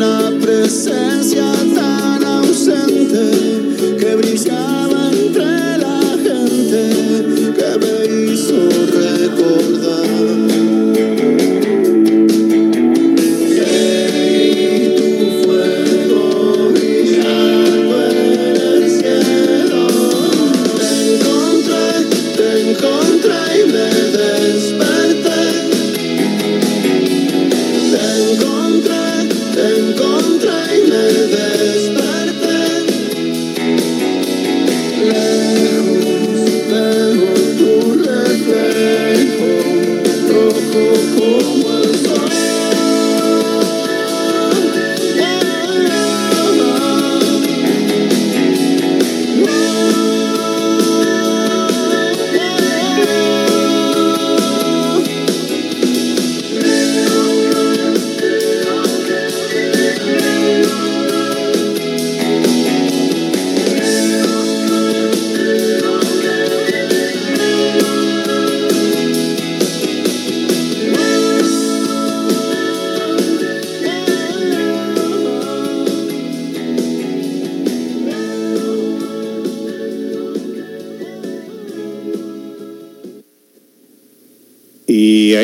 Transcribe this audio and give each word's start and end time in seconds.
una 0.00 0.30
presencia 0.40 1.52
tan 1.74 2.24
ausente 2.24 3.96
que 3.98 4.16
brillaba. 4.16 4.89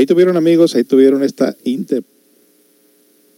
Tuvieron 0.06 0.36
amigos, 0.36 0.74
ahí 0.74 0.84
tuvieron 0.84 1.22
esta, 1.22 1.56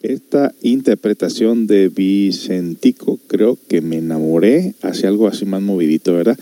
esta 0.02 0.54
interpretación 0.62 1.66
de 1.66 1.88
Vicentico. 1.88 3.18
Creo 3.26 3.58
que 3.68 3.80
me 3.80 3.98
enamoré 3.98 4.74
hacia 4.82 5.08
algo 5.08 5.26
así 5.26 5.44
más 5.44 5.62
movidito, 5.62 6.14
¿verdad? 6.14 6.38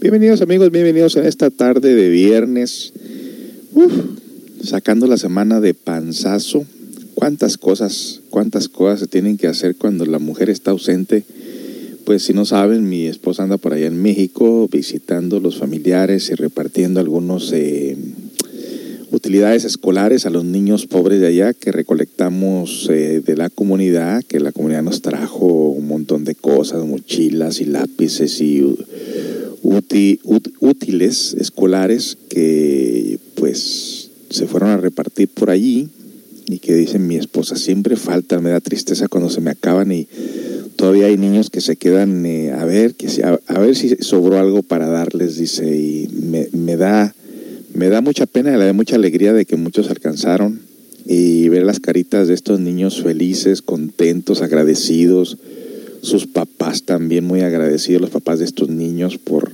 Bienvenidos 0.00 0.40
amigos, 0.42 0.70
bienvenidos 0.70 1.16
en 1.16 1.26
esta 1.26 1.50
tarde 1.50 1.94
de 1.94 2.08
viernes. 2.08 2.92
sacando 4.62 5.06
la 5.06 5.16
semana 5.16 5.60
de 5.60 5.74
panzazo. 5.74 6.64
Cuántas 7.14 7.58
cosas, 7.58 8.20
cuántas 8.30 8.68
cosas 8.68 9.00
se 9.00 9.06
tienen 9.06 9.36
que 9.36 9.46
hacer 9.46 9.76
cuando 9.76 10.06
la 10.06 10.18
mujer 10.18 10.48
está 10.48 10.70
ausente. 10.70 11.24
Pues 12.04 12.22
si 12.22 12.32
no 12.32 12.44
saben, 12.44 12.88
mi 12.88 13.06
esposa 13.06 13.42
anda 13.42 13.56
por 13.56 13.72
allá 13.72 13.86
en 13.86 14.00
México 14.00 14.68
visitando 14.70 15.38
los 15.38 15.58
familiares 15.58 16.30
y 16.30 16.34
repartiendo 16.34 16.98
algunos 16.98 17.52
eh, 17.52 17.89
utilidades 19.30 19.64
escolares 19.64 20.26
a 20.26 20.30
los 20.30 20.44
niños 20.44 20.88
pobres 20.88 21.20
de 21.20 21.28
allá 21.28 21.52
que 21.52 21.70
recolectamos 21.70 22.88
eh, 22.90 23.22
de 23.24 23.36
la 23.36 23.48
comunidad, 23.48 24.24
que 24.24 24.40
la 24.40 24.50
comunidad 24.50 24.82
nos 24.82 25.02
trajo 25.02 25.68
un 25.68 25.86
montón 25.86 26.24
de 26.24 26.34
cosas, 26.34 26.84
mochilas 26.84 27.60
y 27.60 27.66
lápices 27.66 28.40
y 28.40 28.66
útiles 29.62 31.36
escolares 31.38 32.18
que 32.28 33.20
pues 33.36 34.10
se 34.30 34.48
fueron 34.48 34.70
a 34.70 34.78
repartir 34.78 35.28
por 35.28 35.50
allí 35.50 35.88
y 36.46 36.58
que 36.58 36.74
dicen 36.74 37.06
mi 37.06 37.14
esposa 37.14 37.54
siempre 37.54 37.94
falta, 37.94 38.40
me 38.40 38.50
da 38.50 38.58
tristeza 38.58 39.06
cuando 39.06 39.30
se 39.30 39.40
me 39.40 39.52
acaban 39.52 39.92
y 39.92 40.08
todavía 40.74 41.06
hay 41.06 41.16
niños 41.16 41.50
que 41.50 41.60
se 41.60 41.76
quedan 41.76 42.26
eh, 42.26 42.50
a 42.50 42.64
ver 42.64 42.96
que 42.96 43.06
a, 43.22 43.60
ver 43.60 43.76
si 43.76 43.90
sobró 44.00 44.40
algo 44.40 44.64
para 44.64 44.88
darles, 44.88 45.36
dice, 45.36 45.72
y 45.72 46.08
me, 46.20 46.48
me 46.52 46.76
da 46.76 47.14
me 47.74 47.88
da 47.88 48.00
mucha 48.00 48.26
pena 48.26 48.50
y 48.50 48.58
me 48.58 48.64
da 48.64 48.72
mucha 48.72 48.96
alegría 48.96 49.32
de 49.32 49.44
que 49.44 49.56
muchos 49.56 49.90
alcanzaron 49.90 50.60
y 51.06 51.48
ver 51.48 51.64
las 51.64 51.80
caritas 51.80 52.28
de 52.28 52.34
estos 52.34 52.60
niños 52.60 53.02
felices, 53.02 53.62
contentos, 53.62 54.42
agradecidos, 54.42 55.38
sus 56.02 56.26
papás 56.26 56.84
también 56.84 57.24
muy 57.24 57.40
agradecidos, 57.40 58.00
los 58.00 58.10
papás 58.10 58.38
de 58.38 58.44
estos 58.44 58.68
niños 58.68 59.18
por, 59.18 59.52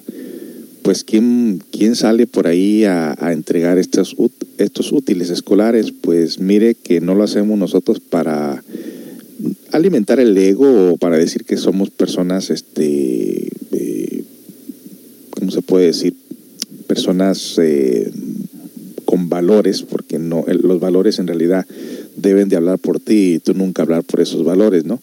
pues, 0.83 1.05
¿quién, 1.05 1.63
quién 1.71 1.97
sale 1.97 2.27
por 2.27 2.47
ahí 2.47 2.85
a, 2.85 3.17
entregar 3.33 3.79
estos, 3.79 4.17
estos 4.59 4.93
útiles 4.93 5.31
escolares? 5.31 5.93
Pues 5.93 6.39
mire 6.39 6.75
que 6.75 7.01
no 7.01 7.15
lo 7.15 7.25
hacemos 7.25 7.59
nosotros 7.59 8.01
para 8.01 8.63
alimentar 9.73 10.21
el 10.21 10.37
ego 10.37 10.93
o 10.93 10.97
para 10.97 11.19
decir 11.19 11.45
que 11.45 11.57
somos 11.57 11.91
personas, 11.91 12.51
este, 12.51 13.49
eh, 13.73 14.25
¿cómo 15.31 15.51
se 15.51 15.63
puede 15.63 15.87
decir? 15.87 16.15
Personas 16.97 17.59
eh, 17.59 18.11
con 19.05 19.29
valores, 19.29 19.83
porque 19.83 20.19
no, 20.19 20.47
los 20.49 20.81
valores 20.81 21.19
en 21.19 21.27
realidad 21.27 21.67
deben 22.17 22.49
de 22.49 22.57
hablar 22.57 22.79
por 22.79 23.01
ti 23.01 23.35
y 23.35 23.39
tú 23.39 23.53
nunca 23.53 23.83
hablar 23.83 24.03
por 24.03 24.23
esos 24.23 24.47
valores, 24.47 24.87
¿no? 24.87 24.99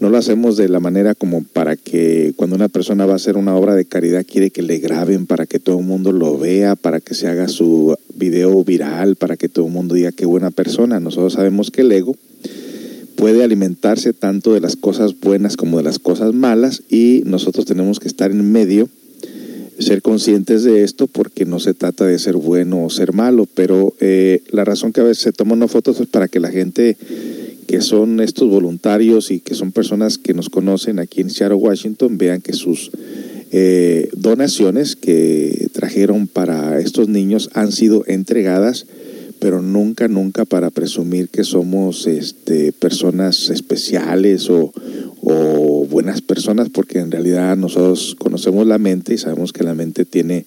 No 0.00 0.10
lo 0.10 0.18
hacemos 0.18 0.56
de 0.56 0.68
la 0.68 0.80
manera 0.80 1.14
como 1.14 1.44
para 1.44 1.76
que 1.76 2.32
cuando 2.34 2.56
una 2.56 2.68
persona 2.68 3.06
va 3.06 3.12
a 3.12 3.16
hacer 3.16 3.36
una 3.36 3.54
obra 3.54 3.76
de 3.76 3.84
caridad 3.84 4.26
quiere 4.26 4.50
que 4.50 4.62
le 4.62 4.78
graben 4.78 5.26
para 5.26 5.46
que 5.46 5.60
todo 5.60 5.78
el 5.78 5.86
mundo 5.86 6.10
lo 6.10 6.36
vea, 6.36 6.74
para 6.74 6.98
que 6.98 7.14
se 7.14 7.28
haga 7.28 7.46
su 7.46 7.94
video 8.16 8.64
viral, 8.64 9.14
para 9.14 9.36
que 9.36 9.48
todo 9.48 9.66
el 9.66 9.72
mundo 9.72 9.94
diga 9.94 10.10
qué 10.10 10.26
buena 10.26 10.50
persona. 10.50 10.98
Nosotros 10.98 11.34
sabemos 11.34 11.70
que 11.70 11.82
el 11.82 11.92
ego 11.92 12.16
puede 13.14 13.44
alimentarse 13.44 14.12
tanto 14.14 14.52
de 14.52 14.60
las 14.60 14.74
cosas 14.74 15.20
buenas 15.20 15.56
como 15.56 15.76
de 15.76 15.84
las 15.84 16.00
cosas 16.00 16.34
malas 16.34 16.82
y 16.88 17.22
nosotros 17.24 17.66
tenemos 17.66 18.00
que 18.00 18.08
estar 18.08 18.32
en 18.32 18.50
medio, 18.50 18.88
ser 19.80 20.02
conscientes 20.02 20.62
de 20.62 20.84
esto 20.84 21.06
porque 21.06 21.44
no 21.44 21.58
se 21.58 21.74
trata 21.74 22.06
de 22.06 22.18
ser 22.18 22.36
bueno 22.36 22.84
o 22.84 22.90
ser 22.90 23.12
malo, 23.12 23.46
pero 23.54 23.94
eh, 24.00 24.42
la 24.50 24.64
razón 24.64 24.92
que 24.92 25.00
a 25.00 25.04
veces 25.04 25.22
se 25.22 25.32
toman 25.32 25.66
fotos 25.68 26.00
es 26.00 26.06
para 26.06 26.28
que 26.28 26.40
la 26.40 26.50
gente 26.50 26.96
que 27.66 27.80
son 27.80 28.20
estos 28.20 28.48
voluntarios 28.50 29.30
y 29.30 29.40
que 29.40 29.54
son 29.54 29.72
personas 29.72 30.18
que 30.18 30.34
nos 30.34 30.50
conocen 30.50 30.98
aquí 30.98 31.20
en 31.20 31.30
Seattle, 31.30 31.56
Washington, 31.56 32.18
vean 32.18 32.40
que 32.40 32.52
sus 32.52 32.90
eh, 33.52 34.08
donaciones 34.16 34.96
que 34.96 35.68
trajeron 35.72 36.26
para 36.26 36.80
estos 36.80 37.08
niños 37.08 37.48
han 37.54 37.72
sido 37.72 38.04
entregadas 38.06 38.86
pero 39.40 39.62
nunca, 39.62 40.06
nunca 40.06 40.44
para 40.44 40.70
presumir 40.70 41.28
que 41.30 41.44
somos 41.44 42.06
este, 42.06 42.72
personas 42.72 43.48
especiales 43.48 44.48
o, 44.50 44.72
buenas 45.90 46.22
personas, 46.22 46.68
porque 46.70 46.98
en 46.98 47.10
realidad 47.10 47.56
nosotros 47.56 48.14
conocemos 48.18 48.66
la 48.66 48.78
mente 48.78 49.14
y 49.14 49.18
sabemos 49.18 49.52
que 49.52 49.64
la 49.64 49.74
mente 49.74 50.04
tiene 50.04 50.46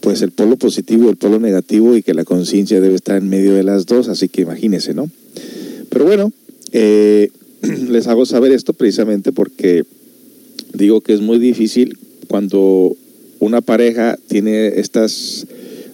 pues 0.00 0.22
el 0.22 0.30
polo 0.30 0.56
positivo 0.56 1.04
y 1.04 1.08
el 1.08 1.16
polo 1.16 1.38
negativo 1.40 1.96
y 1.96 2.02
que 2.02 2.14
la 2.14 2.24
conciencia 2.24 2.80
debe 2.80 2.94
estar 2.94 3.16
en 3.16 3.28
medio 3.28 3.52
de 3.54 3.64
las 3.64 3.86
dos, 3.86 4.08
así 4.08 4.28
que 4.28 4.42
imagínense, 4.42 4.94
¿no? 4.94 5.10
Pero 5.90 6.04
bueno, 6.04 6.32
eh, 6.72 7.30
les 7.88 8.06
hago 8.06 8.24
saber 8.26 8.52
esto 8.52 8.72
precisamente 8.72 9.32
porque 9.32 9.84
digo 10.72 11.00
que 11.00 11.12
es 11.12 11.20
muy 11.20 11.38
difícil 11.38 11.98
cuando 12.28 12.96
una 13.40 13.60
pareja 13.60 14.16
tiene 14.28 14.78
estas 14.80 15.46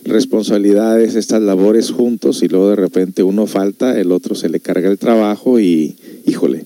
responsabilidades, 0.07 1.15
estas 1.15 1.43
labores 1.43 1.91
juntos 1.91 2.43
y 2.43 2.49
luego 2.49 2.71
de 2.71 2.77
repente 2.77 3.23
uno 3.23 3.47
falta, 3.47 3.99
el 4.01 4.13
otro 4.13 4.35
se 4.35 4.49
le 4.49 4.61
carga 4.61 4.89
el 4.91 4.99
trabajo 4.99 5.61
y, 5.61 5.97
híjole, 6.27 6.65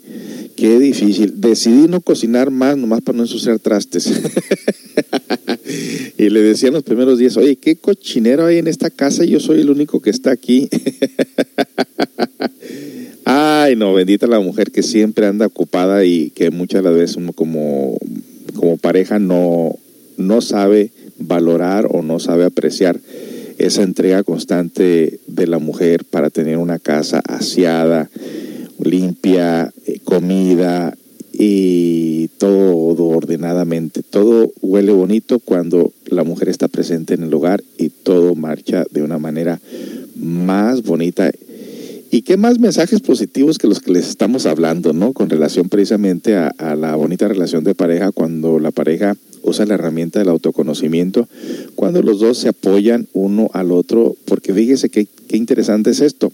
qué 0.57 0.79
difícil. 0.79 1.41
Decidí 1.41 1.89
no 1.89 2.01
cocinar 2.01 2.51
más, 2.51 2.77
nomás 2.77 3.01
para 3.01 3.17
no 3.17 3.25
ensuciar 3.25 3.59
trastes. 3.59 4.11
y 6.19 6.29
le 6.29 6.43
decía 6.43 6.71
los 6.71 6.83
primeros 6.83 7.19
días, 7.19 7.37
oye, 7.37 7.57
qué 7.57 7.77
cochinero 7.77 8.47
hay 8.47 8.59
en 8.59 8.69
esta 8.69 8.91
casa 8.91 9.25
y 9.25 9.31
yo 9.31 9.41
soy 9.41 9.61
el 9.61 9.71
único 9.71 10.01
que 10.01 10.11
está 10.11 10.31
aquí. 10.31 10.69
Ay, 13.25 13.77
no, 13.77 13.95
bendita 13.95 14.27
la 14.27 14.41
mujer 14.41 14.71
que 14.71 14.83
siempre 14.83 15.27
anda 15.27 15.47
ocupada 15.47 16.05
y 16.05 16.31
que 16.31 16.51
muchas 16.51 16.83
veces 16.83 17.17
uno 17.17 17.33
como, 17.33 17.97
como 18.55 18.77
pareja 18.77 19.19
no, 19.19 19.77
no 20.17 20.41
sabe 20.41 20.91
valorar 21.19 21.87
o 21.91 22.03
no 22.03 22.19
sabe 22.19 22.45
apreciar 22.45 23.01
esa 23.61 23.83
entrega 23.83 24.23
constante 24.23 25.21
de 25.27 25.47
la 25.47 25.59
mujer 25.59 26.07
para 26.07 26.31
tener 26.31 26.57
una 26.57 26.79
casa 26.79 27.21
aseada, 27.29 28.09
limpia, 28.83 29.71
eh, 29.87 30.01
comida 30.03 30.97
y 31.33 32.29
todo 32.39 33.09
ordenadamente. 33.09 34.03
Todo 34.03 34.51
huele 34.63 34.93
bonito 34.93 35.41
cuando 35.41 35.93
la 36.07 36.25
mujer 36.25 36.49
está 36.49 36.69
presente 36.69 37.13
en 37.13 37.25
el 37.25 37.35
hogar 37.35 37.63
y 37.77 37.91
todo 37.91 38.35
marcha 38.35 38.85
de 38.91 39.03
una 39.03 39.19
manera 39.19 39.61
más 40.17 40.83
bonita. 40.83 41.31
¿Y 42.13 42.23
qué 42.23 42.37
más 42.37 42.59
mensajes 42.59 43.01
positivos 43.01 43.59
que 43.59 43.69
los 43.69 43.81
que 43.81 43.93
les 43.93 44.09
estamos 44.09 44.45
hablando, 44.47 44.93
¿no? 44.93 45.13
Con 45.13 45.31
relación 45.31 45.69
precisamente 45.69 46.35
a, 46.37 46.53
la 46.75 46.97
bonita 46.97 47.29
relación 47.29 47.63
de 47.63 47.77
pareja 47.77 48.11
cuando 48.11 48.59
la 48.59 48.73
pareja 48.73 49.17
usa 49.43 49.65
la 49.65 49.75
herramienta 49.75 50.19
del 50.19 50.29
autoconocimiento 50.29 51.29
cuando 51.77 52.03
los 52.03 52.19
dos 52.19 52.39
se 52.39 52.49
apoyan 52.49 53.07
uno 53.13 53.49
al 53.53 53.71
otro, 53.71 54.17
porque 54.25 54.53
fíjese 54.53 54.89
qué, 54.89 55.07
qué 55.29 55.37
interesante 55.37 55.91
es 55.91 56.01
esto. 56.01 56.33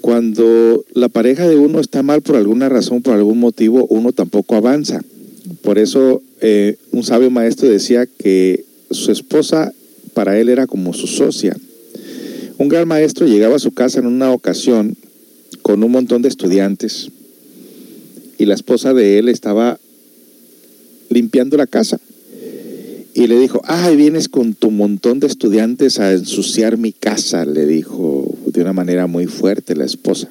Cuando 0.00 0.84
la 0.94 1.08
pareja 1.08 1.48
de 1.48 1.56
uno 1.56 1.80
está 1.80 2.02
mal 2.04 2.22
por 2.22 2.36
alguna 2.36 2.68
razón, 2.68 3.02
por 3.02 3.14
algún 3.14 3.40
motivo, 3.40 3.86
uno 3.90 4.12
tampoco 4.12 4.54
avanza. 4.54 5.02
Por 5.62 5.78
eso 5.78 6.22
eh, 6.40 6.76
un 6.92 7.02
sabio 7.02 7.30
maestro 7.30 7.68
decía 7.68 8.06
que 8.06 8.64
su 8.90 9.10
esposa 9.10 9.72
para 10.12 10.38
él 10.38 10.48
era 10.48 10.66
como 10.66 10.92
su 10.92 11.06
socia. 11.06 11.56
Un 12.56 12.68
gran 12.68 12.86
maestro 12.86 13.26
llegaba 13.26 13.56
a 13.56 13.60
su 13.60 13.72
casa 13.72 13.98
en 13.98 14.06
una 14.06 14.30
ocasión 14.32 14.96
con 15.62 15.82
un 15.82 15.90
montón 15.90 16.22
de 16.22 16.28
estudiantes 16.28 17.10
y 18.38 18.46
la 18.46 18.54
esposa 18.54 18.94
de 18.94 19.18
él 19.18 19.28
estaba 19.28 19.80
limpiando 21.08 21.56
la 21.56 21.66
casa. 21.66 21.98
Y 23.12 23.26
le 23.28 23.38
dijo, 23.38 23.60
ay, 23.64 23.96
vienes 23.96 24.28
con 24.28 24.54
tu 24.54 24.70
montón 24.70 25.20
de 25.20 25.26
estudiantes 25.26 25.98
a 26.00 26.12
ensuciar 26.12 26.76
mi 26.78 26.92
casa, 26.92 27.44
le 27.44 27.66
dijo 27.66 28.36
de 28.46 28.60
una 28.60 28.72
manera 28.72 29.06
muy 29.06 29.26
fuerte 29.26 29.76
la 29.76 29.84
esposa. 29.84 30.28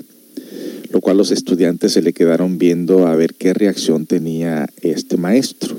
Lo 0.91 1.01
cual 1.01 1.17
los 1.17 1.31
estudiantes 1.31 1.93
se 1.93 2.01
le 2.01 2.13
quedaron 2.13 2.57
viendo 2.57 3.07
a 3.07 3.15
ver 3.15 3.33
qué 3.33 3.53
reacción 3.53 4.05
tenía 4.05 4.69
este 4.81 5.17
maestro. 5.17 5.75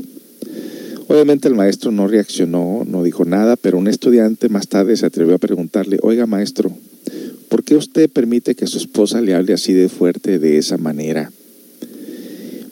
Obviamente 1.06 1.48
el 1.48 1.54
maestro 1.54 1.90
no 1.90 2.08
reaccionó, 2.08 2.84
no 2.86 3.02
dijo 3.02 3.24
nada, 3.24 3.56
pero 3.56 3.78
un 3.78 3.88
estudiante 3.88 4.48
más 4.48 4.68
tarde 4.68 4.96
se 4.96 5.04
atrevió 5.06 5.34
a 5.34 5.38
preguntarle, 5.38 5.98
oiga 6.02 6.26
maestro, 6.26 6.72
¿por 7.48 7.62
qué 7.62 7.76
usted 7.76 8.08
permite 8.08 8.54
que 8.54 8.66
su 8.66 8.78
esposa 8.78 9.20
le 9.20 9.34
hable 9.34 9.52
así 9.52 9.74
de 9.74 9.88
fuerte 9.88 10.38
de 10.38 10.56
esa 10.56 10.78
manera? 10.78 11.30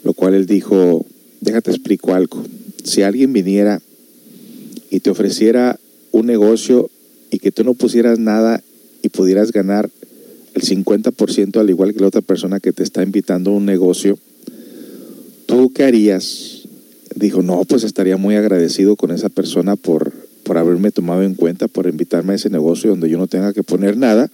Lo 0.03 0.13
cual 0.13 0.33
él 0.33 0.47
dijo, 0.47 1.05
déjate 1.41 1.71
explico 1.71 2.13
algo. 2.13 2.43
Si 2.83 3.03
alguien 3.03 3.33
viniera 3.33 3.81
y 4.89 4.99
te 4.99 5.09
ofreciera 5.09 5.79
un 6.11 6.25
negocio 6.25 6.89
y 7.31 7.39
que 7.39 7.51
tú 7.51 7.63
no 7.63 7.75
pusieras 7.75 8.19
nada 8.19 8.63
y 9.01 9.09
pudieras 9.09 9.51
ganar 9.51 9.89
el 10.53 10.61
50% 10.61 11.59
al 11.59 11.69
igual 11.69 11.93
que 11.93 11.99
la 11.99 12.07
otra 12.07 12.21
persona 12.21 12.59
que 12.59 12.73
te 12.73 12.83
está 12.83 13.03
invitando 13.03 13.51
a 13.51 13.55
un 13.55 13.65
negocio, 13.65 14.17
¿tú 15.45 15.71
qué 15.73 15.83
harías? 15.83 16.52
Dijo, 17.15 17.41
no, 17.41 17.63
pues 17.65 17.83
estaría 17.83 18.17
muy 18.17 18.35
agradecido 18.35 18.95
con 18.95 19.11
esa 19.11 19.29
persona 19.29 19.75
por, 19.75 20.11
por 20.43 20.57
haberme 20.57 20.91
tomado 20.91 21.23
en 21.23 21.35
cuenta, 21.35 21.67
por 21.67 21.87
invitarme 21.87 22.33
a 22.33 22.35
ese 22.35 22.49
negocio 22.49 22.89
donde 22.89 23.09
yo 23.09 23.17
no 23.17 23.27
tenga 23.27 23.53
que 23.53 23.63
poner 23.63 23.97
nada 23.97 24.29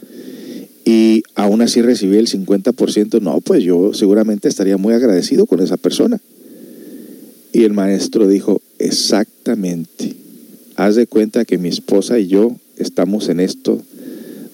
y 0.90 1.22
aún 1.36 1.62
así 1.62 1.84
recibí 1.84 2.18
el 2.18 2.28
50%, 2.28 3.22
no, 3.22 3.42
pues 3.42 3.64
yo 3.64 3.94
seguramente 3.94 4.48
estaría 4.48 4.76
muy 4.78 4.94
agradecido 4.94 5.46
con 5.46 5.60
esa 5.60 5.78
persona. 5.78 6.20
Y 7.54 7.64
el 7.64 7.74
maestro 7.74 8.28
dijo, 8.28 8.60
exactamente, 8.80 10.16
haz 10.76 10.96
de 10.96 11.06
cuenta 11.06 11.46
que 11.46 11.60
mi 11.60 11.70
esposa 11.70 12.18
y 12.18 12.26
yo 12.26 12.56
estamos 12.78 13.30
en 13.30 13.40
esto 13.40 13.80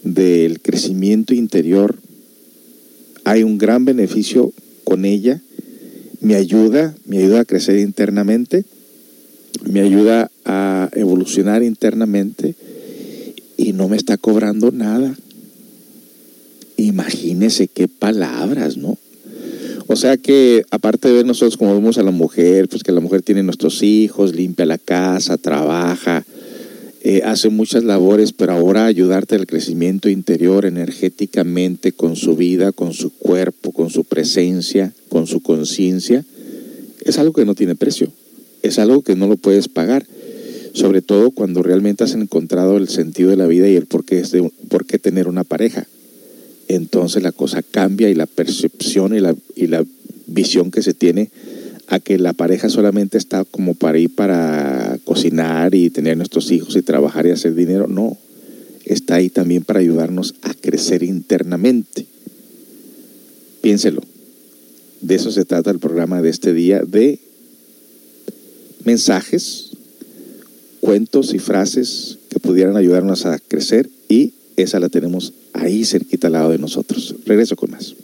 del 0.04 0.60
crecimiento 0.60 1.34
interior. 1.34 1.96
Hay 3.24 3.44
un 3.44 3.58
gran 3.58 3.86
beneficio 3.86 4.52
con 4.84 5.06
ella. 5.06 5.42
Me 6.26 6.34
ayuda, 6.34 6.96
me 7.06 7.20
ayuda 7.20 7.42
a 7.42 7.46
crecer 7.46 7.78
internamente, 7.78 8.66
me 9.64 9.82
ayuda 9.82 10.32
a 10.44 10.90
evolucionar 10.94 11.62
internamente 11.62 12.56
y 13.58 13.74
no 13.74 13.88
me 13.88 13.96
está 13.96 14.18
cobrando 14.18 14.72
nada. 14.72 15.14
Imagínese 16.78 17.68
qué 17.68 17.88
palabras, 17.88 18.76
¿no? 18.76 18.98
O 19.86 19.96
sea 19.96 20.18
que, 20.18 20.66
aparte 20.72 21.10
de 21.10 21.14
ver 21.14 21.28
nosotros 21.28 21.58
como 21.58 21.76
vemos 21.76 22.00
a 22.00 22.04
la 22.04 22.10
mujer, 22.10 22.70
pues 22.70 22.82
que 22.82 22.92
la 22.92 23.02
mujer 23.02 23.22
tiene 23.22 23.44
nuestros 23.44 23.84
hijos, 23.84 24.34
limpia 24.34 24.66
la 24.66 24.80
casa, 24.80 25.38
trabaja, 25.38 26.26
eh, 27.08 27.22
hace 27.24 27.50
muchas 27.50 27.84
labores, 27.84 28.34
pero 28.34 28.54
ahora 28.54 28.88
ayudarte 28.88 29.36
al 29.36 29.46
crecimiento 29.46 30.10
interior 30.10 30.66
energéticamente, 30.66 31.92
con 31.92 32.16
su 32.16 32.36
vida, 32.36 32.72
con 32.72 32.94
su 32.94 33.12
cuerpo, 33.12 33.72
con 33.72 33.92
su 33.92 34.06
presencia, 34.06 34.92
con 35.08 35.28
su 35.28 35.44
conciencia, 35.44 36.26
es 37.04 37.20
algo 37.20 37.34
que 37.34 37.46
no 37.46 37.54
tiene 37.54 37.76
precio, 37.76 38.12
es 38.64 38.80
algo 38.80 39.04
que 39.04 39.16
no 39.16 39.28
lo 39.28 39.38
puedes 39.38 39.68
pagar, 39.68 40.04
sobre 40.74 41.04
todo 41.04 41.30
cuando 41.30 41.62
realmente 41.62 42.04
has 42.04 42.16
encontrado 42.16 42.76
el 42.78 42.90
sentido 42.90 43.30
de 43.30 43.38
la 43.38 43.46
vida 43.46 43.70
y 43.70 43.76
el 43.76 43.86
por 43.86 44.04
qué, 44.04 44.18
es 44.18 44.32
de, 44.32 44.50
por 44.68 44.88
qué 44.88 44.98
tener 44.98 45.28
una 45.28 45.44
pareja. 45.44 45.86
Entonces 46.70 47.22
la 47.22 47.32
cosa 47.32 47.62
cambia 47.62 48.10
y 48.10 48.16
la 48.16 48.26
percepción 48.26 49.16
y 49.16 49.20
la, 49.20 49.36
y 49.56 49.68
la 49.68 49.86
visión 50.26 50.72
que 50.72 50.82
se 50.82 50.96
tiene 50.96 51.30
a 51.88 52.00
que 52.00 52.18
la 52.18 52.34
pareja 52.34 52.70
solamente 52.70 53.18
está 53.18 53.46
como 53.46 53.76
para 53.76 53.98
ir 54.00 54.14
para 54.14 54.98
cocinar 55.04 55.76
y 55.76 55.90
tener 55.90 56.18
nuestros 56.18 56.52
hijos 56.52 56.76
y 56.76 56.82
trabajar 56.82 57.28
y 57.28 57.32
hacer 57.32 57.54
dinero. 57.54 57.88
No, 57.88 58.18
está 58.86 59.16
ahí 59.16 59.30
también 59.30 59.64
para 59.64 59.80
ayudarnos 59.80 60.36
a 60.42 60.54
crecer 60.54 61.04
internamente. 61.04 62.06
Piénselo. 63.62 64.02
De 65.02 65.16
eso 65.16 65.32
se 65.32 65.46
trata 65.46 65.70
el 65.70 65.80
programa 65.80 66.22
de 66.22 66.30
este 66.30 66.54
día, 66.54 66.82
de 66.82 67.20
mensajes, 68.84 69.72
cuentos 70.80 71.34
y 71.34 71.40
frases 71.40 72.18
que 72.30 72.40
pudieran 72.40 72.78
ayudarnos 72.78 73.26
a 73.26 73.40
crecer 73.40 73.90
y 74.08 74.34
esa 74.56 74.80
la 74.80 74.90
tenemos 74.90 75.34
ahí 75.54 75.84
cerquita 75.84 76.28
al 76.28 76.34
lado 76.34 76.52
de 76.52 76.60
nosotros. 76.60 77.16
Regreso 77.26 77.56
con 77.56 77.72
más. 77.72 77.96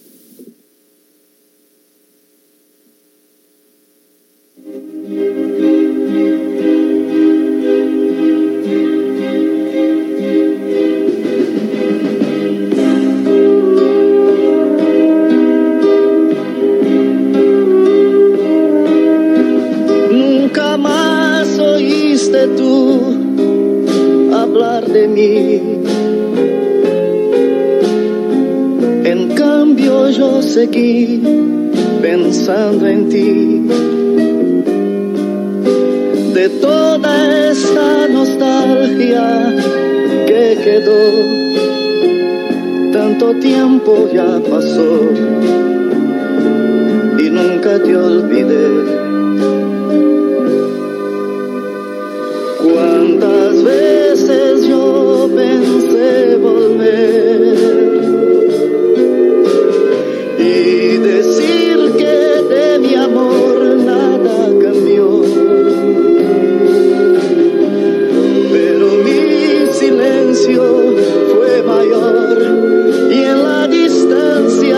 tú 22.48 23.00
hablar 24.34 24.86
de 24.86 25.08
mí. 25.08 25.62
En 29.04 29.30
cambio 29.36 30.10
yo 30.10 30.42
seguí 30.42 31.22
pensando 32.02 32.88
en 32.88 33.10
ti. 33.10 33.68
De 36.34 36.50
toda 36.50 37.50
esta 37.52 38.08
nostalgia 38.08 39.56
que 40.28 40.58
quedó, 40.64 41.02
tanto 42.94 43.34
tiempo 43.40 44.10
ya 44.14 44.40
pasó 44.50 45.02
y 47.20 47.30
nunca 47.30 47.82
te 47.84 47.96
olvidé. 47.96 49.11
y 60.40 60.98
decir 60.98 61.92
que 61.98 62.16
de 62.54 62.80
mi 62.80 62.96
amor 62.96 63.78
nada 63.78 64.50
cambió. 64.62 65.22
Pero 68.52 68.88
mi 69.06 69.72
silencio 69.72 70.64
fue 71.34 71.62
mayor 71.64 72.38
y 73.12 73.24
en 73.24 73.44
la 73.44 73.68
distancia 73.68 74.78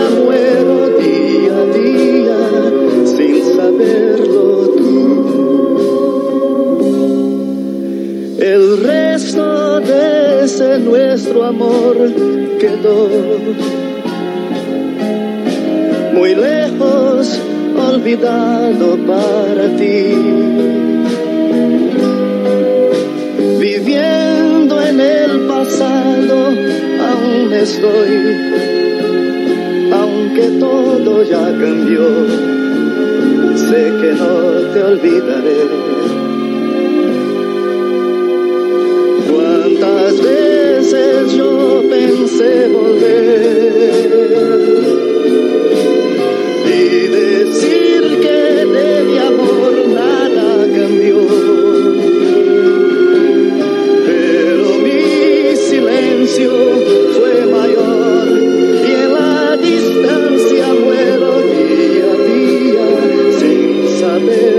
amor 11.44 11.96
quedó. 12.58 13.08
Muy 16.14 16.34
lejos, 16.34 17.38
olvidado 17.76 18.96
para 19.06 19.68
ti. 19.76 20.14
Viviendo 23.60 24.80
en 24.82 25.00
el 25.00 25.40
pasado, 25.46 26.36
aún 27.10 27.52
estoy, 27.52 28.12
aunque 29.92 30.44
todo 30.58 31.22
ya 31.24 31.44
cambió. 31.62 32.06
Sé 33.56 33.82
que 34.00 34.12
no 34.20 34.34
te 34.72 34.82
olvidaré. 34.82 35.60
Cuántas 39.30 40.20
veces 40.22 40.43
veces 40.84 41.32
yo 41.34 41.82
pensé 41.88 42.68
volver 42.68 43.72
y 46.66 47.08
decir 47.08 48.20
que 48.20 48.66
de 48.66 49.04
mi 49.04 49.18
amor 49.18 49.72
nada 49.88 50.66
cambió. 50.76 51.26
Pero 54.06 54.66
mi 54.84 55.56
silencio 55.56 56.52
fue 57.16 57.46
mayor 57.46 58.28
y 58.86 58.92
en 58.92 59.12
la 59.14 59.56
distancia 59.56 60.66
muero 60.84 61.30
día 61.40 62.12
a 62.12 62.16
día 62.28 62.86
sin 63.38 64.00
saber. 64.00 64.53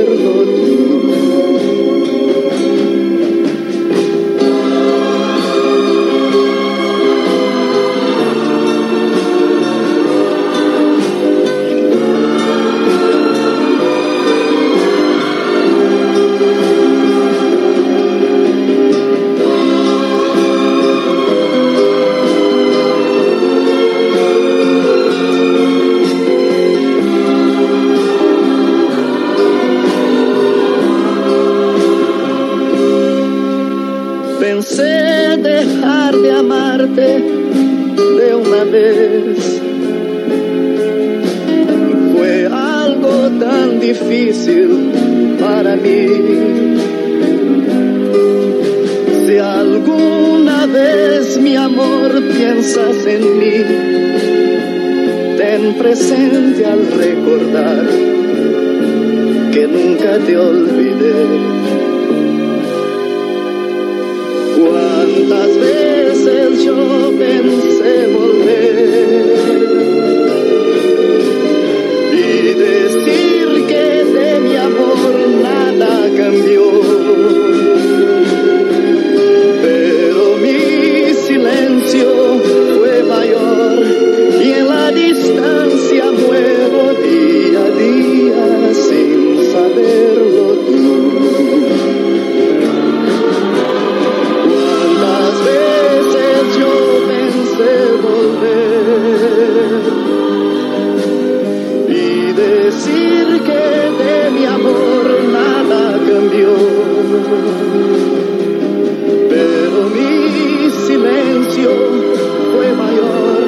para 45.40 45.76
mí. 45.76 46.08
Si 49.26 49.38
alguna 49.38 50.66
vez 50.68 51.40
mi 51.40 51.56
amor 51.56 52.12
piensas 52.38 53.06
en 53.06 53.24
mí, 53.40 53.58
ten 55.38 55.74
presente 55.76 56.66
al 56.66 56.82
recordar 56.92 57.86
que 59.54 59.68
nunca 59.68 60.18
te 60.26 60.38
olvidé. 60.38 61.16
Cuántas 64.60 65.60
veces 65.60 66.64
yo 66.66 67.12
pensé 67.18 68.08
volver 68.08 68.76
y 72.14 72.54
decir 72.66 73.45
cambió. 75.80 76.64
Pero 79.62 80.38
mi 80.38 81.14
silencio 81.14 82.40
fue 82.78 83.04
mayor 83.04 83.84
y 84.44 84.52
en 84.52 84.68
la 84.68 84.92
distancia 84.92 86.12
muero 86.12 86.94
día 87.04 87.60
a 87.60 87.72
día 87.72 88.74
sin 88.74 89.52
saberlo 89.52 90.54
tú. 90.66 90.86
Pero 109.30 109.90
mi 109.90 110.70
silencio 110.70 111.72
fue 112.54 112.74
mayor 112.74 113.42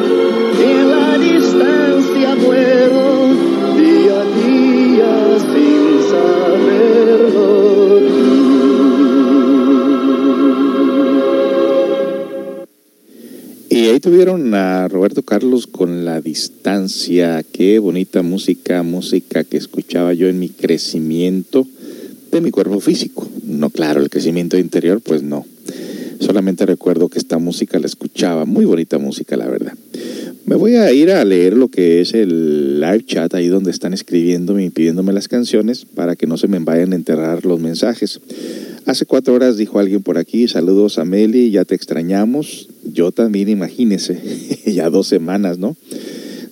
y 0.60 0.63
en 0.63 0.89
la 0.89 1.17
distancia 1.17 2.36
muero 2.36 3.05
día 3.77 4.22
a 4.22 4.25
día 4.48 5.13
sin 5.53 5.84
saberlo. 6.10 7.48
Y 13.69 13.89
ahí 13.89 14.00
tuvieron 14.00 14.53
a 14.55 14.88
Roberto 14.88 15.22
Carlos 15.22 15.67
con 15.67 16.03
la 16.03 16.19
distancia. 16.19 17.43
Qué 17.43 17.77
bonita 17.77 18.24
música, 18.24 18.81
música 18.81 19.43
que 19.43 19.57
escuchaba 19.57 20.13
yo 20.13 20.27
en 20.27 20.39
mi 20.39 20.50
crecimiento 20.50 21.67
de 22.31 22.41
mi 22.41 22.50
cuerpo 22.50 22.79
físico. 22.79 23.26
Crecimiento 24.17 24.57
interior, 24.57 25.00
pues 25.00 25.21
no. 25.21 25.45
Solamente 26.19 26.65
recuerdo 26.65 27.07
que 27.07 27.19
esta 27.19 27.38
música 27.38 27.77
la 27.77 27.86
escuchaba. 27.86 28.45
Muy 28.45 28.65
bonita 28.65 28.97
música, 28.97 29.38
la 29.38 29.45
verdad. 29.47 29.74
Me 30.47 30.55
voy 30.55 30.74
a 30.74 30.91
ir 30.91 31.12
a 31.12 31.24
leer 31.24 31.55
lo 31.55 31.67
que 31.67 32.01
es 32.01 32.15
el 32.15 32.79
live 32.79 33.05
chat, 33.05 33.36
ahí 33.36 33.45
donde 33.45 33.69
están 33.69 33.93
escribiéndome 33.93 34.65
y 34.65 34.71
pidiéndome 34.71 35.13
las 35.13 35.27
canciones 35.27 35.86
para 35.86 36.15
que 36.15 36.25
no 36.25 36.36
se 36.36 36.47
me 36.47 36.57
vayan 36.57 36.93
a 36.93 36.95
enterrar 36.95 37.45
los 37.45 37.59
mensajes. 37.59 38.19
Hace 38.88 39.05
cuatro 39.05 39.36
horas 39.36 39.55
dijo 39.55 39.77
alguien 39.77 40.01
por 40.01 40.17
aquí, 40.17 40.47
saludos 40.47 40.97
a 40.97 41.05
Meli, 41.05 41.51
ya 41.51 41.63
te 41.63 41.75
extrañamos. 41.75 42.69
Yo 42.86 43.12
también, 43.12 43.50
imagínese, 43.50 44.19
ya 44.65 44.89
dos 44.89 45.07
semanas, 45.07 45.59
¿no? 45.59 45.77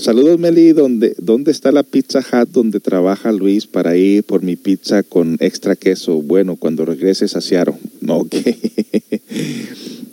Saludos 0.05 0.37
Meli, 0.39 0.71
¿dónde, 0.71 1.15
¿dónde 1.17 1.49
está 1.49 1.71
la 1.71 1.81
Pizza 1.81 2.19
Hut 2.19 2.49
donde 2.51 2.79
trabaja 2.79 3.31
Luis 3.31 3.65
para 3.65 3.97
ir 3.97 4.23
por 4.23 4.43
mi 4.43 4.55
pizza 4.55 5.01
con 5.01 5.35
extra 5.39 5.75
queso? 5.75 6.21
Bueno, 6.21 6.57
cuando 6.57 6.85
regreses 6.85 7.35
a 7.35 7.41
Seattle. 7.41 7.73
Ok. 8.07 8.35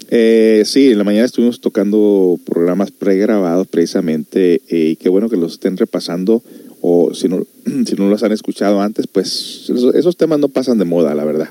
eh, 0.08 0.62
sí, 0.64 0.92
en 0.92 0.96
la 0.96 1.04
mañana 1.04 1.26
estuvimos 1.26 1.60
tocando 1.60 2.40
programas 2.46 2.90
pregrabados 2.90 3.66
precisamente 3.66 4.62
eh, 4.70 4.92
y 4.92 4.96
qué 4.96 5.10
bueno 5.10 5.28
que 5.28 5.36
los 5.36 5.52
estén 5.52 5.76
repasando 5.76 6.42
o 6.80 7.12
si 7.12 7.28
no, 7.28 7.46
si 7.86 7.94
no 7.94 8.08
los 8.08 8.22
han 8.22 8.32
escuchado 8.32 8.80
antes, 8.80 9.06
pues 9.06 9.70
esos 9.92 10.16
temas 10.16 10.38
no 10.38 10.48
pasan 10.48 10.78
de 10.78 10.86
moda, 10.86 11.14
la 11.14 11.26
verdad 11.26 11.50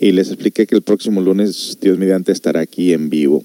y 0.00 0.12
les 0.12 0.28
expliqué 0.28 0.66
que 0.66 0.74
el 0.74 0.82
próximo 0.82 1.20
lunes, 1.20 1.78
Dios 1.80 1.98
mediante, 1.98 2.32
estará 2.32 2.60
aquí 2.60 2.92
en 2.92 3.08
vivo. 3.08 3.44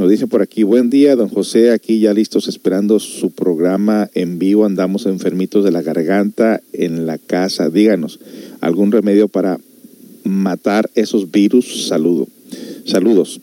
Nos 0.00 0.08
dice 0.08 0.26
por 0.26 0.40
aquí, 0.40 0.62
buen 0.62 0.88
día, 0.88 1.14
don 1.14 1.28
José, 1.28 1.72
aquí 1.72 2.00
ya 2.00 2.14
listos 2.14 2.48
esperando 2.48 2.98
su 3.00 3.32
programa 3.32 4.08
en 4.14 4.38
vivo, 4.38 4.64
andamos 4.64 5.04
enfermitos 5.04 5.62
de 5.62 5.72
la 5.72 5.82
garganta 5.82 6.62
en 6.72 7.04
la 7.04 7.18
casa, 7.18 7.68
díganos, 7.68 8.18
¿algún 8.62 8.92
remedio 8.92 9.28
para 9.28 9.60
matar 10.24 10.88
esos 10.94 11.30
virus? 11.30 11.86
Saludo. 11.86 12.28
Saludos. 12.86 13.42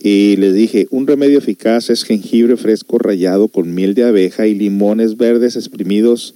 Y 0.00 0.36
les 0.36 0.54
dije, 0.54 0.86
un 0.92 1.08
remedio 1.08 1.38
eficaz 1.38 1.90
es 1.90 2.04
jengibre 2.04 2.56
fresco 2.56 2.98
rallado 2.98 3.48
con 3.48 3.74
miel 3.74 3.94
de 3.94 4.04
abeja 4.04 4.46
y 4.46 4.54
limones 4.54 5.16
verdes 5.16 5.56
exprimidos 5.56 6.32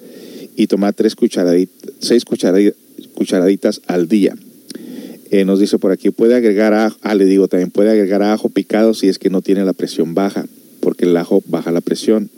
y 0.57 0.67
tomar 0.67 0.93
tres 0.93 1.15
cucharaditas, 1.15 1.93
seis 2.01 2.25
cucharaditas 2.25 3.81
al 3.87 4.09
día. 4.09 4.35
Eh, 5.33 5.47
nos 5.47 5.59
dice 5.59 5.79
por 5.79 5.93
aquí, 5.93 6.11
puede 6.11 6.35
agregar 6.35 6.75
ajo, 6.75 6.99
ah, 7.01 7.15
le 7.15 7.25
digo 7.25 7.49
también, 7.49 7.71
puede 7.71 7.91
agregar 7.91 8.23
ajo 8.23 8.51
picado 8.51 8.93
si 8.93 9.09
es 9.09 9.19
que 9.19 9.31
no 9.31 9.41
tiene 9.41 9.65
la 9.65 9.73
presión 9.73 10.13
baja, 10.13 10.45
porque 10.81 11.07
el 11.07 11.17
ajo 11.17 11.43
baja 11.47 11.73
la 11.73 11.81
presión. 11.81 12.29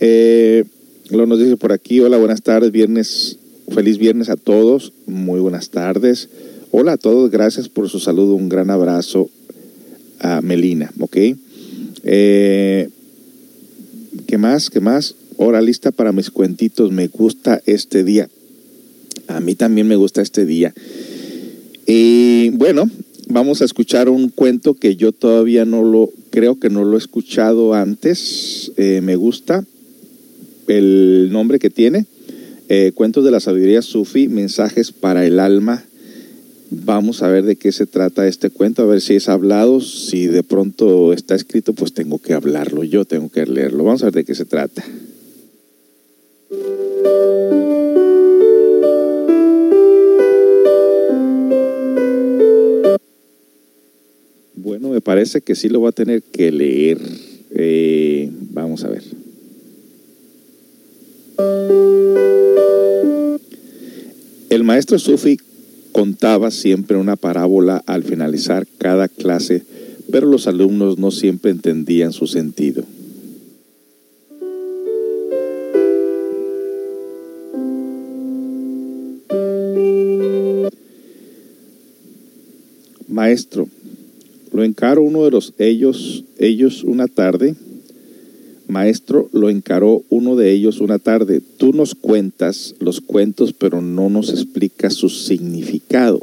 Eh, 0.00 0.64
lo 1.10 1.26
nos 1.26 1.38
dice 1.38 1.58
por 1.58 1.72
aquí, 1.72 2.00
hola, 2.00 2.16
buenas 2.16 2.40
tardes, 2.40 2.72
viernes, 2.72 3.36
feliz 3.68 3.98
viernes 3.98 4.30
a 4.30 4.36
todos, 4.36 4.94
muy 5.04 5.40
buenas 5.40 5.68
tardes. 5.68 6.30
Hola 6.70 6.92
a 6.92 6.96
todos, 6.96 7.30
gracias 7.30 7.68
por 7.68 7.90
su 7.90 8.00
saludo, 8.00 8.34
un 8.34 8.48
gran 8.48 8.70
abrazo 8.70 9.28
a 10.20 10.40
Melina, 10.40 10.90
¿ok? 10.98 11.18
Eh, 12.02 12.88
¿Qué 14.26 14.38
más? 14.38 14.70
¿Qué 14.70 14.80
más? 14.80 15.16
Hora 15.36 15.60
lista 15.60 15.90
para 15.90 16.12
mis 16.12 16.30
cuentitos, 16.30 16.92
me 16.92 17.08
gusta 17.08 17.60
este 17.66 18.04
día. 18.04 18.30
A 19.28 19.40
mí 19.40 19.54
también 19.54 19.86
me 19.86 19.96
gusta 19.96 20.22
este 20.22 20.46
día. 20.46 20.72
Y 21.86 22.50
bueno, 22.50 22.90
vamos 23.28 23.62
a 23.62 23.64
escuchar 23.64 24.08
un 24.08 24.28
cuento 24.28 24.74
que 24.74 24.96
yo 24.96 25.12
todavía 25.12 25.64
no 25.64 25.84
lo, 25.84 26.10
creo 26.30 26.58
que 26.58 26.68
no 26.68 26.84
lo 26.84 26.96
he 26.96 26.98
escuchado 26.98 27.74
antes. 27.74 28.72
Eh, 28.76 29.00
me 29.02 29.16
gusta 29.16 29.64
el 30.66 31.28
nombre 31.30 31.58
que 31.58 31.70
tiene. 31.70 32.06
Eh, 32.68 32.90
Cuentos 32.94 33.24
de 33.24 33.30
la 33.30 33.40
Sabiduría 33.40 33.82
Sufi, 33.82 34.26
Mensajes 34.28 34.90
para 34.90 35.24
el 35.24 35.38
Alma. 35.38 35.84
Vamos 36.70 37.22
a 37.22 37.28
ver 37.28 37.44
de 37.44 37.54
qué 37.54 37.70
se 37.70 37.86
trata 37.86 38.26
este 38.26 38.50
cuento, 38.50 38.82
a 38.82 38.86
ver 38.86 39.00
si 39.00 39.14
es 39.14 39.28
hablado, 39.28 39.80
si 39.80 40.26
de 40.26 40.42
pronto 40.42 41.12
está 41.12 41.36
escrito, 41.36 41.74
pues 41.74 41.92
tengo 41.92 42.18
que 42.18 42.34
hablarlo, 42.34 42.82
yo 42.82 43.04
tengo 43.04 43.30
que 43.30 43.46
leerlo. 43.46 43.84
Vamos 43.84 44.02
a 44.02 44.06
ver 44.06 44.14
de 44.14 44.24
qué 44.24 44.34
se 44.34 44.46
trata. 44.46 44.84
Bueno, 54.66 54.88
me 54.88 55.00
parece 55.00 55.42
que 55.42 55.54
sí 55.54 55.68
lo 55.68 55.80
va 55.80 55.90
a 55.90 55.92
tener 55.92 56.24
que 56.24 56.50
leer. 56.50 56.98
Eh, 57.52 58.28
vamos 58.50 58.82
a 58.82 58.88
ver. 58.88 59.04
El 64.50 64.64
maestro 64.64 64.98
Sufi 64.98 65.38
contaba 65.92 66.50
siempre 66.50 66.96
una 66.96 67.14
parábola 67.14 67.80
al 67.86 68.02
finalizar 68.02 68.66
cada 68.78 69.06
clase, 69.06 69.62
pero 70.10 70.26
los 70.26 70.48
alumnos 70.48 70.98
no 70.98 71.12
siempre 71.12 71.52
entendían 71.52 72.12
su 72.12 72.26
sentido. 72.26 72.82
Maestro, 83.06 83.68
lo 84.52 84.64
encaró 84.64 85.02
uno 85.02 85.24
de 85.24 85.30
los 85.30 85.52
ellos, 85.58 86.24
ellos 86.38 86.84
una 86.84 87.08
tarde. 87.08 87.54
Maestro, 88.68 89.28
lo 89.32 89.48
encaró 89.48 90.02
uno 90.08 90.34
de 90.34 90.52
ellos 90.52 90.80
una 90.80 90.98
tarde. 90.98 91.40
Tú 91.56 91.72
nos 91.72 91.94
cuentas 91.94 92.74
los 92.80 93.00
cuentos, 93.00 93.52
pero 93.52 93.80
no 93.80 94.08
nos 94.10 94.30
explicas 94.30 94.94
su 94.94 95.08
significado. 95.08 96.20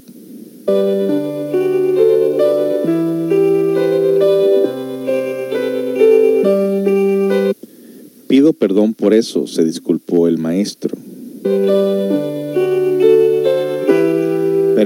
Pido 8.28 8.54
perdón 8.54 8.94
por 8.94 9.14
eso, 9.14 9.48
se 9.48 9.64
disculpó 9.64 10.28
el 10.28 10.38
maestro. 10.38 10.98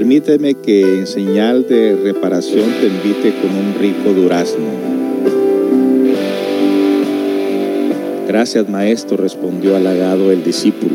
Permíteme 0.08 0.54
que 0.54 1.00
en 1.00 1.06
señal 1.06 1.66
de 1.68 1.94
reparación 1.94 2.64
te 2.80 2.86
invite 2.86 3.30
con 3.42 3.54
un 3.54 3.74
rico 3.78 4.18
durazno. 4.18 4.64
Gracias, 8.26 8.70
maestro, 8.70 9.18
respondió 9.18 9.76
halagado 9.76 10.32
el 10.32 10.42
discípulo. 10.42 10.94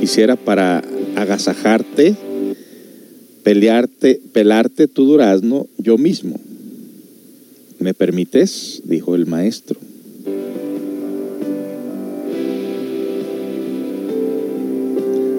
Quisiera 0.00 0.34
para 0.34 0.82
agasajarte, 1.14 2.16
pelearte, 3.42 4.18
pelarte 4.32 4.88
tu 4.88 5.04
durazno 5.04 5.66
yo 5.76 5.98
mismo. 5.98 6.40
¿Me 7.80 7.92
permites? 7.92 8.80
dijo 8.86 9.14
el 9.14 9.26
maestro. 9.26 9.78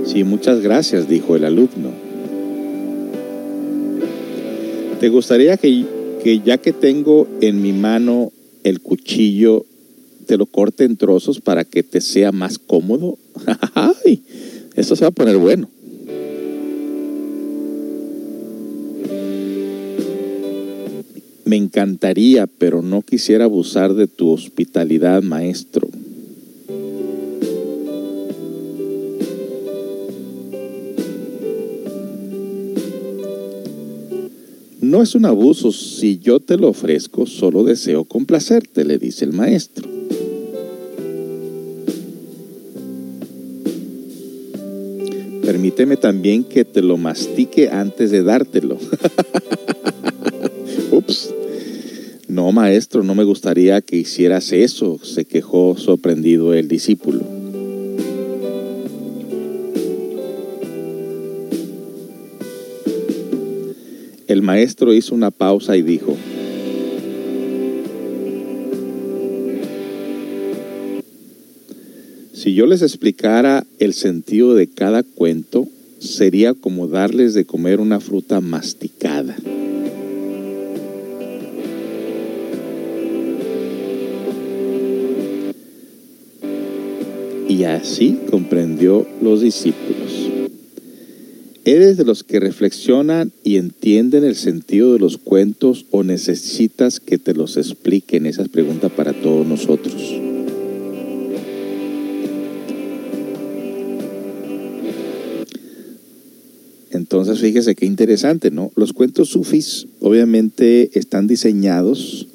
Sí, 0.05 0.23
muchas 0.23 0.61
gracias, 0.61 1.09
dijo 1.09 1.35
el 1.35 1.45
alumno. 1.45 1.94
¿Te 4.99 5.09
gustaría 5.09 5.57
que, 5.57 5.85
que 6.23 6.39
ya 6.39 6.57
que 6.57 6.71
tengo 6.71 7.27
en 7.41 7.61
mi 7.61 7.73
mano 7.73 8.31
el 8.63 8.81
cuchillo, 8.81 9.65
te 10.25 10.37
lo 10.37 10.45
corte 10.45 10.85
en 10.85 10.97
trozos 10.97 11.41
para 11.41 11.65
que 11.65 11.83
te 11.83 12.01
sea 12.01 12.31
más 12.31 12.57
cómodo? 12.57 13.17
¡Ay! 13.73 14.23
Esto 14.75 14.95
se 14.95 15.03
va 15.03 15.09
a 15.09 15.11
poner 15.11 15.37
bueno. 15.37 15.69
Me 21.45 21.57
encantaría, 21.57 22.47
pero 22.47 22.81
no 22.81 23.01
quisiera 23.01 23.45
abusar 23.45 23.93
de 23.93 24.07
tu 24.07 24.31
hospitalidad, 24.31 25.21
maestro. 25.21 25.87
Es 35.05 35.13
un 35.13 35.25
abuso 35.25 35.71
si 35.71 36.17
yo 36.17 36.39
te 36.39 36.57
lo 36.57 36.67
ofrezco, 36.67 37.27
solo 37.27 37.63
deseo 37.63 38.05
complacerte, 38.05 38.83
le 38.83 38.97
dice 38.97 39.23
el 39.23 39.33
maestro. 39.33 39.87
Permíteme 45.43 45.95
también 45.95 46.43
que 46.43 46.65
te 46.65 46.81
lo 46.81 46.97
mastique 46.97 47.69
antes 47.69 48.09
de 48.09 48.23
dártelo. 48.23 48.79
Ups. 50.91 51.31
No, 52.27 52.51
maestro, 52.51 53.03
no 53.03 53.13
me 53.13 53.23
gustaría 53.23 53.81
que 53.81 53.97
hicieras 53.97 54.51
eso, 54.51 54.99
se 55.03 55.25
quejó 55.25 55.77
sorprendido 55.77 56.55
el 56.55 56.67
discípulo. 56.67 57.34
maestro 64.45 64.93
hizo 64.93 65.15
una 65.15 65.31
pausa 65.31 65.75
y 65.75 65.81
dijo, 65.81 66.15
si 72.33 72.53
yo 72.53 72.67
les 72.67 72.83
explicara 72.83 73.65
el 73.79 73.93
sentido 73.93 74.53
de 74.53 74.67
cada 74.67 75.01
cuento, 75.03 75.67
sería 75.99 76.53
como 76.53 76.87
darles 76.87 77.33
de 77.33 77.45
comer 77.45 77.79
una 77.79 77.99
fruta 77.99 78.39
masticada. 78.39 79.35
Y 87.49 87.63
así 87.63 88.19
comprendió 88.29 89.07
los 89.21 89.41
discípulos. 89.41 90.24
¿Eres 91.67 91.97
de 91.97 92.05
los 92.05 92.23
que 92.23 92.39
reflexionan 92.39 93.31
y 93.43 93.57
entienden 93.57 94.23
el 94.23 94.35
sentido 94.35 94.93
de 94.93 94.99
los 94.99 95.17
cuentos 95.17 95.87
o 95.89 96.03
necesitas 96.03 96.99
que 96.99 97.17
te 97.17 97.33
los 97.33 97.57
expliquen? 97.57 98.27
Esa 98.27 98.43
es 98.43 98.49
pregunta 98.49 98.89
para 98.89 99.13
todos 99.13 99.47
nosotros. 99.47 99.95
Entonces, 106.91 107.39
fíjese 107.39 107.73
qué 107.73 107.87
interesante, 107.87 108.51
¿no? 108.51 108.71
Los 108.75 108.93
cuentos 108.93 109.29
sufis 109.29 109.87
obviamente 110.01 110.91
están 110.93 111.25
diseñados 111.25 112.27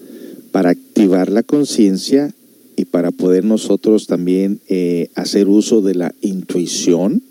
para 0.50 0.70
activar 0.70 1.30
la 1.30 1.44
conciencia 1.44 2.34
y 2.74 2.84
para 2.86 3.12
poder 3.12 3.44
nosotros 3.44 4.08
también 4.08 4.58
eh, 4.68 5.08
hacer 5.14 5.46
uso 5.46 5.82
de 5.82 5.94
la 5.94 6.14
intuición 6.20 7.22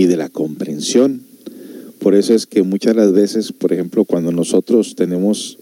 y 0.00 0.06
de 0.06 0.16
la 0.16 0.30
comprensión. 0.30 1.20
Por 1.98 2.14
eso 2.14 2.32
es 2.32 2.46
que 2.46 2.62
muchas 2.62 2.96
las 2.96 3.12
veces, 3.12 3.52
por 3.52 3.70
ejemplo, 3.74 4.06
cuando 4.06 4.32
nosotros 4.32 4.94
tenemos 4.96 5.58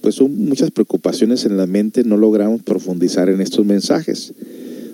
pues 0.00 0.18
muchas 0.22 0.70
preocupaciones 0.70 1.44
en 1.44 1.58
la 1.58 1.66
mente, 1.66 2.02
no 2.02 2.16
logramos 2.16 2.62
profundizar 2.62 3.28
en 3.28 3.42
estos 3.42 3.66
mensajes. 3.66 4.32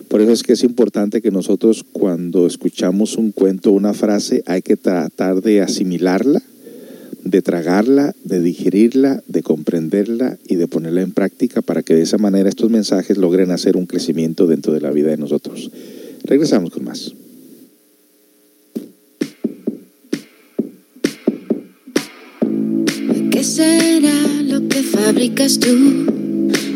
Por 0.09 0.21
eso 0.21 0.33
es 0.33 0.43
que 0.43 0.55
es 0.55 0.65
importante 0.65 1.23
que 1.23 1.31
nosotros 1.31 1.85
cuando 1.93 2.49
escuchamos 2.49 3.17
un 3.17 3.31
cuento, 3.31 3.71
una 3.71 3.95
frase, 3.95 4.43
hay 4.47 4.63
que 4.63 4.77
tratar 4.77 5.41
de 5.41 5.61
asimilarla, 5.61 6.43
de 7.23 7.43
tragarla, 7.43 8.17
de 8.25 8.41
digerirla, 8.41 9.23
de 9.29 9.45
comprenderla 9.45 10.37
y 10.49 10.57
de 10.57 10.67
ponerla 10.67 11.03
en 11.03 11.13
práctica 11.13 11.63
para 11.63 11.85
que 11.85 11.95
de 11.95 12.03
esa 12.03 12.19
manera 12.19 12.49
estos 12.49 12.71
mensajes 12.71 13.19
logren 13.19 13.53
hacer 13.53 13.77
un 13.77 13.87
crecimiento 13.87 14.49
dentro 14.49 14.73
de 14.73 14.81
la 14.81 14.91
vida 14.91 15.11
de 15.11 15.17
nosotros. 15.17 15.71
Regresamos 16.25 16.71
con 16.71 16.85
más. 16.85 17.15
Que 24.81 24.87
fabricas 24.87 25.59
tú? 25.59 26.07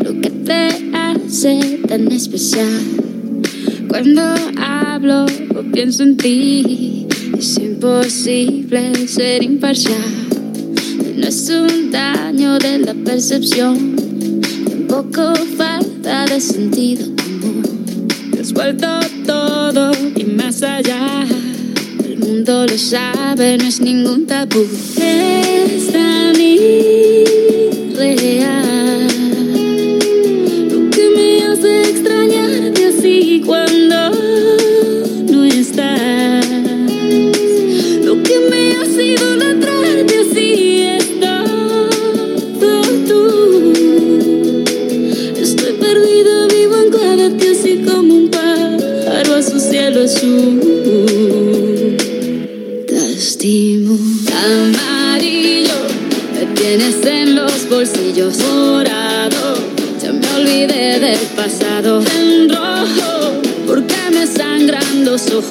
Lo 0.04 0.20
que 0.20 0.30
te 0.30 0.68
hace 0.92 1.80
tan 1.88 2.10
especial. 2.12 2.80
Cuando 3.88 4.22
hablo 4.58 5.24
o 5.24 5.62
pienso 5.72 6.02
en 6.02 6.16
ti, 6.16 7.06
es 7.38 7.56
imposible 7.58 9.08
ser 9.08 9.42
imparcial. 9.42 10.10
No 11.16 11.26
es 11.26 11.50
un 11.50 11.90
daño 11.90 12.58
de 12.58 12.78
la 12.80 12.94
percepción, 12.94 13.96
tampoco 14.68 15.34
falta 15.56 16.26
de 16.26 16.40
sentido 16.40 17.06
común. 17.16 17.62
Has 18.38 18.52
vuelto 18.52 18.88
todo 19.26 19.92
y 20.16 20.24
más 20.24 20.62
allá 20.62 21.26
mundo 22.18 22.66
lo 22.66 22.78
sabe, 22.78 23.56
no 23.58 23.64
es 23.64 23.80
ningún 23.80 24.26
tabú. 24.26 24.66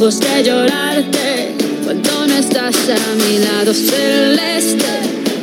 Ojos 0.03 0.19
de 0.19 0.43
llorarte 0.43 1.55
cuando 1.85 2.27
no 2.27 2.35
estás 2.35 2.75
a 2.89 3.15
mi 3.23 3.37
lado 3.39 3.73
celeste. 3.73 4.85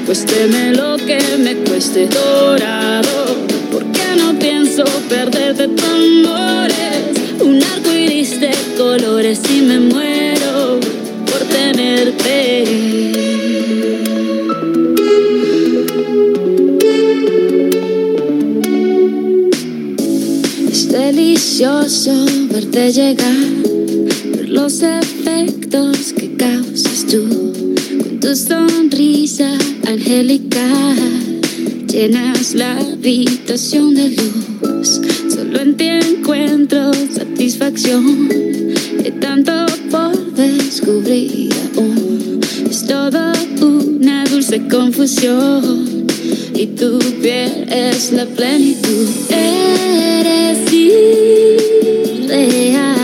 Cuésteme 0.05 0.75
lo 0.75 0.99
que 0.99 1.19
me 1.39 1.55
cueste 1.65 2.07
dorado. 2.07 3.37
Porque 3.73 4.03
no 4.19 4.39
pienso 4.39 4.85
perderte 5.09 5.69
tu 5.69 5.85
amores. 5.87 7.41
Un 7.41 7.63
arco 7.63 7.91
iris 7.91 8.39
de 8.39 8.51
colores 8.77 9.41
y 9.51 9.61
me 9.63 9.81
muero 9.81 10.79
por 11.25 11.41
tenerte. 11.49 12.65
Es 20.71 20.89
delicioso 20.89 22.27
verte 22.51 22.93
llegar, 22.93 23.60
los 24.63 24.83
efectos 24.83 26.13
que 26.13 26.37
causas 26.37 27.07
tú 27.11 27.25
con 28.03 28.21
tu 28.21 28.37
sonrisa 28.37 29.51
angelical. 29.87 30.99
Llenas 31.87 32.55
la 32.55 32.77
habitación 32.77 33.95
de 33.95 34.11
luz, 34.11 35.01
solo 35.35 35.61
en 35.61 35.77
ti 35.79 35.87
encuentro 35.87 36.93
satisfacción 36.93 38.29
de 39.03 39.11
tanto 39.13 39.53
por 39.91 40.35
descubrir 40.35 41.51
aún. 41.77 42.41
Es 42.71 42.85
toda 42.85 43.33
una 43.63 44.25
dulce 44.27 44.69
confusión 44.69 46.07
y 46.55 46.67
tu 46.67 46.99
piel 47.23 47.67
es 47.73 48.13
la 48.13 48.27
plenitud. 48.27 49.09
Eres 49.31 50.71
irreal. 52.31 53.00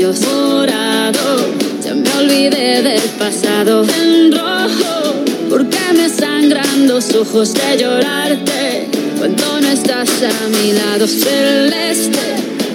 Bolsillos 0.00 0.20
morado. 0.26 1.54
Ya 1.84 1.94
me 1.94 2.10
olvidé 2.18 2.82
del 2.82 3.02
pasado 3.18 3.84
en 3.84 4.32
rojo, 4.32 5.14
porque 5.48 5.78
me 5.94 6.08
sangran 6.08 6.88
los 6.88 7.14
ojos 7.14 7.54
de 7.54 7.78
llorarte 7.78 8.88
cuando 9.18 9.60
no 9.60 9.68
estás 9.68 10.08
a 10.22 10.48
mi 10.48 10.72
lado 10.72 11.06
celeste. 11.06 12.18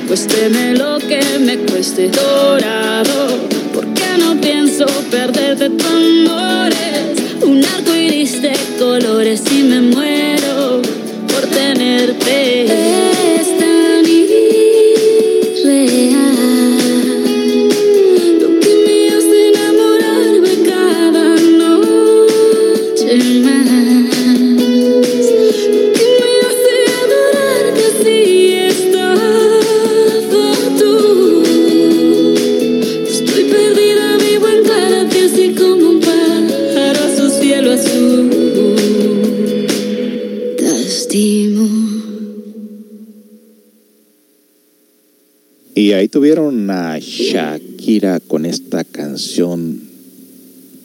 Cuésteme 0.07 0.75
lo 0.75 0.99
que 0.99 1.21
me 1.39 1.57
cueste 1.57 2.09
dorado, 2.09 3.37
porque 3.73 4.05
no 4.19 4.39
pienso 4.39 4.85
perderte 5.09 5.69
tu. 5.69 5.85
Un 7.41 7.63
arco 7.63 7.95
iris 7.95 8.41
de 8.41 8.53
colores 8.79 9.43
y 9.51 9.63
me 9.63 9.81
muero 9.81 10.81
por 11.27 11.41
tenerte. 11.47 13.14
Ahí 45.95 46.07
tuvieron 46.07 46.69
a 46.69 46.99
Shakira 46.99 48.19
con 48.19 48.45
esta 48.45 48.83
canción. 48.83 49.81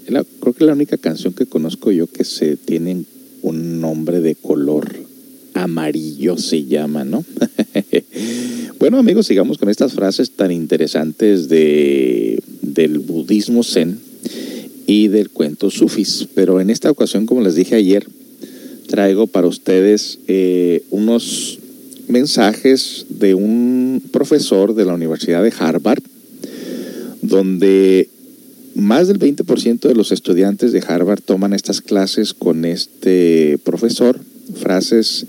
creo 0.06 0.52
que 0.52 0.64
es 0.64 0.66
la 0.66 0.72
única 0.72 0.96
canción 0.96 1.32
que 1.32 1.46
conozco 1.46 1.90
yo 1.92 2.06
que 2.06 2.24
se 2.24 2.56
tiene 2.56 3.04
un 3.42 3.80
nombre 3.80 4.20
de 4.20 4.34
color 4.34 5.10
amarillo 5.54 6.36
se 6.38 6.64
llama, 6.64 7.04
¿no? 7.04 7.24
bueno 8.78 8.98
amigos, 8.98 9.26
sigamos 9.26 9.58
con 9.58 9.68
estas 9.68 9.92
frases 9.92 10.30
tan 10.30 10.52
interesantes 10.52 11.48
de, 11.48 12.42
del 12.62 12.98
budismo 12.98 13.62
zen 13.62 13.98
y 14.86 15.08
del 15.08 15.30
cuento 15.30 15.70
sufis. 15.70 16.28
Pero 16.34 16.60
en 16.60 16.70
esta 16.70 16.90
ocasión, 16.90 17.26
como 17.26 17.40
les 17.42 17.54
dije 17.54 17.74
ayer, 17.74 18.06
traigo 18.86 19.26
para 19.26 19.46
ustedes 19.46 20.18
eh, 20.28 20.82
unos 20.90 21.59
mensajes 22.10 23.06
de 23.08 23.34
un 23.34 24.02
profesor 24.12 24.74
de 24.74 24.84
la 24.84 24.94
Universidad 24.94 25.42
de 25.42 25.52
Harvard, 25.58 26.02
donde 27.22 28.08
más 28.74 29.08
del 29.08 29.18
20% 29.18 29.80
de 29.80 29.94
los 29.94 30.12
estudiantes 30.12 30.72
de 30.72 30.82
Harvard 30.86 31.20
toman 31.20 31.52
estas 31.52 31.80
clases 31.80 32.34
con 32.34 32.64
este 32.64 33.58
profesor, 33.64 34.20
frases, 34.54 35.26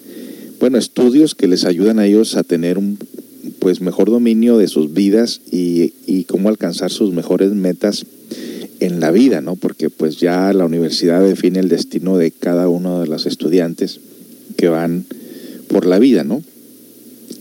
bueno, 0.59 0.77
estudios 0.77 1.35
que 1.35 1.47
les 1.47 1.65
ayudan 1.65 1.99
a 1.99 2.05
ellos 2.05 2.35
a 2.35 2.43
tener 2.43 2.77
un 2.77 2.97
pues 3.59 3.81
mejor 3.81 4.09
dominio 4.09 4.57
de 4.57 4.67
sus 4.67 4.93
vidas 4.93 5.41
y, 5.51 5.93
y 6.05 6.23
cómo 6.25 6.49
alcanzar 6.49 6.91
sus 6.91 7.11
mejores 7.11 7.51
metas 7.51 8.05
en 8.79 8.99
la 8.99 9.11
vida, 9.11 9.41
¿no? 9.41 9.55
Porque 9.55 9.89
pues 9.89 10.17
ya 10.17 10.51
la 10.53 10.65
universidad 10.65 11.23
define 11.23 11.59
el 11.59 11.69
destino 11.69 12.17
de 12.17 12.31
cada 12.31 12.67
uno 12.67 13.01
de 13.01 13.07
los 13.07 13.25
estudiantes 13.27 13.99
que 14.57 14.69
van 14.69 15.05
por 15.67 15.85
la 15.85 15.99
vida, 15.99 16.23
¿no? 16.23 16.41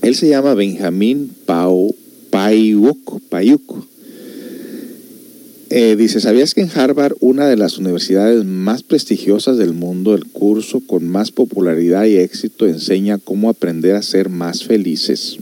Él 0.02 0.14
se 0.14 0.28
llama 0.28 0.54
Benjamín 0.54 1.30
Pau. 1.46 1.94
Eh, 5.72 5.96
dice, 5.96 6.20
¿sabías 6.20 6.54
que 6.54 6.62
en 6.62 6.70
Harvard, 6.74 7.14
una 7.20 7.46
de 7.46 7.56
las 7.56 7.78
universidades 7.78 8.44
más 8.44 8.82
prestigiosas 8.82 9.56
del 9.56 9.72
mundo, 9.72 10.14
el 10.14 10.26
curso 10.26 10.80
con 10.80 11.06
más 11.06 11.32
popularidad 11.32 12.04
y 12.06 12.16
éxito 12.16 12.66
enseña 12.66 13.18
cómo 13.18 13.50
aprender 13.50 13.94
a 13.94 14.02
ser 14.02 14.30
más 14.30 14.64
felices? 14.64 15.36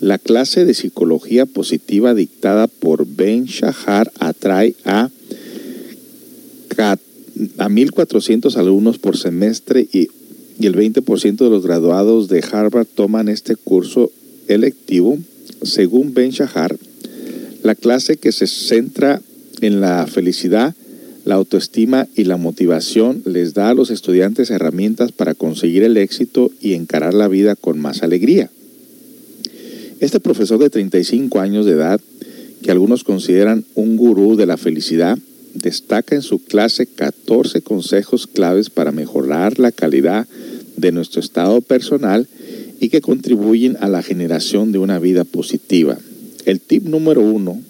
La 0.00 0.18
clase 0.18 0.64
de 0.64 0.74
psicología 0.74 1.46
positiva 1.46 2.14
dictada 2.14 2.66
por 2.66 3.06
Ben 3.06 3.44
Shahar 3.44 4.12
atrae 4.18 4.74
a, 4.84 5.10
a 6.78 6.96
1.400 7.68 8.56
alumnos 8.56 8.98
por 8.98 9.16
semestre 9.16 9.88
y, 9.92 10.08
y 10.58 10.66
el 10.66 10.74
20% 10.74 11.36
de 11.36 11.50
los 11.50 11.64
graduados 11.64 12.28
de 12.28 12.44
Harvard 12.50 12.86
toman 12.86 13.28
este 13.28 13.56
curso 13.56 14.10
electivo. 14.48 15.18
Según 15.62 16.14
Ben 16.14 16.30
Shahar, 16.30 16.76
la 17.62 17.74
clase 17.74 18.16
que 18.16 18.32
se 18.32 18.46
centra 18.46 19.20
en 19.60 19.80
la 19.80 20.06
felicidad, 20.06 20.74
la 21.24 21.34
autoestima 21.34 22.08
y 22.16 22.24
la 22.24 22.36
motivación 22.36 23.22
les 23.24 23.54
da 23.54 23.70
a 23.70 23.74
los 23.74 23.90
estudiantes 23.90 24.50
herramientas 24.50 25.12
para 25.12 25.34
conseguir 25.34 25.82
el 25.82 25.96
éxito 25.96 26.50
y 26.60 26.74
encarar 26.74 27.14
la 27.14 27.28
vida 27.28 27.54
con 27.54 27.78
más 27.78 28.02
alegría. 28.02 28.50
Este 30.00 30.20
profesor 30.20 30.58
de 30.58 30.70
35 30.70 31.40
años 31.40 31.66
de 31.66 31.72
edad, 31.72 32.00
que 32.62 32.70
algunos 32.70 33.04
consideran 33.04 33.64
un 33.74 33.96
gurú 33.96 34.36
de 34.36 34.46
la 34.46 34.56
felicidad, 34.56 35.18
destaca 35.54 36.14
en 36.14 36.22
su 36.22 36.42
clase 36.42 36.86
14 36.86 37.62
consejos 37.62 38.26
claves 38.26 38.70
para 38.70 38.92
mejorar 38.92 39.58
la 39.58 39.72
calidad 39.72 40.26
de 40.78 40.92
nuestro 40.92 41.20
estado 41.20 41.60
personal 41.60 42.26
y 42.80 42.88
que 42.88 43.00
contribuyen 43.00 43.76
a 43.80 43.88
la 43.88 44.02
generación 44.02 44.72
de 44.72 44.78
una 44.78 44.98
vida 44.98 45.24
positiva. 45.24 45.98
El 46.44 46.60
tip 46.60 46.84
número 46.84 47.22
uno, 47.22 47.60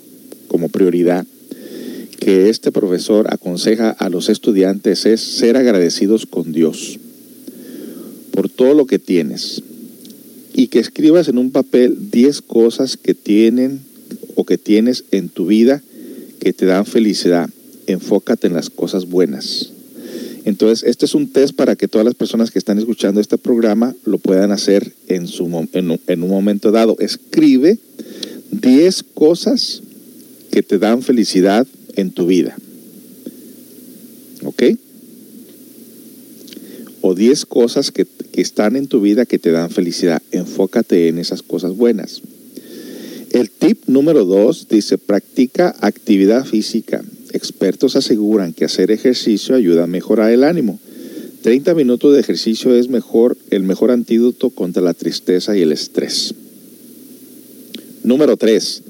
como 0.49 0.69
prioridad, 0.69 1.27
que 2.21 2.49
este 2.49 2.73
profesor 2.73 3.33
aconseja 3.33 3.91
a 3.91 4.09
los 4.09 4.29
estudiantes 4.29 5.07
es 5.07 5.21
ser 5.21 5.57
agradecidos 5.57 6.27
con 6.27 6.53
Dios 6.53 6.99
por 8.33 8.49
todo 8.49 8.75
lo 8.75 8.87
que 8.87 8.99
tienes, 8.99 9.63
y 10.59 10.69
que 10.69 10.81
escribas 10.81 11.29
en 11.29 11.39
un 11.39 11.53
papel 11.53 12.11
10 12.11 12.43
cosas 12.43 12.97
que 12.97 13.15
tienen 13.15 13.81
o 14.35 14.45
que 14.45 14.59
tienes 14.59 15.05
en 15.13 15.29
tu 15.29 15.47
vida 15.47 15.83
que 16.41 16.53
te 16.53 16.67
dan 16.67 16.85
felicidad. 16.85 17.49
Enfócate 17.87 18.49
en 18.49 18.55
las 18.55 18.69
cosas 18.69 19.09
buenas. 19.09 19.73
Entonces, 20.49 20.89
este 20.89 21.05
es 21.05 21.15
un 21.15 21.31
test 21.31 21.55
para 21.55 21.77
que 21.77 21.89
todas 21.89 22.07
las 22.07 22.15
personas 22.15 22.51
que 22.51 22.59
están 22.59 22.79
escuchando 22.79 23.21
este 23.21 23.37
programa 23.37 23.95
lo 24.07 24.17
puedan 24.17 24.51
hacer 24.51 24.95
en, 25.07 25.27
su, 25.27 25.45
en, 25.75 25.91
un, 25.91 26.01
en 26.07 26.23
un 26.23 26.31
momento 26.31 26.71
dado. 26.71 26.97
Escribe 27.01 27.79
10 28.53 29.05
cosas 29.13 29.83
que 30.51 30.63
te 30.63 30.79
dan 30.79 31.03
felicidad 31.03 31.67
en 31.97 32.13
tu 32.13 32.27
vida. 32.27 32.57
¿Ok? 34.43 34.63
O 37.03 37.15
10 37.15 37.45
cosas 37.45 37.91
que 37.91 38.07
están 38.33 38.77
en 38.77 38.87
tu 38.87 39.03
vida 39.03 39.27
que 39.27 39.39
te 39.39 39.51
dan 39.51 39.69
felicidad. 39.69 40.23
Enfócate 40.33 41.09
en 41.09 41.19
esas 41.19 41.43
cosas 41.43 41.77
buenas. 41.77 42.23
El 43.33 43.51
tip 43.51 43.83
número 43.87 44.25
dos 44.25 44.67
dice, 44.71 44.97
practica 44.97 45.77
actividad 45.83 46.47
física. 46.47 47.05
Expertos 47.33 47.97
aseguran 47.97 48.53
que 48.53 48.65
hacer 48.65 48.91
ejercicio 48.91 49.55
ayuda 49.55 49.85
a 49.85 49.87
mejorar 49.87 50.31
el 50.33 50.45
ánimo. 50.45 50.79
30 51.43 51.75
minutos 51.75 52.15
de 52.15 52.21
ejercicio 52.21 52.75
es 52.75 52.89
mejor, 52.89 53.37
el 53.51 53.63
mejor 53.63 53.91
antídoto 53.91 54.51
contra 54.51 54.83
la 54.83 54.95
tristeza 54.95 55.57
y 55.57 55.63
el 55.63 55.73
estrés. 55.73 56.35
Número 58.03 58.37
3. 58.37 58.83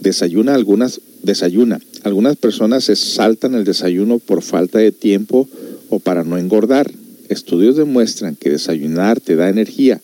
Desayuna 0.00 0.54
algunas, 0.54 1.00
desayuna. 1.22 1.80
Algunas 2.02 2.36
personas 2.36 2.84
se 2.84 2.96
saltan 2.96 3.54
el 3.54 3.64
desayuno 3.64 4.18
por 4.18 4.42
falta 4.42 4.78
de 4.78 4.92
tiempo 4.92 5.48
o 5.88 6.00
para 6.00 6.24
no 6.24 6.38
engordar. 6.38 6.90
Estudios 7.28 7.76
demuestran 7.76 8.36
que 8.36 8.50
desayunar 8.50 9.20
te 9.20 9.36
da 9.36 9.48
energía, 9.48 10.00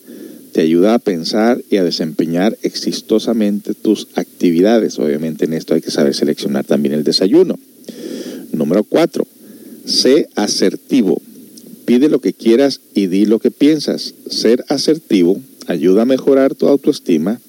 te 0.57 0.63
ayuda 0.63 0.95
a 0.95 0.97
pensar 0.97 1.63
y 1.69 1.77
a 1.77 1.83
desempeñar 1.83 2.57
exitosamente 2.63 3.75
tus 3.75 4.07
actividades. 4.15 4.97
Obviamente 4.97 5.45
en 5.45 5.53
esto 5.53 5.75
hay 5.75 5.81
que 5.81 5.91
saber 5.91 6.15
seleccionar 6.15 6.65
también 6.65 6.95
el 6.95 7.03
desayuno. 7.03 7.59
Número 8.53 8.83
4. 8.83 9.27
Sé 9.85 10.29
asertivo. 10.33 11.21
Pide 11.85 12.09
lo 12.09 12.21
que 12.21 12.33
quieras 12.33 12.81
y 12.95 13.05
di 13.05 13.27
lo 13.27 13.37
que 13.37 13.51
piensas. 13.51 14.15
Ser 14.31 14.65
asertivo 14.67 15.39
ayuda 15.67 16.01
a 16.01 16.05
mejorar 16.05 16.55
tu 16.55 16.67
autoestima. 16.67 17.39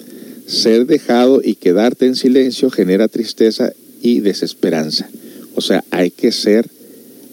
Ser 0.47 0.85
dejado 0.85 1.41
y 1.43 1.55
quedarte 1.55 2.05
en 2.05 2.15
silencio 2.15 2.69
genera 2.69 3.09
tristeza 3.09 3.73
y 4.03 4.21
desesperanza. 4.21 5.09
O 5.55 5.63
sea, 5.63 5.83
hay 5.91 6.11
que 6.11 6.31
ser 6.31 6.69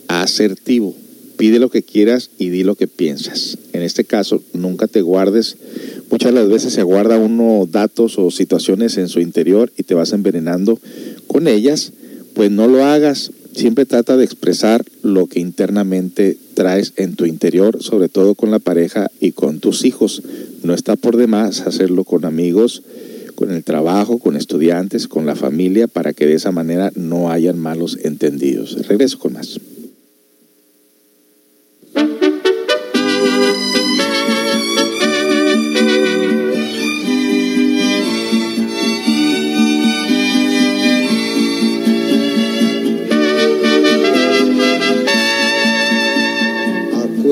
asertivo 0.07 0.95
pide 1.37 1.59
lo 1.59 1.69
que 1.69 1.83
quieras 1.83 2.29
y 2.37 2.49
di 2.49 2.63
lo 2.63 2.75
que 2.75 2.87
piensas. 2.87 3.57
En 3.73 3.81
este 3.81 4.03
caso, 4.03 4.43
nunca 4.53 4.87
te 4.87 5.01
guardes. 5.01 5.57
Muchas 6.09 6.33
de 6.33 6.39
las 6.39 6.49
veces 6.49 6.73
se 6.73 6.83
guarda 6.83 7.17
uno 7.17 7.67
datos 7.69 8.17
o 8.17 8.31
situaciones 8.31 8.97
en 8.97 9.09
su 9.09 9.19
interior 9.19 9.71
y 9.77 9.83
te 9.83 9.93
vas 9.93 10.13
envenenando 10.13 10.79
con 11.27 11.47
ellas. 11.47 11.91
Pues 12.33 12.51
no 12.51 12.67
lo 12.67 12.83
hagas. 12.83 13.31
Siempre 13.53 13.85
trata 13.85 14.17
de 14.17 14.25
expresar 14.25 14.83
lo 15.01 15.27
que 15.27 15.39
internamente 15.39 16.37
traes 16.55 16.93
en 16.97 17.15
tu 17.15 17.25
interior, 17.25 17.81
sobre 17.81 18.09
todo 18.09 18.35
con 18.35 18.51
la 18.51 18.59
pareja 18.59 19.09
y 19.21 19.31
con 19.31 19.59
tus 19.59 19.85
hijos. 19.85 20.23
No 20.63 20.73
está 20.73 20.97
por 20.97 21.15
demás 21.15 21.61
hacerlo 21.61 22.03
con 22.03 22.25
amigos, 22.25 22.83
con 23.35 23.51
el 23.51 23.63
trabajo, 23.63 24.19
con 24.19 24.35
estudiantes, 24.35 25.07
con 25.07 25.25
la 25.25 25.35
familia, 25.35 25.87
para 25.87 26.11
que 26.11 26.25
de 26.25 26.33
esa 26.33 26.51
manera 26.51 26.91
no 26.95 27.31
hayan 27.31 27.57
malos 27.57 27.97
entendidos. 28.03 28.87
Regreso 28.87 29.19
con 29.19 29.33
más. 29.33 29.59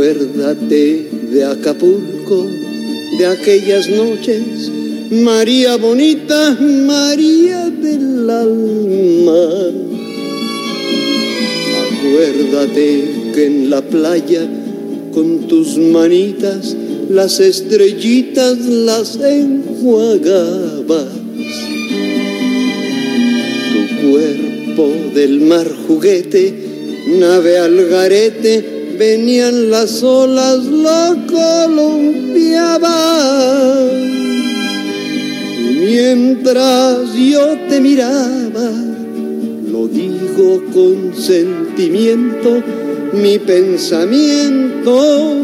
Acuérdate 0.03 1.07
de 1.31 1.45
Acapulco, 1.45 2.45
de 3.17 3.25
aquellas 3.25 3.87
noches, 3.87 4.69
María 5.09 5.77
bonita, 5.77 6.57
María 6.59 7.69
del 7.69 8.29
alma. 8.29 9.71
Acuérdate 11.87 13.05
que 13.33 13.45
en 13.45 13.69
la 13.69 13.81
playa, 13.81 14.45
con 15.13 15.47
tus 15.47 15.77
manitas, 15.77 16.75
las 17.09 17.39
estrellitas 17.39 18.59
las 18.59 19.15
enjuagabas. 19.15 21.07
Tu 23.71 24.09
cuerpo 24.11 24.91
del 25.15 25.39
mar 25.39 25.71
juguete, 25.87 26.53
nave 27.07 27.57
al 27.57 27.87
garete, 27.87 28.72
venían 28.97 29.69
las 29.69 30.01
olas, 30.03 30.65
lo 30.65 31.15
columpiaban. 31.27 32.13
Mientras 35.79 37.13
yo 37.13 37.58
te 37.69 37.79
miraba, 37.79 38.71
lo 39.71 39.88
digo 39.88 40.63
con 40.73 41.13
sentimiento, 41.15 42.63
mi 43.13 43.38
pensamiento 43.39 45.36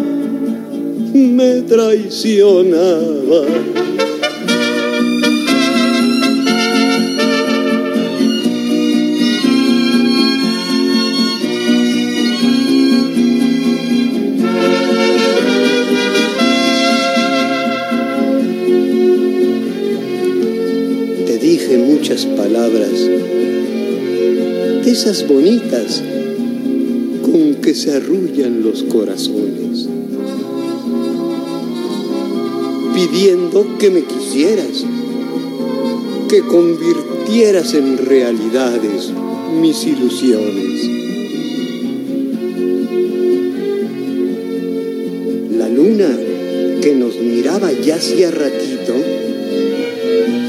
me 1.13 1.62
traicionaba. 1.62 3.45
Palabras, 22.51 23.07
esas 24.88 25.27
bonitas 25.27 26.01
con 27.21 27.55
que 27.62 27.75
se 27.75 27.95
arrullan 27.95 28.63
los 28.63 28.81
corazones, 28.83 29.88
pidiendo 32.95 33.77
que 33.77 33.91
me 33.91 34.03
quisieras, 34.03 34.83
que 36.27 36.41
convirtieras 36.41 37.75
en 37.75 37.99
realidades 37.99 39.12
mis 39.62 39.85
ilusiones. 39.85 40.89
La 45.55 45.69
luna 45.69 46.09
que 46.81 46.95
nos 46.95 47.15
miraba 47.19 47.71
ya 47.73 47.97
hacía 47.97 48.31
ratito, 48.31 49.18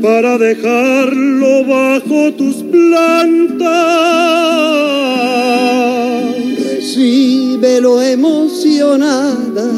para 0.00 0.38
dejarlo 0.38 1.64
bajo 1.64 2.32
tus 2.32 2.56
plantas. 2.56 3.64
Recíbelo 6.62 8.02
emocionada 8.02 9.70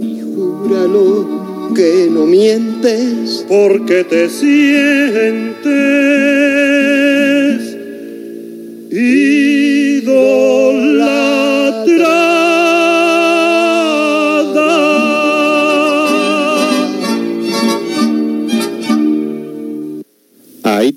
y 0.00 0.20
júralo 0.34 1.72
que 1.74 2.08
no 2.10 2.26
mientes. 2.26 3.44
Porque 3.48 4.04
te 4.04 4.28
sientes 4.28 6.02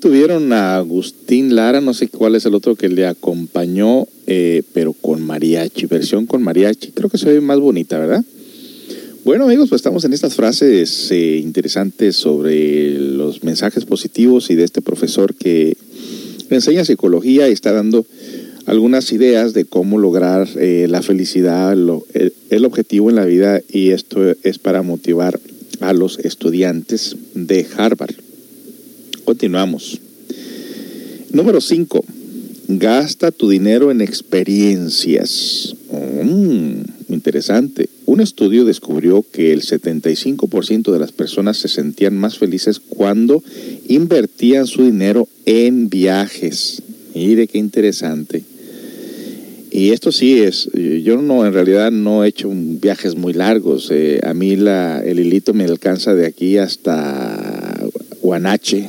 tuvieron 0.06 0.52
a 0.52 0.76
Agustín 0.76 1.56
Lara, 1.56 1.80
no 1.80 1.92
sé 1.92 2.06
cuál 2.06 2.36
es 2.36 2.46
el 2.46 2.54
otro 2.54 2.76
que 2.76 2.88
le 2.88 3.06
acompañó, 3.06 4.06
eh, 4.28 4.62
pero 4.72 4.92
con 4.92 5.20
mariachi, 5.20 5.86
versión 5.86 6.26
con 6.26 6.44
mariachi. 6.44 6.92
Creo 6.92 7.10
que 7.10 7.18
se 7.18 7.32
ve 7.32 7.40
más 7.40 7.58
bonita, 7.58 7.98
¿verdad? 7.98 8.24
Bueno 9.24 9.46
amigos, 9.46 9.68
pues 9.68 9.80
estamos 9.80 10.04
en 10.04 10.12
estas 10.12 10.36
frases 10.36 11.10
eh, 11.10 11.38
interesantes 11.38 12.14
sobre 12.14 13.00
los 13.00 13.42
mensajes 13.42 13.84
positivos 13.84 14.48
y 14.50 14.54
de 14.54 14.62
este 14.62 14.80
profesor 14.80 15.34
que 15.34 15.76
enseña 16.50 16.84
psicología 16.84 17.48
y 17.48 17.52
está 17.52 17.72
dando 17.72 18.06
algunas 18.66 19.10
ideas 19.10 19.54
de 19.54 19.64
cómo 19.64 19.98
lograr 19.98 20.46
eh, 20.56 20.86
la 20.88 21.02
felicidad, 21.02 21.72
el, 21.72 22.32
el 22.50 22.64
objetivo 22.64 23.10
en 23.10 23.16
la 23.16 23.24
vida 23.24 23.60
y 23.68 23.90
esto 23.90 24.20
es 24.44 24.60
para 24.60 24.82
motivar 24.82 25.40
a 25.80 25.92
los 25.92 26.20
estudiantes 26.20 27.16
de 27.34 27.66
Harvard. 27.76 28.14
Continuamos. 29.26 30.00
Número 31.32 31.60
5. 31.60 32.04
Gasta 32.68 33.32
tu 33.32 33.48
dinero 33.48 33.90
en 33.90 34.00
experiencias. 34.00 35.74
Mm, 35.90 36.82
interesante. 37.08 37.90
Un 38.06 38.20
estudio 38.20 38.64
descubrió 38.64 39.24
que 39.32 39.52
el 39.52 39.62
75% 39.62 40.92
de 40.92 40.98
las 41.00 41.10
personas 41.10 41.56
se 41.56 41.66
sentían 41.66 42.16
más 42.16 42.38
felices 42.38 42.78
cuando 42.78 43.42
invertían 43.88 44.68
su 44.68 44.84
dinero 44.84 45.28
en 45.44 45.88
viajes. 45.90 46.82
Mire 47.12 47.48
qué 47.48 47.58
interesante. 47.58 48.44
Y 49.72 49.90
esto 49.90 50.12
sí 50.12 50.38
es, 50.40 50.70
yo 51.02 51.20
no, 51.20 51.44
en 51.44 51.52
realidad 51.52 51.90
no 51.90 52.24
he 52.24 52.28
hecho 52.28 52.48
viajes 52.54 53.16
muy 53.16 53.32
largos. 53.32 53.90
Eh, 53.90 54.20
a 54.24 54.32
mí 54.32 54.54
la, 54.54 55.00
el 55.00 55.18
hilito 55.18 55.52
me 55.52 55.64
alcanza 55.64 56.14
de 56.14 56.26
aquí 56.26 56.56
hasta 56.58 57.45
Guanache, 58.26 58.84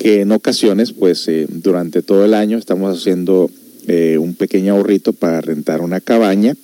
que 0.00 0.22
en 0.22 0.32
ocasiones, 0.32 0.92
pues 0.92 1.28
eh, 1.28 1.46
durante 1.48 2.02
todo 2.02 2.24
el 2.24 2.34
año 2.34 2.58
estamos 2.58 2.98
haciendo 2.98 3.48
eh, 3.86 4.18
un 4.18 4.34
pequeño 4.34 4.74
ahorrito 4.74 5.12
para 5.12 5.40
rentar 5.40 5.80
una 5.80 6.00
cabaña 6.00 6.56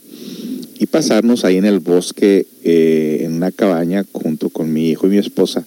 y 0.81 0.87
pasarnos 0.87 1.45
ahí 1.45 1.57
en 1.57 1.67
el 1.67 1.79
bosque, 1.79 2.49
eh, 2.65 3.21
en 3.23 3.35
una 3.35 3.53
cabaña, 3.53 4.05
junto 4.11 4.49
con 4.49 4.73
mi 4.73 4.91
hijo 4.91 5.07
y 5.07 5.11
mi 5.11 5.19
esposa, 5.19 5.65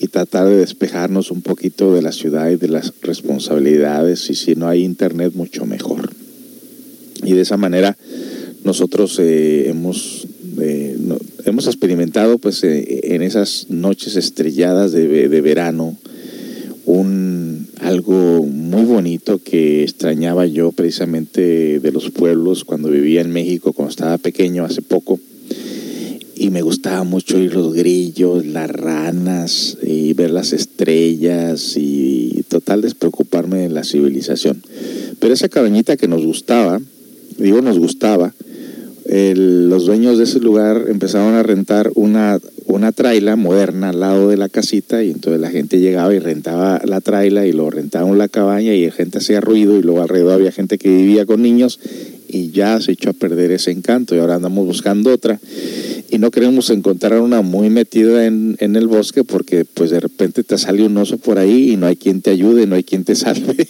y 0.00 0.08
tratar 0.08 0.48
de 0.48 0.56
despejarnos 0.56 1.30
un 1.30 1.40
poquito 1.40 1.94
de 1.94 2.02
la 2.02 2.10
ciudad 2.10 2.50
y 2.50 2.56
de 2.56 2.68
las 2.68 2.92
responsabilidades, 3.02 4.28
y 4.30 4.34
si 4.34 4.56
no 4.56 4.66
hay 4.66 4.82
internet, 4.82 5.32
mucho 5.36 5.64
mejor. 5.64 6.10
Y 7.22 7.34
de 7.34 7.42
esa 7.42 7.56
manera 7.56 7.96
nosotros 8.64 9.16
hemos 9.20 10.26
hemos 11.44 11.66
experimentado 11.66 12.38
pues 12.38 12.62
eh, 12.64 13.14
en 13.14 13.22
esas 13.22 13.66
noches 13.68 14.16
estrelladas 14.16 14.92
de, 14.92 15.40
verano 15.40 15.96
un 16.86 17.68
algo 17.80 18.44
muy 18.44 18.84
bonito 18.84 19.40
que 19.42 19.82
extrañaba 19.82 20.46
yo 20.46 20.72
precisamente 20.72 21.80
de 21.80 21.92
los 21.92 22.10
pueblos 22.10 22.64
cuando 22.64 22.90
vivía 22.90 23.20
en 23.20 23.30
México 23.30 23.72
cuando 23.72 23.90
estaba 23.90 24.18
pequeño 24.18 24.64
hace 24.64 24.82
poco 24.82 25.18
y 26.36 26.50
me 26.50 26.62
gustaba 26.62 27.04
mucho 27.04 27.36
oír 27.36 27.54
los 27.54 27.72
grillos, 27.74 28.44
las 28.44 28.68
ranas 28.68 29.78
y 29.82 30.12
ver 30.14 30.30
las 30.30 30.52
estrellas 30.52 31.76
y 31.76 32.44
total 32.48 32.82
despreocuparme 32.82 33.58
de 33.58 33.68
la 33.68 33.84
civilización. 33.84 34.62
Pero 35.20 35.32
esa 35.32 35.48
cabañita 35.48 35.96
que 35.96 36.08
nos 36.08 36.24
gustaba, 36.24 36.80
digo 37.38 37.62
nos 37.62 37.78
gustaba, 37.78 38.34
los 39.06 39.84
dueños 39.84 40.16
de 40.18 40.24
ese 40.24 40.40
lugar 40.40 40.86
empezaron 40.88 41.34
a 41.34 41.42
rentar 41.42 41.90
una, 41.94 42.40
una 42.66 42.90
traila 42.90 43.36
moderna 43.36 43.90
al 43.90 44.00
lado 44.00 44.28
de 44.28 44.36
la 44.36 44.48
casita 44.48 45.02
y 45.04 45.10
entonces 45.10 45.40
la 45.40 45.50
gente 45.50 45.78
llegaba 45.78 46.14
y 46.14 46.18
rentaba 46.18 46.80
la 46.84 47.00
traila 47.00 47.46
y 47.46 47.52
lo 47.52 47.68
rentaban 47.70 48.16
la 48.16 48.28
cabaña 48.28 48.74
y 48.74 48.86
la 48.86 48.92
gente 48.92 49.18
hacía 49.18 49.40
ruido 49.40 49.76
y 49.78 49.82
luego 49.82 50.00
alrededor 50.00 50.32
había 50.32 50.52
gente 50.52 50.78
que 50.78 50.88
vivía 50.88 51.26
con 51.26 51.42
niños 51.42 51.78
y 52.28 52.50
ya 52.50 52.80
se 52.80 52.92
echó 52.92 53.10
a 53.10 53.12
perder 53.12 53.52
ese 53.52 53.70
encanto 53.70 54.14
y 54.14 54.18
ahora 54.18 54.36
andamos 54.36 54.66
buscando 54.66 55.12
otra 55.12 55.38
y 56.10 56.18
no 56.18 56.30
queremos 56.30 56.70
encontrar 56.70 57.20
una 57.20 57.42
muy 57.42 57.70
metida 57.70 58.24
en, 58.26 58.56
en 58.60 58.76
el 58.76 58.86
bosque 58.86 59.22
porque 59.22 59.64
pues 59.64 59.90
de 59.90 60.00
repente 60.00 60.44
te 60.44 60.56
sale 60.56 60.84
un 60.84 60.96
oso 60.96 61.18
por 61.18 61.38
ahí 61.38 61.72
y 61.72 61.76
no 61.76 61.86
hay 61.86 61.96
quien 61.96 62.22
te 62.22 62.30
ayude, 62.30 62.66
no 62.66 62.76
hay 62.76 62.84
quien 62.84 63.04
te 63.04 63.14
salve. 63.14 63.68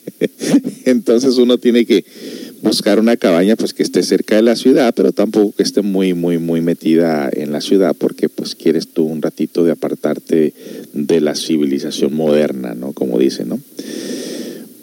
Entonces 0.84 1.36
uno 1.38 1.58
tiene 1.58 1.86
que 1.86 2.04
buscar 2.62 2.98
una 2.98 3.16
cabaña 3.16 3.56
pues 3.56 3.74
que 3.74 3.82
esté 3.82 4.02
cerca 4.02 4.36
de 4.36 4.42
la 4.42 4.56
ciudad, 4.56 4.92
pero 4.94 5.12
tampoco 5.12 5.52
que 5.56 5.62
esté 5.62 5.82
muy, 5.82 6.14
muy, 6.14 6.38
muy 6.38 6.60
metida 6.60 7.30
en 7.32 7.52
la 7.52 7.60
ciudad, 7.60 7.94
porque 7.98 8.28
pues 8.28 8.54
quieres 8.54 8.88
tú 8.88 9.04
un 9.04 9.22
ratito 9.22 9.64
de 9.64 9.72
apartarte 9.72 10.54
de 10.92 11.20
la 11.20 11.34
civilización 11.34 12.14
moderna, 12.14 12.74
¿no? 12.74 12.92
Como 12.92 13.18
dicen, 13.18 13.48
¿no? 13.48 13.60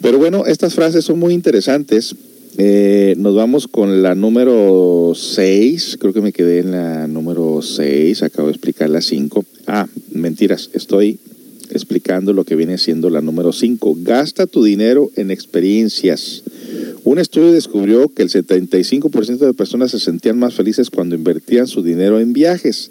Pero 0.00 0.18
bueno, 0.18 0.46
estas 0.46 0.74
frases 0.74 1.04
son 1.04 1.18
muy 1.18 1.34
interesantes. 1.34 2.14
Eh, 2.56 3.14
nos 3.18 3.36
vamos 3.36 3.68
con 3.68 4.02
la 4.02 4.16
número 4.16 5.12
6, 5.14 5.96
creo 6.00 6.12
que 6.12 6.20
me 6.20 6.32
quedé 6.32 6.58
en 6.58 6.72
la 6.72 7.06
número 7.06 7.62
6, 7.62 8.22
acabo 8.24 8.48
de 8.48 8.52
explicar 8.52 8.90
la 8.90 9.00
5. 9.00 9.44
Ah, 9.68 9.86
mentiras, 10.10 10.70
estoy 10.72 11.20
explicando 11.70 12.32
lo 12.32 12.44
que 12.44 12.56
viene 12.56 12.78
siendo 12.78 13.10
la 13.10 13.20
número 13.20 13.52
5. 13.52 13.98
Gasta 14.00 14.46
tu 14.46 14.64
dinero 14.64 15.10
en 15.16 15.30
experiencias. 15.30 16.42
Un 17.04 17.18
estudio 17.18 17.52
descubrió 17.52 18.08
que 18.08 18.22
el 18.22 18.30
75% 18.30 19.38
de 19.38 19.54
personas 19.54 19.90
se 19.90 19.98
sentían 19.98 20.38
más 20.38 20.54
felices 20.54 20.90
cuando 20.90 21.14
invertían 21.14 21.66
su 21.66 21.82
dinero 21.82 22.20
en 22.20 22.32
viajes, 22.32 22.90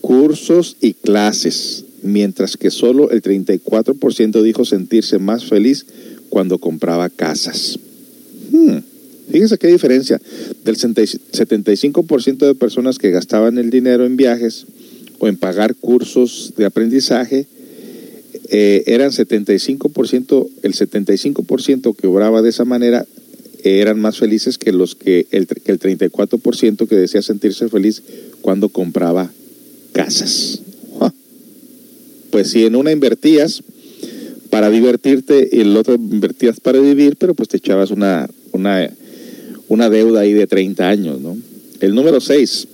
cursos 0.00 0.76
y 0.80 0.94
clases, 0.94 1.84
mientras 2.02 2.56
que 2.56 2.70
solo 2.70 3.10
el 3.10 3.22
34% 3.22 4.42
dijo 4.42 4.64
sentirse 4.64 5.18
más 5.18 5.44
feliz 5.44 5.86
cuando 6.28 6.58
compraba 6.58 7.08
casas. 7.10 7.78
Hmm, 8.50 8.78
fíjense 9.30 9.58
qué 9.58 9.68
diferencia. 9.68 10.20
Del 10.64 10.76
75% 10.76 12.46
de 12.46 12.54
personas 12.54 12.98
que 12.98 13.10
gastaban 13.10 13.58
el 13.58 13.70
dinero 13.70 14.04
en 14.04 14.16
viajes 14.16 14.66
o 15.18 15.28
en 15.28 15.36
pagar 15.36 15.74
cursos 15.74 16.52
de 16.56 16.64
aprendizaje, 16.64 17.46
eh, 18.50 18.84
eran 18.86 19.10
75%, 19.10 20.48
el 20.62 20.74
75% 20.74 21.96
que 21.96 22.06
obraba 22.06 22.42
de 22.42 22.50
esa 22.50 22.64
manera 22.64 23.06
eran 23.64 24.00
más 24.00 24.18
felices 24.18 24.58
que 24.58 24.72
los 24.72 24.96
que 24.96 25.26
el, 25.30 25.46
el 25.66 25.78
34% 25.78 26.88
que 26.88 26.96
decía 26.96 27.22
sentirse 27.22 27.68
feliz 27.68 28.02
cuando 28.40 28.68
compraba 28.68 29.30
casas. 29.92 30.60
Pues 32.30 32.48
si 32.48 32.64
en 32.64 32.76
una 32.76 32.92
invertías 32.92 33.62
para 34.48 34.70
divertirte 34.70 35.50
y 35.52 35.60
el 35.60 35.76
otro 35.76 35.94
invertías 35.94 36.60
para 36.60 36.80
vivir, 36.80 37.16
pero 37.16 37.34
pues 37.34 37.50
te 37.50 37.58
echabas 37.58 37.90
una, 37.90 38.28
una, 38.52 38.90
una 39.68 39.90
deuda 39.90 40.20
ahí 40.20 40.32
de 40.32 40.46
30 40.46 40.88
años, 40.88 41.20
¿no? 41.20 41.36
El 41.80 41.94
número 41.94 42.22
6, 42.22 42.68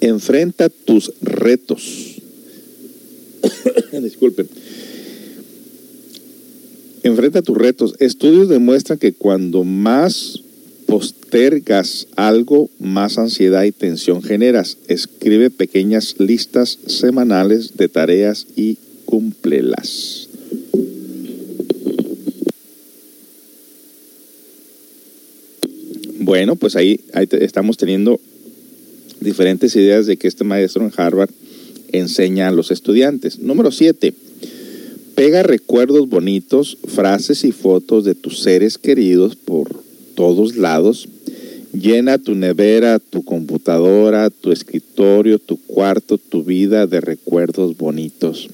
enfrenta 0.00 0.68
tus 0.68 1.12
retos. 1.20 2.14
Disculpen. 4.24 4.48
Enfrenta 7.02 7.42
tus 7.42 7.58
retos. 7.58 7.94
Estudios 7.98 8.48
demuestran 8.48 8.98
que 8.98 9.12
cuando 9.12 9.64
más 9.64 10.40
postergas 10.86 12.06
algo, 12.16 12.70
más 12.78 13.18
ansiedad 13.18 13.64
y 13.64 13.72
tensión 13.72 14.22
generas. 14.22 14.78
Escribe 14.88 15.50
pequeñas 15.50 16.14
listas 16.18 16.78
semanales 16.86 17.76
de 17.76 17.88
tareas 17.90 18.46
y 18.56 18.78
cúmplelas. 19.04 20.30
Bueno, 26.20 26.56
pues 26.56 26.76
ahí, 26.76 27.00
ahí 27.12 27.28
estamos 27.32 27.76
teniendo 27.76 28.18
diferentes 29.20 29.76
ideas 29.76 30.06
de 30.06 30.16
que 30.16 30.28
este 30.28 30.44
maestro 30.44 30.82
en 30.82 30.92
Harvard 30.96 31.30
enseña 31.98 32.48
a 32.48 32.52
los 32.52 32.70
estudiantes. 32.70 33.38
Número 33.38 33.70
7. 33.70 34.14
Pega 35.14 35.42
recuerdos 35.42 36.08
bonitos, 36.08 36.78
frases 36.88 37.44
y 37.44 37.52
fotos 37.52 38.04
de 38.04 38.14
tus 38.14 38.40
seres 38.40 38.78
queridos 38.78 39.36
por 39.36 39.68
todos 40.14 40.56
lados. 40.56 41.08
Llena 41.72 42.18
tu 42.18 42.34
nevera, 42.34 42.98
tu 42.98 43.24
computadora, 43.24 44.30
tu 44.30 44.52
escritorio, 44.52 45.38
tu 45.38 45.56
cuarto, 45.56 46.18
tu 46.18 46.44
vida 46.44 46.86
de 46.86 47.00
recuerdos 47.00 47.76
bonitos. 47.76 48.48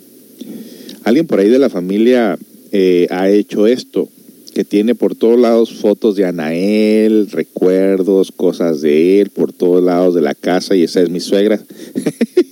Alguien 1.05 1.27
por 1.27 1.41
ahí 1.41 1.49
de 1.49 1.59
la 1.59 1.71
familia 1.71 2.39
eh, 2.73 3.07
ha 3.11 3.31
hecho 3.31 3.67
esto, 3.67 4.09
que 4.55 4.65
tiene 4.65 4.95
por 4.95 5.15
todos 5.15 5.41
lados 5.41 5.73
fotos 5.73 6.17
de 6.17 6.27
Anael, 6.27 7.31
recuerdos, 7.31 8.33
cosas 8.33 8.81
de 8.81 9.21
él, 9.21 9.31
por 9.31 9.53
todos 9.53 9.83
lados 9.83 10.15
de 10.15 10.23
la 10.23 10.35
casa, 10.35 10.77
y 10.77 10.83
esa 10.83 11.01
es 11.01 11.09
mi 11.09 11.21
suegra. 11.21 11.61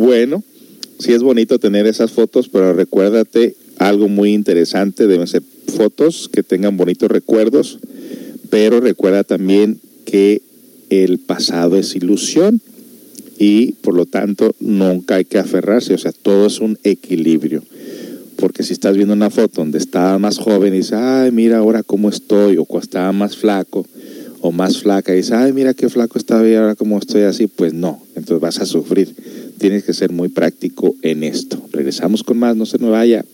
bueno, 0.00 0.42
sí 0.98 1.12
es 1.12 1.22
bonito 1.22 1.58
tener 1.58 1.86
esas 1.86 2.10
fotos, 2.10 2.48
pero 2.48 2.72
recuérdate 2.72 3.54
algo 3.76 4.08
muy 4.08 4.32
interesante, 4.32 5.06
deben 5.06 5.26
ser 5.26 5.42
fotos 5.76 6.30
que 6.32 6.42
tengan 6.42 6.78
bonitos 6.78 7.10
recuerdos, 7.10 7.78
pero 8.48 8.80
recuerda 8.80 9.24
también 9.24 9.78
que 10.06 10.40
el 10.88 11.18
pasado 11.18 11.76
es 11.76 11.94
ilusión 11.96 12.62
y 13.38 13.72
por 13.72 13.92
lo 13.94 14.06
tanto 14.06 14.54
nunca 14.58 15.16
hay 15.16 15.26
que 15.26 15.38
aferrarse, 15.38 15.92
o 15.92 15.98
sea, 15.98 16.12
todo 16.12 16.46
es 16.46 16.60
un 16.60 16.78
equilibrio. 16.82 17.62
Porque 18.36 18.62
si 18.62 18.72
estás 18.72 18.96
viendo 18.96 19.12
una 19.12 19.28
foto 19.28 19.60
donde 19.60 19.76
estaba 19.76 20.18
más 20.18 20.38
joven 20.38 20.72
y 20.72 20.78
dices, 20.78 20.94
ay, 20.94 21.30
mira 21.30 21.58
ahora 21.58 21.82
cómo 21.82 22.08
estoy, 22.08 22.56
o 22.56 22.64
cuando 22.64 22.84
estaba 22.84 23.12
más 23.12 23.36
flaco 23.36 23.86
o 24.40 24.50
más 24.50 24.78
flaca 24.78 25.12
y 25.12 25.16
dices, 25.16 25.32
ay, 25.32 25.52
mira 25.52 25.74
qué 25.74 25.90
flaco 25.90 26.18
estaba 26.18 26.48
y 26.48 26.54
ahora 26.54 26.74
cómo 26.74 26.98
estoy 26.98 27.24
así, 27.24 27.48
pues 27.48 27.74
no, 27.74 28.02
entonces 28.16 28.40
vas 28.40 28.58
a 28.60 28.64
sufrir 28.64 29.14
tienes 29.60 29.84
que 29.84 29.92
ser 29.92 30.10
muy 30.10 30.28
práctico 30.28 30.96
en 31.02 31.22
esto. 31.22 31.62
Regresamos 31.70 32.24
con 32.24 32.38
más, 32.38 32.56
no 32.56 32.66
se 32.66 32.78
nos 32.78 32.90
vaya. 32.90 33.24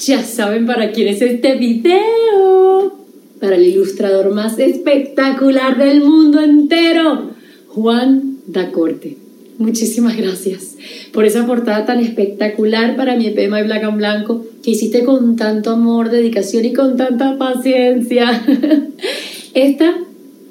Ya 0.00 0.24
saben 0.24 0.66
para 0.66 0.90
quién 0.90 1.08
es 1.08 1.22
este 1.22 1.54
video. 1.56 2.98
Para 3.40 3.56
el 3.56 3.64
ilustrador 3.64 4.34
más 4.34 4.58
espectacular 4.58 5.76
del 5.76 6.02
mundo 6.02 6.40
entero, 6.40 7.30
Juan 7.68 8.38
Dacorte. 8.46 9.18
Muchísimas 9.58 10.16
gracias 10.16 10.76
por 11.12 11.24
esa 11.24 11.46
portada 11.46 11.84
tan 11.84 12.00
espectacular 12.00 12.96
para 12.96 13.14
mi 13.16 13.26
EP 13.26 13.50
My 13.50 13.62
Black 13.62 13.84
and 13.84 13.98
Blanco 13.98 14.44
que 14.62 14.72
hiciste 14.72 15.04
con 15.04 15.36
tanto 15.36 15.70
amor, 15.70 16.10
dedicación 16.10 16.64
y 16.64 16.72
con 16.72 16.96
tanta 16.96 17.38
paciencia. 17.38 18.42
Esta 19.54 19.94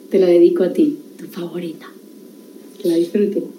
te 0.10 0.20
la 0.20 0.28
dedico 0.28 0.64
a 0.64 0.72
ti, 0.72 1.00
tu 1.18 1.26
favorita. 1.26 1.93
La 2.84 2.96
disfruten. 2.96 3.53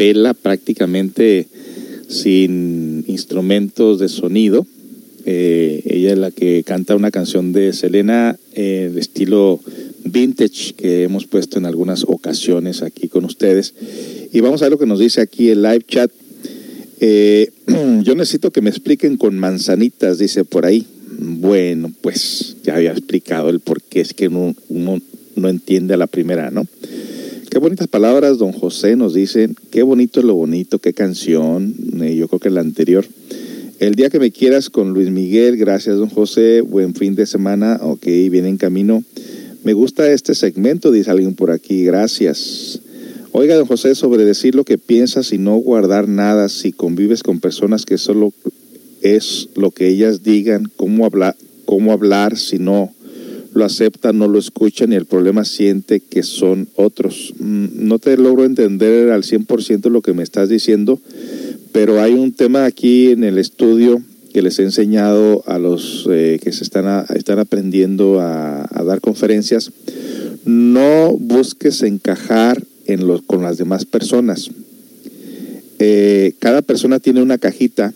Capela 0.00 0.32
prácticamente 0.32 1.46
sin 2.08 3.04
instrumentos 3.06 3.98
de 3.98 4.08
sonido. 4.08 4.66
Eh, 5.26 5.82
ella 5.84 6.12
es 6.12 6.18
la 6.18 6.30
que 6.30 6.64
canta 6.64 6.96
una 6.96 7.10
canción 7.10 7.52
de 7.52 7.74
Selena 7.74 8.34
eh, 8.54 8.90
de 8.94 8.98
estilo 8.98 9.60
vintage 10.04 10.72
que 10.72 11.02
hemos 11.02 11.26
puesto 11.26 11.58
en 11.58 11.66
algunas 11.66 12.04
ocasiones 12.04 12.80
aquí 12.80 13.08
con 13.08 13.26
ustedes. 13.26 13.74
Y 14.32 14.40
vamos 14.40 14.62
a 14.62 14.64
ver 14.64 14.72
lo 14.72 14.78
que 14.78 14.86
nos 14.86 15.00
dice 15.00 15.20
aquí 15.20 15.50
el 15.50 15.60
live 15.60 15.84
chat. 15.86 16.10
Eh, 17.00 17.50
yo 18.02 18.14
necesito 18.14 18.50
que 18.52 18.62
me 18.62 18.70
expliquen 18.70 19.18
con 19.18 19.38
manzanitas, 19.38 20.16
dice 20.18 20.44
por 20.44 20.64
ahí. 20.64 20.86
Bueno, 21.18 21.92
pues 22.00 22.56
ya 22.64 22.76
había 22.76 22.92
explicado 22.92 23.50
el 23.50 23.60
por 23.60 23.82
qué 23.82 24.00
es 24.00 24.14
que 24.14 24.28
uno, 24.28 24.54
uno 24.70 24.98
no 25.36 25.48
entiende 25.50 25.92
a 25.92 25.98
la 25.98 26.06
primera, 26.06 26.50
¿no? 26.50 26.66
Qué 27.50 27.58
bonitas 27.58 27.88
palabras, 27.88 28.38
don 28.38 28.52
José 28.52 28.94
nos 28.94 29.12
dicen. 29.12 29.56
Qué 29.72 29.82
bonito 29.82 30.20
es 30.20 30.26
lo 30.26 30.36
bonito, 30.36 30.78
qué 30.78 30.92
canción. 30.92 31.74
Eh, 32.00 32.14
yo 32.14 32.28
creo 32.28 32.38
que 32.38 32.48
la 32.48 32.60
anterior. 32.60 33.04
El 33.80 33.96
día 33.96 34.08
que 34.08 34.20
me 34.20 34.30
quieras 34.30 34.70
con 34.70 34.94
Luis 34.94 35.10
Miguel, 35.10 35.56
gracias, 35.56 35.96
don 35.96 36.10
José. 36.10 36.60
Buen 36.60 36.94
fin 36.94 37.16
de 37.16 37.26
semana. 37.26 37.80
Ok, 37.82 38.06
viene 38.06 38.50
en 38.50 38.56
camino. 38.56 39.02
Me 39.64 39.72
gusta 39.72 40.12
este 40.12 40.36
segmento, 40.36 40.92
dice 40.92 41.10
alguien 41.10 41.34
por 41.34 41.50
aquí. 41.50 41.82
Gracias. 41.84 42.78
Oiga, 43.32 43.56
don 43.56 43.66
José, 43.66 43.96
sobre 43.96 44.24
decir 44.24 44.54
lo 44.54 44.62
que 44.62 44.78
piensas 44.78 45.32
y 45.32 45.38
no 45.38 45.56
guardar 45.56 46.06
nada 46.06 46.48
si 46.48 46.70
convives 46.70 47.24
con 47.24 47.40
personas 47.40 47.84
que 47.84 47.98
solo 47.98 48.32
es 49.02 49.48
lo 49.56 49.72
que 49.72 49.88
ellas 49.88 50.22
digan, 50.22 50.70
cómo 50.76 51.04
hablar, 51.04 51.34
cómo 51.64 51.90
hablar 51.92 52.38
si 52.38 52.60
no 52.60 52.92
lo 53.52 53.64
aceptan, 53.64 54.18
no 54.18 54.28
lo 54.28 54.38
escuchan 54.38 54.92
y 54.92 54.96
el 54.96 55.06
problema 55.06 55.44
siente 55.44 56.00
que 56.00 56.22
son 56.22 56.68
otros. 56.76 57.34
Mm, 57.38 57.86
No 57.88 57.98
te 57.98 58.16
logro 58.16 58.44
entender 58.44 59.10
al 59.10 59.24
100% 59.24 59.90
lo 59.90 60.02
que 60.02 60.12
me 60.12 60.22
estás 60.22 60.48
diciendo, 60.48 61.00
pero 61.72 62.00
hay 62.00 62.14
un 62.14 62.32
tema 62.32 62.64
aquí 62.64 63.10
en 63.10 63.24
el 63.24 63.38
estudio 63.38 64.02
que 64.32 64.42
les 64.42 64.58
he 64.58 64.62
enseñado 64.62 65.42
a 65.46 65.58
los 65.58 66.06
eh, 66.10 66.38
que 66.42 66.52
se 66.52 66.62
están, 66.62 67.04
están 67.14 67.38
aprendiendo 67.38 68.20
a, 68.20 68.66
a 68.70 68.84
dar 68.84 69.00
conferencias. 69.00 69.72
No 70.44 71.16
busques 71.18 71.82
encajar 71.82 72.62
en 72.86 73.06
los, 73.06 73.22
con 73.22 73.42
las 73.42 73.58
demás 73.58 73.84
personas. 73.84 74.50
Eh, 75.78 76.34
cada 76.38 76.62
persona 76.62 77.00
tiene 77.00 77.22
una 77.22 77.38
cajita 77.38 77.94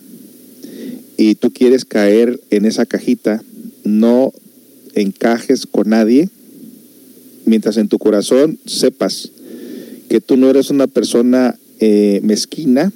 y 1.17 1.35
tú 1.35 1.51
quieres 1.51 1.85
caer 1.85 2.39
en 2.49 2.65
esa 2.65 2.85
cajita, 2.85 3.43
no 3.83 4.33
encajes 4.95 5.65
con 5.67 5.89
nadie 5.89 6.29
mientras 7.45 7.77
en 7.77 7.87
tu 7.87 7.99
corazón 7.99 8.59
sepas 8.65 9.31
que 10.09 10.19
tú 10.21 10.37
no 10.37 10.49
eres 10.49 10.69
una 10.69 10.87
persona 10.87 11.57
eh, 11.79 12.19
mezquina, 12.23 12.91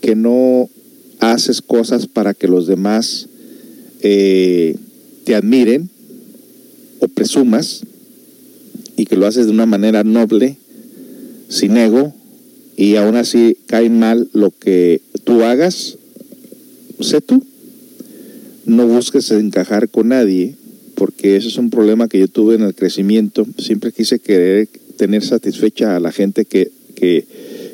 que 0.00 0.14
no 0.16 0.68
haces 1.20 1.62
cosas 1.62 2.06
para 2.06 2.34
que 2.34 2.48
los 2.48 2.66
demás 2.66 3.28
eh, 4.02 4.76
te 5.24 5.34
admiren 5.34 5.90
o 7.00 7.08
presumas 7.08 7.82
y 8.96 9.06
que 9.06 9.16
lo 9.16 9.26
haces 9.26 9.46
de 9.46 9.52
una 9.52 9.66
manera 9.66 10.04
noble, 10.04 10.56
sin 11.48 11.76
ego, 11.76 12.12
y 12.76 12.96
aún 12.96 13.16
así 13.16 13.56
cae 13.66 13.90
mal 13.90 14.28
lo 14.32 14.50
que 14.50 15.00
tú 15.24 15.42
hagas, 15.42 15.98
sé 17.00 17.20
tú. 17.20 17.42
No 18.66 18.86
busques 18.86 19.30
encajar 19.30 19.88
con 19.88 20.08
nadie, 20.08 20.57
porque 20.98 21.36
ese 21.36 21.48
es 21.48 21.56
un 21.58 21.70
problema 21.70 22.08
que 22.08 22.18
yo 22.18 22.26
tuve 22.26 22.56
en 22.56 22.62
el 22.62 22.74
crecimiento. 22.74 23.46
Siempre 23.56 23.92
quise 23.92 24.18
querer 24.18 24.68
tener 24.96 25.22
satisfecha 25.22 25.94
a 25.94 26.00
la 26.00 26.10
gente 26.10 26.44
que, 26.44 26.72
que 26.96 27.24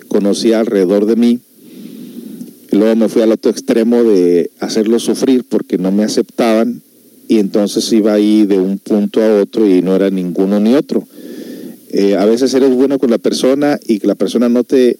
conocía 0.08 0.60
alrededor 0.60 1.06
de 1.06 1.16
mí. 1.16 1.40
Luego 2.70 2.96
me 2.96 3.08
fui 3.08 3.22
al 3.22 3.32
otro 3.32 3.50
extremo 3.50 4.04
de 4.04 4.50
hacerlos 4.60 5.04
sufrir 5.04 5.44
porque 5.44 5.78
no 5.78 5.90
me 5.90 6.04
aceptaban 6.04 6.82
y 7.26 7.38
entonces 7.38 7.90
iba 7.92 8.12
ahí 8.12 8.44
de 8.44 8.58
un 8.58 8.78
punto 8.78 9.22
a 9.22 9.40
otro 9.40 9.66
y 9.66 9.80
no 9.80 9.96
era 9.96 10.10
ninguno 10.10 10.60
ni 10.60 10.74
otro. 10.74 11.06
Eh, 11.92 12.16
a 12.16 12.26
veces 12.26 12.52
eres 12.52 12.74
bueno 12.74 12.98
con 12.98 13.10
la 13.10 13.18
persona 13.18 13.80
y 13.86 14.00
que 14.00 14.06
la 14.06 14.16
persona 14.16 14.50
no 14.50 14.64
te 14.64 14.98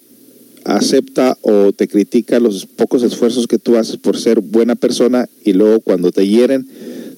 acepta 0.64 1.36
o 1.42 1.72
te 1.72 1.88
critica 1.88 2.40
los 2.40 2.64
pocos 2.64 3.02
esfuerzos 3.02 3.46
que 3.46 3.58
tú 3.58 3.76
haces 3.76 3.98
por 3.98 4.16
ser 4.16 4.40
buena 4.40 4.76
persona 4.76 5.28
y 5.44 5.52
luego 5.52 5.80
cuando 5.80 6.10
te 6.10 6.26
hieren 6.26 6.66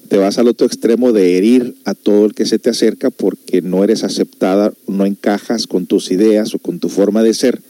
te 0.09 0.17
vas 0.17 0.37
al 0.37 0.47
otro 0.47 0.67
extremo 0.67 1.11
de 1.11 1.37
herir 1.37 1.75
a 1.85 1.93
todo 1.93 2.25
el 2.25 2.33
que 2.33 2.45
se 2.45 2.59
te 2.59 2.69
acerca 2.69 3.09
porque 3.09 3.61
no 3.61 3.83
eres 3.83 4.03
aceptada, 4.03 4.73
no 4.87 5.05
encajas 5.05 5.67
con 5.67 5.85
tus 5.85 6.11
ideas 6.11 6.53
o 6.55 6.59
con 6.59 6.79
tu 6.79 6.89
forma 6.89 7.23
de 7.23 7.33
ser 7.33 7.61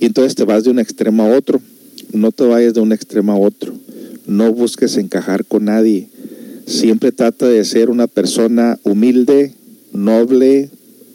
y 0.00 0.06
entonces 0.06 0.34
te 0.34 0.44
vas 0.44 0.64
de 0.64 0.70
un 0.70 0.78
extremo 0.78 1.24
a 1.24 1.36
otro. 1.36 1.60
No 2.12 2.32
te 2.32 2.44
vayas 2.44 2.74
de 2.74 2.80
un 2.80 2.92
extremo 2.92 3.32
a 3.32 3.38
otro. 3.38 3.74
No 4.26 4.52
busques 4.52 4.96
encajar 4.96 5.44
con 5.44 5.66
nadie. 5.66 6.08
Siempre 6.66 7.12
trata 7.12 7.48
de 7.48 7.64
ser 7.64 7.90
una 7.90 8.06
persona 8.06 8.78
humilde, 8.82 9.52
noble, 9.92 10.70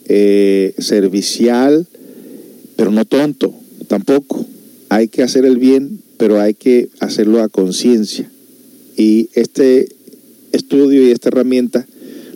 eh, 0.06 0.74
servicial, 0.80 1.88
pero 2.76 2.92
no 2.92 3.06
tonto 3.06 3.54
tampoco. 3.88 4.46
Hay 4.90 5.08
que 5.08 5.24
hacer 5.24 5.46
el 5.46 5.58
bien, 5.58 6.00
pero 6.18 6.40
hay 6.40 6.54
que 6.54 6.90
hacerlo 7.00 7.42
a 7.42 7.50
conciencia. 7.50 8.30
Y 8.98 9.30
este 9.34 9.90
estudio 10.52 11.08
y 11.08 11.12
esta 11.12 11.30
herramienta 11.30 11.86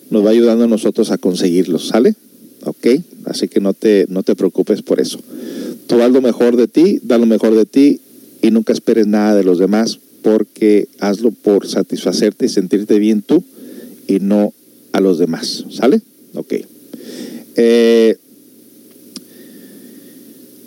nos 0.09 0.25
va 0.25 0.29
ayudando 0.29 0.65
a 0.65 0.67
nosotros 0.67 1.11
a 1.11 1.17
conseguirlo, 1.17 1.79
¿sale? 1.79 2.15
¿Ok? 2.63 2.87
Así 3.25 3.47
que 3.47 3.59
no 3.59 3.73
te, 3.73 4.05
no 4.09 4.23
te 4.23 4.35
preocupes 4.35 4.81
por 4.81 4.99
eso. 4.99 5.19
Tú 5.87 6.01
haz 6.01 6.11
lo 6.11 6.21
mejor 6.21 6.55
de 6.55 6.67
ti, 6.67 6.99
da 7.03 7.17
lo 7.17 7.25
mejor 7.25 7.55
de 7.55 7.65
ti 7.65 7.99
y 8.41 8.51
nunca 8.51 8.73
esperes 8.73 9.07
nada 9.07 9.35
de 9.35 9.43
los 9.43 9.59
demás 9.59 9.99
porque 10.21 10.87
hazlo 10.99 11.31
por 11.31 11.67
satisfacerte 11.67 12.47
y 12.47 12.49
sentirte 12.49 12.97
bien 12.97 13.21
tú 13.21 13.43
y 14.07 14.19
no 14.19 14.53
a 14.91 14.99
los 14.99 15.19
demás, 15.19 15.65
¿sale? 15.69 16.01
Ok. 16.33 16.53
Eh, 17.57 18.17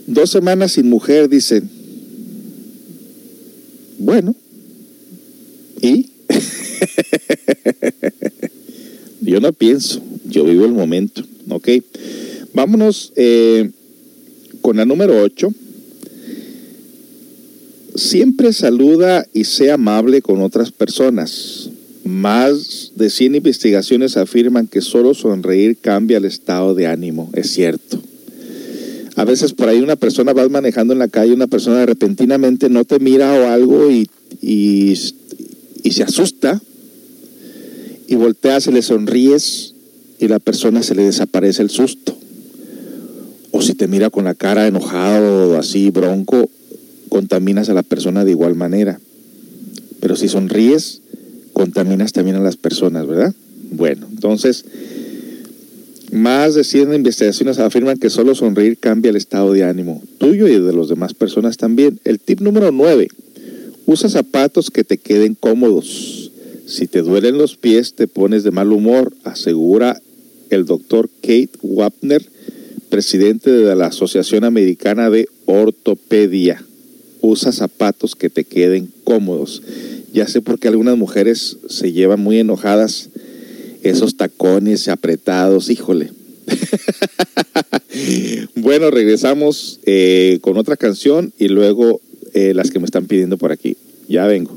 dos 0.06 0.30
semanas 0.30 0.72
sin 0.72 0.88
mujer, 0.88 1.28
dice. 1.28 1.62
Bueno. 3.98 4.34
¿Y? 5.80 6.10
yo 9.20 9.40
no 9.40 9.52
pienso, 9.52 10.02
yo 10.28 10.44
vivo 10.44 10.64
el 10.64 10.72
momento, 10.72 11.22
¿ok? 11.48 11.68
Vámonos 12.54 13.12
eh, 13.16 13.70
con 14.60 14.76
la 14.76 14.84
número 14.84 15.20
8. 15.22 15.52
Siempre 17.94 18.52
saluda 18.52 19.26
y 19.32 19.44
sea 19.44 19.74
amable 19.74 20.22
con 20.22 20.40
otras 20.40 20.70
personas. 20.70 21.70
Más 22.04 22.92
de 22.96 23.10
100 23.10 23.34
investigaciones 23.34 24.16
afirman 24.16 24.66
que 24.66 24.80
solo 24.80 25.14
sonreír 25.14 25.76
cambia 25.76 26.18
el 26.18 26.24
estado 26.24 26.74
de 26.74 26.86
ánimo. 26.86 27.28
Es 27.34 27.50
cierto. 27.50 28.00
A 29.18 29.24
veces 29.24 29.52
por 29.52 29.68
ahí 29.68 29.80
una 29.80 29.96
persona 29.96 30.32
vas 30.32 30.48
manejando 30.48 30.92
en 30.92 31.00
la 31.00 31.08
calle, 31.08 31.32
una 31.32 31.48
persona 31.48 31.84
repentinamente 31.84 32.68
no 32.68 32.84
te 32.84 33.00
mira 33.00 33.32
o 33.32 33.48
algo 33.48 33.90
y, 33.90 34.08
y, 34.40 34.94
y 35.82 35.92
se 35.92 36.02
asusta 36.02 36.60
y 38.06 38.14
volteas 38.16 38.66
y 38.66 38.72
le 38.72 38.82
sonríes 38.82 39.74
y 40.18 40.28
la 40.28 40.38
persona 40.38 40.82
se 40.82 40.94
le 40.94 41.04
desaparece 41.04 41.62
el 41.62 41.70
susto. 41.70 42.16
O 43.50 43.62
si 43.62 43.74
te 43.74 43.86
mira 43.88 44.10
con 44.10 44.24
la 44.24 44.34
cara 44.34 44.66
enojado 44.66 45.52
o 45.52 45.56
así 45.56 45.90
bronco, 45.90 46.48
contaminas 47.08 47.68
a 47.68 47.74
la 47.74 47.82
persona 47.82 48.24
de 48.24 48.32
igual 48.32 48.54
manera. 48.54 49.00
Pero 50.00 50.16
si 50.16 50.28
sonríes, 50.28 51.00
contaminas 51.52 52.12
también 52.12 52.36
a 52.36 52.40
las 52.40 52.56
personas, 52.56 53.06
¿verdad? 53.06 53.34
Bueno, 53.70 54.06
entonces, 54.10 54.64
más 56.12 56.54
de 56.54 56.64
100 56.64 56.94
investigaciones 56.94 57.58
afirman 57.58 57.98
que 57.98 58.10
solo 58.10 58.34
sonreír 58.34 58.78
cambia 58.78 59.10
el 59.10 59.16
estado 59.16 59.52
de 59.52 59.64
ánimo 59.64 60.02
tuyo 60.18 60.48
y 60.48 60.58
de 60.58 60.72
las 60.72 60.88
demás 60.88 61.14
personas 61.14 61.56
también. 61.56 62.00
El 62.04 62.20
tip 62.20 62.40
número 62.40 62.70
9, 62.72 63.08
usa 63.88 64.10
zapatos 64.10 64.70
que 64.70 64.84
te 64.84 64.98
queden 64.98 65.34
cómodos. 65.34 66.30
Si 66.66 66.86
te 66.86 67.00
duelen 67.00 67.38
los 67.38 67.56
pies, 67.56 67.94
te 67.94 68.06
pones 68.06 68.44
de 68.44 68.50
mal 68.50 68.70
humor, 68.70 69.14
asegura 69.24 69.98
el 70.50 70.66
doctor 70.66 71.08
Kate 71.22 71.52
Wapner, 71.62 72.22
presidente 72.90 73.50
de 73.50 73.74
la 73.74 73.86
Asociación 73.86 74.44
Americana 74.44 75.08
de 75.08 75.26
Ortopedia. 75.46 76.62
Usa 77.22 77.50
zapatos 77.50 78.14
que 78.14 78.28
te 78.28 78.44
queden 78.44 78.92
cómodos. 79.04 79.62
Ya 80.12 80.28
sé 80.28 80.42
por 80.42 80.58
qué 80.58 80.68
algunas 80.68 80.98
mujeres 80.98 81.56
se 81.70 81.90
llevan 81.90 82.20
muy 82.20 82.38
enojadas 82.38 83.08
esos 83.82 84.18
tacones 84.18 84.88
apretados, 84.88 85.70
híjole. 85.70 86.12
bueno, 88.54 88.90
regresamos 88.90 89.80
eh, 89.86 90.40
con 90.42 90.58
otra 90.58 90.76
canción 90.76 91.32
y 91.38 91.48
luego 91.48 92.02
eh, 92.34 92.54
las 92.54 92.70
que 92.70 92.78
me 92.78 92.84
están 92.84 93.06
pidiendo 93.06 93.36
por 93.36 93.52
aquí. 93.52 93.76
Ya 94.08 94.26
vengo. 94.26 94.56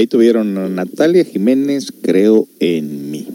ahí 0.00 0.06
tuvieron 0.06 0.56
a 0.56 0.68
Natalia 0.68 1.24
Jiménez, 1.24 1.92
creo 2.02 2.48
en 2.58 3.10
mí. 3.10 3.26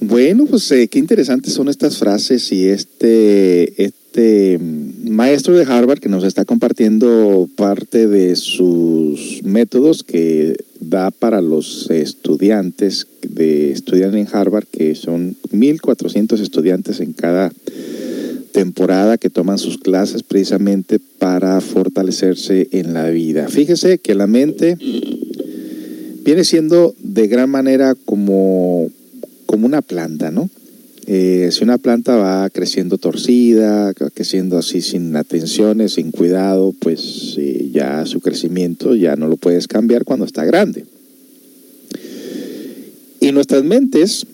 Bueno, 0.00 0.46
pues 0.46 0.70
eh, 0.72 0.88
qué 0.88 0.98
interesantes 0.98 1.52
son 1.52 1.68
estas 1.68 1.98
frases 1.98 2.50
y 2.50 2.66
este, 2.66 3.82
este 3.82 4.58
mm, 4.58 5.10
maestro 5.10 5.54
de 5.54 5.64
Harvard 5.64 6.00
que 6.00 6.08
nos 6.08 6.24
está 6.24 6.44
compartiendo 6.44 7.48
parte 7.56 8.08
de 8.08 8.34
sus 8.34 9.42
métodos 9.44 10.02
que 10.02 10.56
da 10.80 11.10
para 11.10 11.40
los 11.40 11.88
estudiantes 11.90 13.06
de 13.22 13.70
estudian 13.70 14.16
en 14.16 14.26
Harvard, 14.32 14.66
que 14.66 14.94
son 14.94 15.36
1.400 15.52 16.40
estudiantes 16.40 17.00
en 17.00 17.12
cada 17.12 17.52
temporada 18.52 19.18
que 19.18 19.30
toman 19.30 19.58
sus 19.58 19.78
clases 19.78 20.22
precisamente 20.22 21.00
para 21.18 21.60
fortalecerse 21.60 22.68
en 22.72 22.94
la 22.94 23.08
vida. 23.10 23.48
Fíjese 23.48 23.98
que 23.98 24.14
la 24.14 24.26
mente 24.26 24.76
viene 26.24 26.44
siendo 26.44 26.94
de 27.02 27.26
gran 27.26 27.50
manera 27.50 27.96
como, 28.04 28.90
como 29.46 29.66
una 29.66 29.82
planta, 29.82 30.30
¿no? 30.30 30.48
Eh, 31.06 31.48
si 31.50 31.64
una 31.64 31.78
planta 31.78 32.14
va 32.14 32.48
creciendo 32.50 32.96
torcida, 32.96 33.92
creciendo 34.14 34.56
así 34.56 34.80
sin 34.80 35.16
atenciones, 35.16 35.94
sin 35.94 36.12
cuidado, 36.12 36.72
pues 36.78 37.34
eh, 37.38 37.70
ya 37.72 38.06
su 38.06 38.20
crecimiento 38.20 38.94
ya 38.94 39.16
no 39.16 39.26
lo 39.26 39.36
puedes 39.36 39.66
cambiar 39.66 40.04
cuando 40.04 40.24
está 40.24 40.44
grande. 40.44 40.84
Y 43.18 43.32
nuestras 43.32 43.64
mentes, 43.64 44.26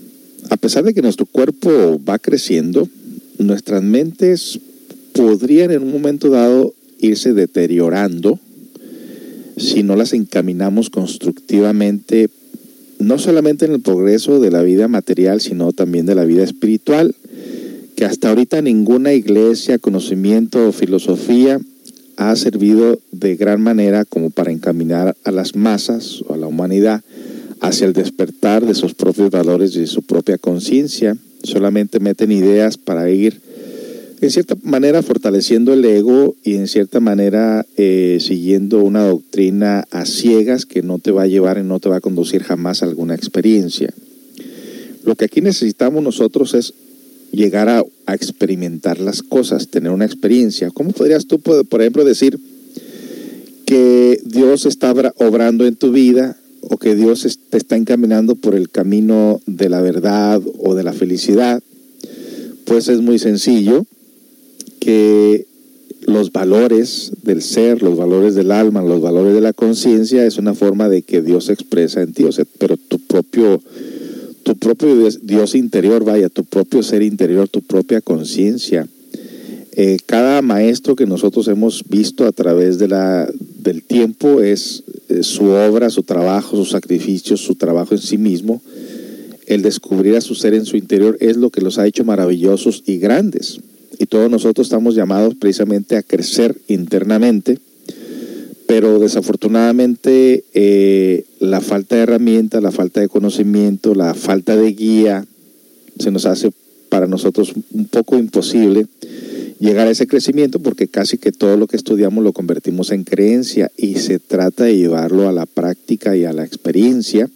a 0.51 0.57
pesar 0.59 0.85
de 0.85 0.93
que 0.93 1.03
nuestro 1.03 1.25
cuerpo 1.25 2.01
va 2.07 2.19
creciendo, 2.19 2.89
nuestras 3.39 3.83
mentes 3.83 4.61
podrían 5.13 5.71
en 5.71 5.83
un 5.83 5.93
momento 5.93 6.31
dado 6.31 6.75
irse 7.01 7.33
deteriorando 7.33 8.39
si 9.57 9.83
no 9.83 9.97
las 9.97 10.13
encaminamos 10.13 10.91
constructivamente 10.91 12.31
no 12.99 13.19
solamente 13.19 13.65
en 13.65 13.73
el 13.73 13.81
progreso 13.81 14.41
de 14.41 14.51
la 14.51 14.63
vida 14.63 14.89
material, 14.89 15.41
sino 15.41 15.73
también 15.73 16.07
de 16.07 16.15
la 16.15 16.25
vida 16.25 16.43
espiritual, 16.43 17.15
que 17.97 18.05
hasta 18.05 18.29
ahorita 18.29 18.63
ninguna 18.63 19.13
iglesia, 19.13 19.79
conocimiento 19.79 20.69
o 20.69 20.73
filosofía 20.73 21.61
ha 22.17 22.35
servido 22.35 22.99
de 23.13 23.37
gran 23.37 23.61
manera 23.61 24.05
como 24.05 24.31
para 24.31 24.51
encaminar 24.51 25.17
a 25.25 25.31
las 25.31 25.55
masas 25.55 26.23
o 26.27 26.35
a 26.35 26.37
la 26.37 26.49
humanidad 26.49 27.03
hacia 27.61 27.87
el 27.87 27.93
despertar 27.93 28.67
de 28.67 28.75
sus 28.75 28.95
propios 28.95 29.31
valores 29.31 29.75
y 29.77 29.81
de 29.81 29.87
su 29.87 30.03
propia 30.03 30.39
conciencia. 30.39 31.17
Solamente 31.43 32.01
meten 32.01 32.33
ideas 32.33 32.77
para 32.77 33.11
ir 33.11 33.41
en 34.21 34.31
cierta 34.31 34.57
manera 34.63 35.03
fortaleciendo 35.03 35.73
el 35.73 35.85
ego 35.85 36.35
y 36.43 36.55
en 36.55 36.67
cierta 36.67 36.99
manera 36.99 37.65
eh, 37.77 38.19
siguiendo 38.21 38.83
una 38.83 39.07
doctrina 39.07 39.87
a 39.91 40.07
ciegas 40.07 40.67
que 40.67 40.83
no 40.83 40.99
te 40.99 41.13
va 41.13 41.23
a 41.23 41.27
llevar 41.29 41.59
y 41.59 41.63
no 41.63 41.79
te 41.79 41.89
va 41.89 41.97
a 41.97 42.01
conducir 42.01 42.43
jamás 42.43 42.83
a 42.83 42.87
alguna 42.87 43.15
experiencia. 43.15 43.93
Lo 45.05 45.15
que 45.15 45.27
aquí 45.27 45.41
necesitamos 45.41 46.03
nosotros 46.03 46.55
es 46.55 46.75
llegar 47.31 47.69
a, 47.69 47.85
experimentar 48.13 49.01
las 49.01 49.23
cosas, 49.23 49.69
tener 49.69 49.93
una 49.93 50.07
experiencia. 50.07 50.71
¿Cómo 50.71 50.93
podrías 50.93 51.27
tú, 51.27 51.39
por 51.39 51.81
ejemplo, 51.81 52.05
decir 52.05 52.41
que 53.67 54.19
Dios 54.25 54.65
está 54.65 54.95
obrando 55.19 55.67
en 55.67 55.77
tu 55.77 55.93
vida 55.93 56.39
o 56.63 56.77
que 56.77 56.95
Dios 56.95 57.39
te 57.51 57.57
está 57.57 57.77
encaminando 57.77 58.35
por 58.35 58.55
el 58.55 58.71
camino 58.71 59.41
de 59.47 59.69
la 59.69 59.81
verdad 59.81 60.41
o 60.59 60.75
de 60.75 60.83
la 60.83 60.93
felicidad? 60.93 61.63
Pues 62.65 62.89
es 62.89 63.01
muy 63.01 63.19
sencillo 63.19 63.87
que 64.81 65.47
los 66.03 66.33
valores 66.33 67.13
del 67.23 67.43
ser, 67.43 67.83
los 67.83 67.97
valores 67.97 68.35
del 68.35 68.51
alma, 68.51 68.83
los 68.83 69.01
valores 69.01 69.35
de 69.35 69.41
la 69.41 69.53
conciencia 69.53 70.25
es 70.25 70.39
una 70.39 70.55
forma 70.55 70.89
de 70.89 71.03
que 71.03 71.23
Dios 71.23 71.47
se 71.47 71.53
expresa 71.53 72.03
en 72.03 72.13
ti, 72.13 72.25
o 72.25 72.31
pero 72.59 72.77
tu 72.77 72.99
propio 72.99 73.61
tu 74.49 74.57
propio 74.57 75.11
Dios, 75.23 75.55
interior, 75.55 76.05
vaya, 76.05 76.31
tu 76.31 76.45
propio 76.45 76.83
ser 76.83 77.03
interior, 77.03 77.49
tu 77.49 77.61
propia 77.61 78.01
conciencia. 78.01 78.89
Eh, 79.81 79.99
cada 80.07 80.43
maestro 80.43 80.97
que 80.97 81.07
nosotros 81.07 81.47
hemos 81.47 81.85
visto 81.89 82.27
a 82.27 82.33
través 82.33 82.81
de 82.81 82.89
la, 82.89 83.31
del 83.63 83.85
tiempo 83.85 84.41
es, 84.41 84.83
su 85.23 85.45
obra, 85.45 85.89
su 85.89 86.03
trabajo, 86.03 86.57
su 86.57 86.65
sacrificio, 86.65 87.37
su 87.37 87.55
trabajo 87.55 87.95
en 87.95 88.01
sí 88.01 88.19
mismo. 88.19 88.61
El 89.47 89.63
descubrir 89.63 90.17
a 90.17 90.21
su 90.21 90.35
ser 90.35 90.55
en 90.55 90.67
su 90.67 90.77
interior 90.77 91.17
es 91.21 91.37
lo 91.37 91.51
que 91.51 91.61
los 91.61 91.79
ha 91.79 91.87
hecho 91.87 92.05
maravillosos 92.05 92.83
y 92.87 92.99
grandes 92.99 93.61
y 93.99 94.07
todos 94.07 94.29
nosotros 94.29 94.67
estamos 94.67 94.97
llamados 94.97 95.35
precisamente 95.35 95.97
a 95.97 96.03
crecer 96.03 96.57
internamente, 96.69 97.59
pero 98.67 98.99
desafortunadamente 98.99 100.45
eh, 100.55 101.25
la 101.41 101.61
falta 101.61 101.97
de 101.97 102.03
herramientas, 102.03 102.63
la 102.63 102.71
falta 102.71 103.01
de 103.01 103.09
conocimiento, 103.09 103.95
la 103.95 104.15
falta 104.15 104.57
de 104.57 104.73
guía, 104.73 105.25
se 105.99 106.11
nos 106.11 106.27
hace 106.27 106.51
para 106.89 107.07
nosotros 107.07 107.53
un 107.73 107.87
poco 107.87 108.19
imposible 108.19 108.87
llegar 109.59 109.89
a 109.89 109.91
ese 109.91 110.07
crecimiento 110.07 110.61
porque 110.61 110.89
casi 110.89 111.19
que 111.19 111.33
todo 111.33 111.57
lo 111.57 111.67
que 111.67 111.77
estudiamos 111.77 112.23
lo 112.23 112.33
convertimos 112.33 112.91
en 112.91 113.05
creencia 113.05 113.71
y 113.77 113.97
se 113.97 114.19
trata 114.19 114.65
de 114.65 114.77
llevarlo 114.77 115.29
a 115.29 115.33
la 115.33 115.47
práctica 115.47 116.17
y 116.17 116.25
a 116.25 116.33
la 116.33 116.45
experiencia, 116.45 117.29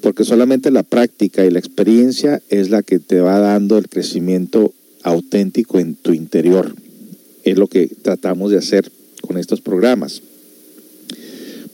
porque 0.00 0.24
solamente 0.24 0.70
la 0.70 0.82
práctica 0.82 1.44
y 1.44 1.50
la 1.50 1.58
experiencia 1.58 2.42
es 2.50 2.70
la 2.70 2.82
que 2.82 2.98
te 2.98 3.20
va 3.20 3.38
dando 3.38 3.78
el 3.78 3.88
crecimiento 3.88 4.72
auténtico 5.02 5.78
en 5.78 5.94
tu 5.94 6.12
interior. 6.12 6.74
Es 7.44 7.58
lo 7.58 7.68
que 7.68 7.88
tratamos 8.02 8.50
de 8.50 8.58
hacer 8.58 8.90
con 9.20 9.38
estos 9.38 9.60
programas. 9.60 10.22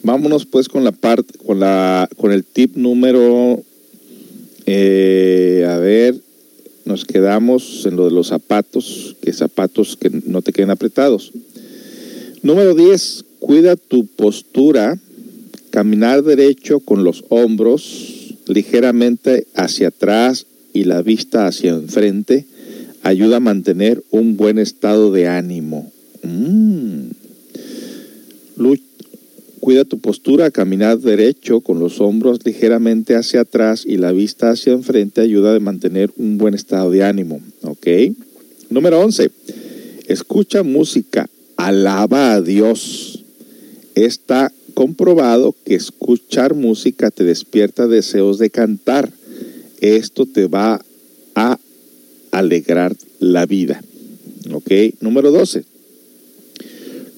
Vámonos 0.02 0.46
pues 0.46 0.68
con 0.68 0.84
la 0.84 0.92
parte, 0.92 1.38
con 1.38 1.60
la, 1.60 2.08
con 2.16 2.32
el 2.32 2.44
tip 2.44 2.76
número, 2.76 3.62
eh, 4.66 5.66
a 5.68 5.76
ver, 5.76 6.20
nos 6.90 7.04
quedamos 7.04 7.86
en 7.86 7.94
lo 7.94 8.06
de 8.06 8.10
los 8.10 8.26
zapatos, 8.26 9.16
que 9.22 9.32
zapatos 9.32 9.96
que 9.96 10.10
no 10.26 10.42
te 10.42 10.52
queden 10.52 10.70
apretados. 10.70 11.30
Número 12.42 12.74
10, 12.74 13.24
cuida 13.38 13.76
tu 13.76 14.06
postura, 14.06 14.98
caminar 15.70 16.24
derecho 16.24 16.80
con 16.80 17.04
los 17.04 17.24
hombros 17.28 18.34
ligeramente 18.48 19.46
hacia 19.54 19.88
atrás 19.88 20.46
y 20.72 20.84
la 20.84 21.00
vista 21.00 21.46
hacia 21.46 21.70
enfrente 21.70 22.46
ayuda 23.02 23.36
a 23.36 23.40
mantener 23.40 24.02
un 24.10 24.36
buen 24.36 24.58
estado 24.58 25.12
de 25.12 25.28
ánimo. 25.28 25.92
Mm. 26.24 27.10
Cuida 29.60 29.84
tu 29.84 29.98
postura, 29.98 30.50
caminar 30.50 30.98
derecho 30.98 31.60
con 31.60 31.78
los 31.80 32.00
hombros 32.00 32.38
ligeramente 32.46 33.14
hacia 33.14 33.42
atrás 33.42 33.84
y 33.86 33.98
la 33.98 34.10
vista 34.10 34.50
hacia 34.50 34.72
enfrente 34.72 35.20
ayuda 35.20 35.54
a 35.54 35.60
mantener 35.60 36.10
un 36.16 36.38
buen 36.38 36.54
estado 36.54 36.90
de 36.90 37.04
ánimo. 37.04 37.42
¿Ok? 37.62 37.86
Número 38.70 38.98
11. 39.00 39.30
Escucha 40.06 40.62
música, 40.62 41.28
alaba 41.56 42.32
a 42.32 42.40
Dios. 42.40 43.22
Está 43.94 44.50
comprobado 44.72 45.54
que 45.66 45.74
escuchar 45.74 46.54
música 46.54 47.10
te 47.10 47.24
despierta 47.24 47.86
deseos 47.86 48.38
de 48.38 48.48
cantar. 48.48 49.12
Esto 49.82 50.24
te 50.24 50.46
va 50.46 50.80
a 51.34 51.58
alegrar 52.30 52.96
la 53.18 53.44
vida. 53.44 53.82
¿Ok? 54.52 54.70
Número 55.00 55.30
12. 55.30 55.69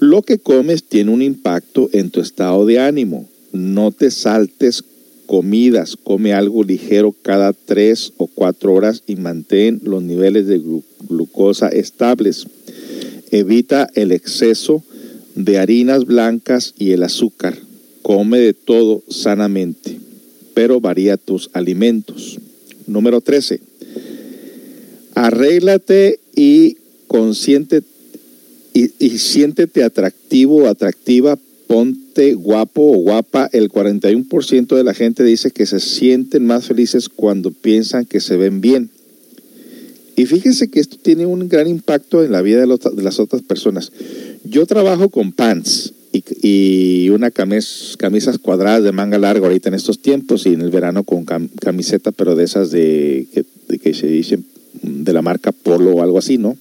Lo 0.03 0.23
que 0.23 0.39
comes 0.39 0.83
tiene 0.83 1.13
un 1.13 1.23
impacto 1.23 1.89
en 1.93 2.11
tu 2.11 2.21
estado 2.21 2.67
de 2.67 2.81
ánimo. 2.81 3.29
No 3.53 3.93
te 3.93 4.11
saltes 4.11 4.83
comidas, 5.27 5.97
come 5.97 6.33
algo 6.33 6.65
ligero 6.65 7.15
cada 7.23 7.53
tres 7.53 8.13
o 8.17 8.27
cuatro 8.27 8.75
horas 8.75 9.05
y 9.07 9.15
mantén 9.15 9.81
los 9.85 10.03
niveles 10.03 10.49
de 10.49 10.61
glucosa 11.09 11.69
estables. 11.69 12.49
Evita 13.31 13.89
el 13.95 14.11
exceso 14.11 14.83
de 15.37 15.59
harinas 15.59 16.05
blancas 16.05 16.75
y 16.77 16.91
el 16.91 17.05
azúcar. 17.05 17.57
Come 18.03 18.41
de 18.41 18.55
todo 18.55 19.05
sanamente, 19.09 20.01
pero 20.53 20.81
varía 20.81 21.17
tus 21.17 21.49
alimentos. 21.53 22.41
Número 22.89 23.21
13 23.21 23.61
arréglate 25.15 26.19
y 26.35 26.79
consciente 27.07 27.83
y, 28.75 29.19
siéntete 29.19 29.85
atractivo 29.85 30.65
o 30.65 30.69
atractiva, 30.69 31.39
ponte 31.67 32.35
guapo 32.35 32.83
o 32.83 32.97
guapa. 32.99 33.49
El 33.53 33.71
41% 33.71 34.77
de 34.77 34.85
la 34.85 34.95
gente 34.95 35.25
dice 35.25 35.51
que 35.51 35.67
se 35.67 35.81
sienten 35.81 36.47
más 36.47 36.67
felices 36.67 37.09
cuando 37.09 37.51
piensan 37.51 38.07
que 38.07 38.21
se 38.21 38.37
ven 38.37 38.61
bien. 38.61 38.91
Y 40.17 40.27
fíjense 40.27 40.69
que 40.69 40.81
esto 40.81 40.97
tiene 41.01 41.27
un 41.27 41.49
gran 41.49 41.69
impacto 41.69 42.23
en 42.25 42.33
la 42.33 42.43
vida 42.43 42.61
de, 42.61 42.67
las 43.03 43.19
otras 43.19 43.43
personas. 43.43 43.93
Yo 44.45 44.67
trabajo 44.67 45.09
con 45.09 45.33
pants 45.33 45.95
y, 46.13 46.23
y 46.43 47.09
una 47.09 47.31
camis, 47.31 47.95
camisas 47.99 48.39
cuadradas 48.39 48.85
de 48.85 48.93
manga 48.93 49.19
larga 49.19 49.47
ahorita 49.47 49.71
en 49.71 49.75
estos 49.75 50.01
tiempos 50.01 50.45
y 50.47 50.51
en 50.51 50.61
el 50.61 50.71
verano 50.71 51.05
con 51.05 51.25
camiseta, 51.25 52.13
pero 52.13 52.37
de 52.37 52.45
esas 52.45 52.71
de 52.71 53.27
que, 53.33 53.45
de 53.69 53.79
que 53.79 53.95
se 53.95 54.07
dicen 54.07 54.45
de 54.83 55.13
la 55.13 55.23
marca 55.23 55.53
Polo 55.53 55.93
o 55.93 56.03
algo 56.03 56.19
así, 56.19 56.37
¿no? 56.37 56.57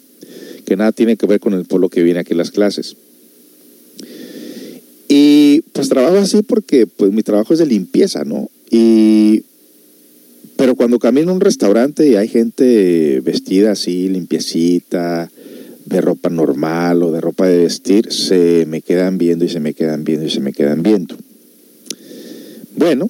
Que 0.66 0.76
nada 0.76 0.92
tiene 0.92 1.18
que 1.18 1.28
ver 1.28 1.40
con 1.40 1.54
el 1.54 1.66
polo 1.66 1.90
que 1.90 2.04
viene 2.04 2.20
aquí 2.20 2.32
en 2.34 2.38
las 2.38 2.52
clases. 2.52 2.96
Y 5.08 5.62
pues 5.74 5.90
trabajo 5.90 6.18
así 6.18 6.42
porque 6.42 6.88
pues 6.88 7.12
mi 7.12 7.24
trabajo 7.24 7.54
es 7.54 7.60
de 7.60 7.66
limpieza, 7.66 8.24
¿no? 8.24 8.50
Y 8.70 9.44
pero 10.56 10.76
cuando 10.76 11.00
camino 11.00 11.32
a 11.32 11.34
un 11.34 11.42
restaurante 11.42 12.08
y 12.08 12.16
hay 12.16 12.28
gente 12.28 13.20
vestida 13.22 13.72
así, 13.72 14.08
limpiecita, 14.08 15.32
de 15.86 16.02
ropa 16.02 16.30
normal 16.30 17.02
o 17.04 17.12
de 17.12 17.20
ropa 17.20 17.48
de 17.48 17.64
vestir, 17.64 18.12
se 18.14 18.66
me 18.68 18.82
quedan 18.82 19.18
viendo 19.18 19.44
y 19.44 19.50
se 19.50 19.60
me 19.60 19.74
quedan 19.74 20.04
viendo 20.04 20.28
y 20.28 20.30
se 20.30 20.40
me 20.40 20.54
quedan 20.54 20.84
viendo. 20.84 21.18
Bueno, 22.76 23.10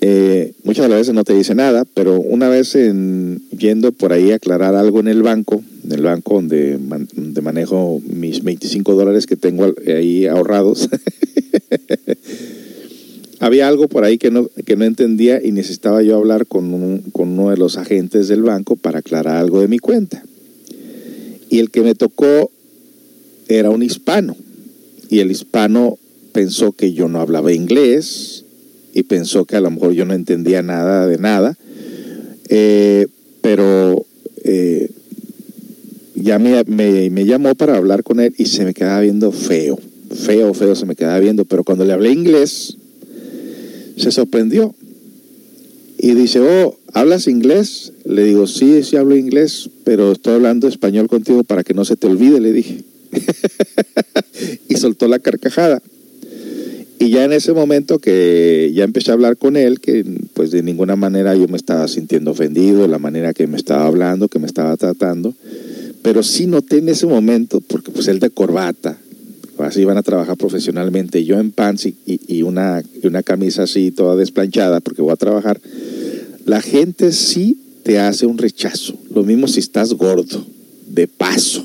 eh, 0.00 0.52
muchas 0.64 0.88
veces 0.88 1.14
no 1.14 1.24
te 1.24 1.34
dice 1.34 1.54
nada, 1.54 1.84
pero 1.94 2.20
una 2.20 2.48
vez 2.48 2.74
en, 2.74 3.40
yendo 3.56 3.92
por 3.92 4.12
ahí 4.12 4.32
a 4.32 4.36
aclarar 4.36 4.74
algo 4.74 5.00
en 5.00 5.08
el 5.08 5.22
banco, 5.22 5.62
en 5.84 5.92
el 5.92 6.02
banco 6.02 6.34
donde, 6.34 6.78
manejo 7.42 8.00
mis 8.06 8.42
25 8.42 8.94
dólares 8.94 9.26
que 9.26 9.36
tengo 9.36 9.74
ahí 9.86 10.26
ahorrados, 10.26 10.88
había 13.40 13.68
algo 13.68 13.88
por 13.88 14.04
ahí 14.04 14.18
que 14.18 14.30
no, 14.30 14.48
que 14.64 14.76
no 14.76 14.84
entendía 14.84 15.44
y 15.44 15.52
necesitaba 15.52 16.02
yo 16.02 16.16
hablar 16.16 16.46
con, 16.46 17.02
con 17.12 17.38
uno 17.38 17.50
de 17.50 17.58
los 17.58 17.76
agentes 17.76 18.28
del 18.28 18.42
banco 18.42 18.76
para 18.76 19.00
aclarar 19.00 19.36
algo 19.36 19.60
de 19.60 19.68
mi 19.68 19.78
cuenta. 19.78 20.24
Y 21.50 21.58
el 21.58 21.70
que 21.70 21.82
me 21.82 21.94
tocó 21.94 22.50
era 23.48 23.70
un 23.70 23.82
hispano. 23.82 24.36
Y 25.10 25.20
el 25.20 25.30
hispano 25.30 25.98
pensó 26.32 26.72
que 26.72 26.94
yo 26.94 27.08
no 27.08 27.20
hablaba 27.20 27.52
inglés 27.52 28.44
y 28.94 29.04
pensó 29.04 29.44
que 29.44 29.56
a 29.56 29.60
lo 29.60 29.70
mejor 29.70 29.92
yo 29.92 30.04
no 30.04 30.14
entendía 30.14 30.62
nada 30.62 31.06
de 31.06 31.18
nada. 31.18 31.56
Eh, 32.48 33.06
pero 33.42 34.04
eh, 34.42 34.88
ya 36.24 36.38
me, 36.38 36.64
me, 36.64 37.26
llamó 37.26 37.54
para 37.54 37.76
hablar 37.76 38.02
con 38.02 38.18
él 38.18 38.34
y 38.38 38.46
se 38.46 38.64
me 38.64 38.72
quedaba 38.72 39.02
viendo 39.02 39.30
feo, 39.30 39.78
feo, 40.10 40.54
feo 40.54 40.74
se 40.74 40.86
me 40.86 40.96
quedaba 40.96 41.20
viendo, 41.20 41.44
pero 41.44 41.64
cuando 41.64 41.84
le 41.84 41.92
hablé 41.92 42.12
inglés, 42.12 42.78
se 43.98 44.10
sorprendió 44.10 44.74
y 45.98 46.14
dice, 46.14 46.40
oh, 46.40 46.78
¿hablas 46.94 47.28
inglés? 47.28 47.92
Le 48.06 48.24
digo, 48.24 48.46
sí, 48.46 48.82
sí 48.84 48.96
hablo 48.96 49.16
inglés, 49.16 49.68
pero 49.84 50.12
estoy 50.12 50.32
hablando 50.32 50.66
español 50.66 51.08
contigo 51.08 51.44
para 51.44 51.62
que 51.62 51.74
no 51.74 51.84
se 51.84 51.96
te 51.96 52.06
olvide, 52.06 52.40
le 52.40 52.52
dije. 52.52 52.84
y 54.70 54.76
soltó 54.76 55.08
la 55.08 55.18
carcajada. 55.18 55.82
Y 56.98 57.10
ya 57.10 57.24
en 57.24 57.34
ese 57.34 57.52
momento 57.52 57.98
que 57.98 58.72
ya 58.74 58.84
empecé 58.84 59.10
a 59.10 59.14
hablar 59.14 59.36
con 59.36 59.58
él, 59.58 59.78
que 59.78 60.06
pues 60.32 60.50
de 60.52 60.62
ninguna 60.62 60.96
manera 60.96 61.36
yo 61.36 61.48
me 61.48 61.58
estaba 61.58 61.86
sintiendo 61.86 62.30
ofendido, 62.30 62.88
la 62.88 62.98
manera 62.98 63.34
que 63.34 63.46
me 63.46 63.58
estaba 63.58 63.86
hablando, 63.86 64.28
que 64.28 64.38
me 64.38 64.46
estaba 64.46 64.74
tratando, 64.78 65.34
pero 66.04 66.22
sí 66.22 66.46
noté 66.46 66.76
en 66.76 66.90
ese 66.90 67.06
momento, 67.06 67.62
porque 67.62 67.90
pues 67.90 68.08
él 68.08 68.20
de 68.20 68.28
corbata, 68.28 68.98
así 69.56 69.86
van 69.86 69.96
a 69.96 70.02
trabajar 70.02 70.36
profesionalmente, 70.36 71.24
yo 71.24 71.40
en 71.40 71.50
pants 71.50 71.86
y, 71.86 72.42
una, 72.42 72.82
una 73.04 73.22
camisa 73.22 73.62
así 73.62 73.90
toda 73.90 74.14
desplanchada, 74.14 74.80
porque 74.80 75.00
voy 75.00 75.12
a 75.12 75.16
trabajar, 75.16 75.62
la 76.44 76.60
gente 76.60 77.10
sí 77.10 77.58
te 77.84 77.98
hace 77.98 78.26
un 78.26 78.36
rechazo, 78.36 78.98
lo 79.14 79.22
mismo 79.22 79.48
si 79.48 79.60
estás 79.60 79.94
gordo, 79.94 80.44
de 80.88 81.08
paso. 81.08 81.64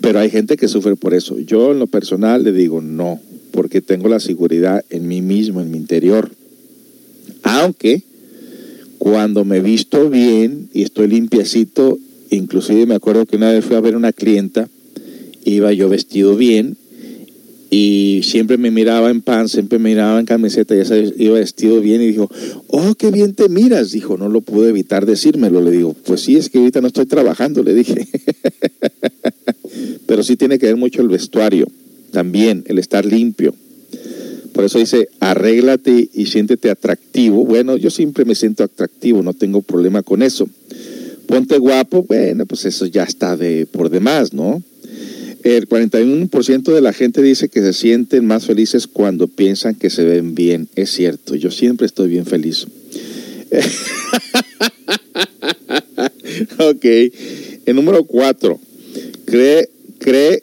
Pero 0.00 0.20
hay 0.20 0.30
gente 0.30 0.56
que 0.56 0.68
sufre 0.68 0.94
por 0.94 1.12
eso. 1.12 1.36
Yo 1.40 1.72
en 1.72 1.80
lo 1.80 1.88
personal 1.88 2.44
le 2.44 2.52
digo 2.52 2.80
no, 2.80 3.20
porque 3.50 3.80
tengo 3.80 4.08
la 4.08 4.20
seguridad 4.20 4.84
en 4.88 5.08
mí 5.08 5.20
mismo, 5.20 5.60
en 5.60 5.72
mi 5.72 5.78
interior. 5.78 6.30
Aunque 7.42 8.04
cuando 8.98 9.44
me 9.44 9.58
visto 9.58 10.08
bien 10.08 10.68
y 10.72 10.82
estoy 10.82 11.08
limpiecito, 11.08 11.98
inclusive 12.30 12.86
me 12.86 12.94
acuerdo 12.94 13.26
que 13.26 13.36
una 13.36 13.52
vez 13.52 13.64
fui 13.64 13.76
a 13.76 13.80
ver 13.80 13.96
una 13.96 14.12
clienta, 14.12 14.68
iba 15.44 15.72
yo 15.72 15.88
vestido 15.88 16.36
bien 16.36 16.76
y 17.70 18.22
siempre 18.24 18.58
me 18.58 18.70
miraba 18.70 19.10
en 19.10 19.20
pan, 19.20 19.48
siempre 19.48 19.78
me 19.78 19.90
miraba 19.90 20.18
en 20.18 20.26
camiseta, 20.26 20.74
ya 20.74 20.84
sabes, 20.84 21.14
iba 21.16 21.34
vestido 21.38 21.80
bien 21.80 22.02
y 22.02 22.08
dijo, 22.08 22.28
oh, 22.66 22.94
qué 22.96 23.12
bien 23.12 23.34
te 23.34 23.48
miras. 23.48 23.92
Dijo, 23.92 24.16
no 24.16 24.28
lo 24.28 24.40
pude 24.40 24.70
evitar 24.70 25.06
decírmelo. 25.06 25.60
Le 25.60 25.70
digo, 25.70 25.94
pues 26.04 26.22
sí, 26.22 26.36
es 26.36 26.50
que 26.50 26.58
ahorita 26.58 26.80
no 26.80 26.88
estoy 26.88 27.06
trabajando, 27.06 27.62
le 27.62 27.74
dije. 27.74 28.08
Pero 30.06 30.24
sí 30.24 30.34
tiene 30.34 30.58
que 30.58 30.66
ver 30.66 30.76
mucho 30.76 31.00
el 31.00 31.08
vestuario 31.08 31.68
también 32.10 32.64
el 32.66 32.78
estar 32.78 33.06
limpio. 33.06 33.54
Por 34.52 34.64
eso 34.64 34.78
dice, 34.78 35.08
arréglate 35.20 36.10
y 36.12 36.26
siéntete 36.26 36.70
atractivo. 36.70 37.44
Bueno, 37.44 37.76
yo 37.76 37.88
siempre 37.88 38.24
me 38.24 38.34
siento 38.34 38.64
atractivo, 38.64 39.22
no 39.22 39.32
tengo 39.32 39.62
problema 39.62 40.02
con 40.02 40.22
eso. 40.22 40.48
Ponte 41.30 41.58
guapo, 41.58 42.02
bueno, 42.02 42.44
pues 42.44 42.64
eso 42.64 42.86
ya 42.86 43.04
está 43.04 43.36
de 43.36 43.64
por 43.64 43.88
demás, 43.88 44.32
¿no? 44.32 44.60
El 45.44 45.68
41% 45.68 46.74
de 46.74 46.80
la 46.80 46.92
gente 46.92 47.22
dice 47.22 47.48
que 47.48 47.60
se 47.60 47.72
sienten 47.72 48.26
más 48.26 48.46
felices 48.46 48.88
cuando 48.88 49.28
piensan 49.28 49.76
que 49.76 49.90
se 49.90 50.02
ven 50.02 50.34
bien. 50.34 50.68
Es 50.74 50.90
cierto, 50.90 51.36
yo 51.36 51.52
siempre 51.52 51.86
estoy 51.86 52.08
bien 52.08 52.26
feliz. 52.26 52.66
ok. 56.58 56.84
El 57.64 57.76
número 57.76 58.02
4. 58.02 58.58
Cree, 59.26 59.68
cree 60.00 60.42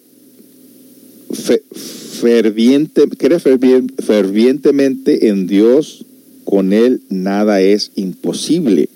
ferviente, 2.21 3.09
cree 3.17 3.39
fervientemente 3.39 5.27
en 5.27 5.47
Dios, 5.47 6.05
con 6.45 6.71
Él 6.71 7.01
nada 7.09 7.59
es 7.59 7.91
imposible. 7.95 8.88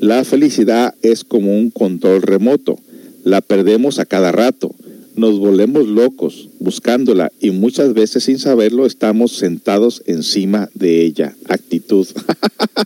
La 0.00 0.24
felicidad 0.24 0.94
es 1.02 1.24
como 1.24 1.56
un 1.56 1.70
control 1.70 2.22
remoto, 2.22 2.78
la 3.22 3.40
perdemos 3.40 3.98
a 3.98 4.04
cada 4.06 4.32
rato, 4.32 4.74
nos 5.16 5.38
volvemos 5.38 5.86
locos 5.86 6.48
buscándola 6.58 7.30
y 7.40 7.50
muchas 7.50 7.94
veces 7.94 8.24
sin 8.24 8.38
saberlo 8.38 8.84
estamos 8.86 9.32
sentados 9.32 10.02
encima 10.06 10.68
de 10.74 11.04
ella. 11.04 11.36
Actitud. 11.48 12.06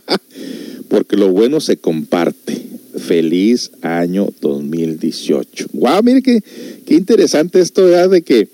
Porque 0.89 1.17
lo 1.17 1.29
bueno 1.29 1.59
se 1.59 1.77
comparte. 1.77 2.65
Feliz 2.97 3.71
año 3.81 4.29
2018. 4.41 5.67
Wow, 5.73 6.03
mire 6.03 6.21
qué, 6.21 6.43
qué 6.85 6.95
interesante 6.95 7.59
esto 7.59 7.87
de 7.87 8.21
que 8.21 8.49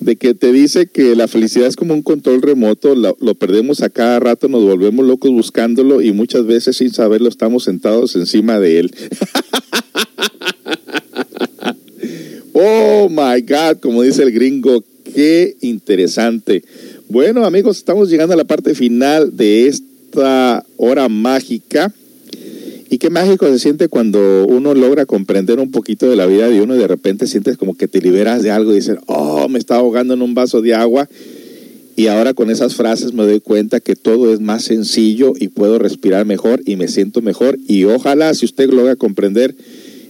de 0.00 0.16
que 0.16 0.34
te 0.34 0.52
dice 0.52 0.86
que 0.86 1.14
la 1.14 1.28
felicidad 1.28 1.68
es 1.68 1.76
como 1.76 1.94
un 1.94 2.02
control 2.02 2.42
remoto, 2.42 2.94
lo, 2.94 3.34
perdemos 3.34 3.82
a 3.82 3.90
cada 3.90 4.18
rato, 4.18 4.48
nos 4.48 4.64
volvemos 4.64 5.06
locos 5.06 5.30
buscándolo 5.30 6.00
y 6.00 6.12
muchas 6.12 6.46
veces 6.46 6.78
sin 6.78 6.90
saberlo 6.90 7.28
estamos 7.28 7.64
sentados 7.64 8.16
encima 8.16 8.58
de 8.58 8.80
él. 8.80 8.90
oh 12.54 13.08
my 13.10 13.42
God, 13.42 13.80
como 13.80 14.02
dice 14.02 14.22
el 14.22 14.32
gringo, 14.32 14.82
qué 15.14 15.56
interesante. 15.60 16.64
Bueno 17.08 17.44
amigos, 17.44 17.76
estamos 17.76 18.08
llegando 18.08 18.32
a 18.32 18.38
la 18.38 18.44
parte 18.44 18.74
final 18.74 19.36
de 19.36 19.66
esta 19.66 20.64
hora 20.76 21.08
mágica. 21.08 21.92
Y 22.92 22.98
qué 22.98 23.08
mágico 23.08 23.46
se 23.46 23.60
siente 23.60 23.86
cuando 23.86 24.44
uno 24.48 24.74
logra 24.74 25.06
comprender 25.06 25.60
un 25.60 25.70
poquito 25.70 26.10
de 26.10 26.16
la 26.16 26.26
vida 26.26 26.48
de 26.48 26.60
uno 26.60 26.74
y 26.74 26.78
de 26.78 26.88
repente 26.88 27.28
sientes 27.28 27.56
como 27.56 27.76
que 27.76 27.86
te 27.86 28.00
liberas 28.00 28.42
de 28.42 28.50
algo 28.50 28.72
y 28.72 28.76
dices, 28.76 28.98
oh, 29.06 29.48
me 29.48 29.60
está 29.60 29.76
ahogando 29.76 30.14
en 30.14 30.22
un 30.22 30.34
vaso 30.34 30.60
de 30.60 30.74
agua. 30.74 31.08
Y 31.94 32.08
ahora 32.08 32.34
con 32.34 32.50
esas 32.50 32.74
frases 32.74 33.12
me 33.12 33.22
doy 33.22 33.38
cuenta 33.38 33.78
que 33.78 33.94
todo 33.94 34.32
es 34.34 34.40
más 34.40 34.64
sencillo 34.64 35.34
y 35.38 35.48
puedo 35.48 35.78
respirar 35.78 36.26
mejor 36.26 36.62
y 36.66 36.74
me 36.74 36.88
siento 36.88 37.22
mejor. 37.22 37.60
Y 37.68 37.84
ojalá 37.84 38.34
si 38.34 38.44
usted 38.44 38.68
logra 38.70 38.96
comprender 38.96 39.54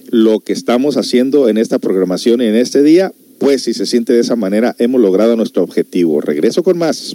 lo 0.08 0.40
que 0.40 0.54
estamos 0.54 0.96
haciendo 0.96 1.50
en 1.50 1.58
esta 1.58 1.78
programación 1.78 2.40
y 2.40 2.46
en 2.46 2.54
este 2.54 2.82
día, 2.82 3.12
pues 3.38 3.62
si 3.62 3.74
se 3.74 3.84
siente 3.84 4.14
de 4.14 4.20
esa 4.20 4.36
manera, 4.36 4.74
hemos 4.78 5.02
logrado 5.02 5.36
nuestro 5.36 5.62
objetivo. 5.62 6.22
Regreso 6.22 6.62
con 6.62 6.78
más. 6.78 7.14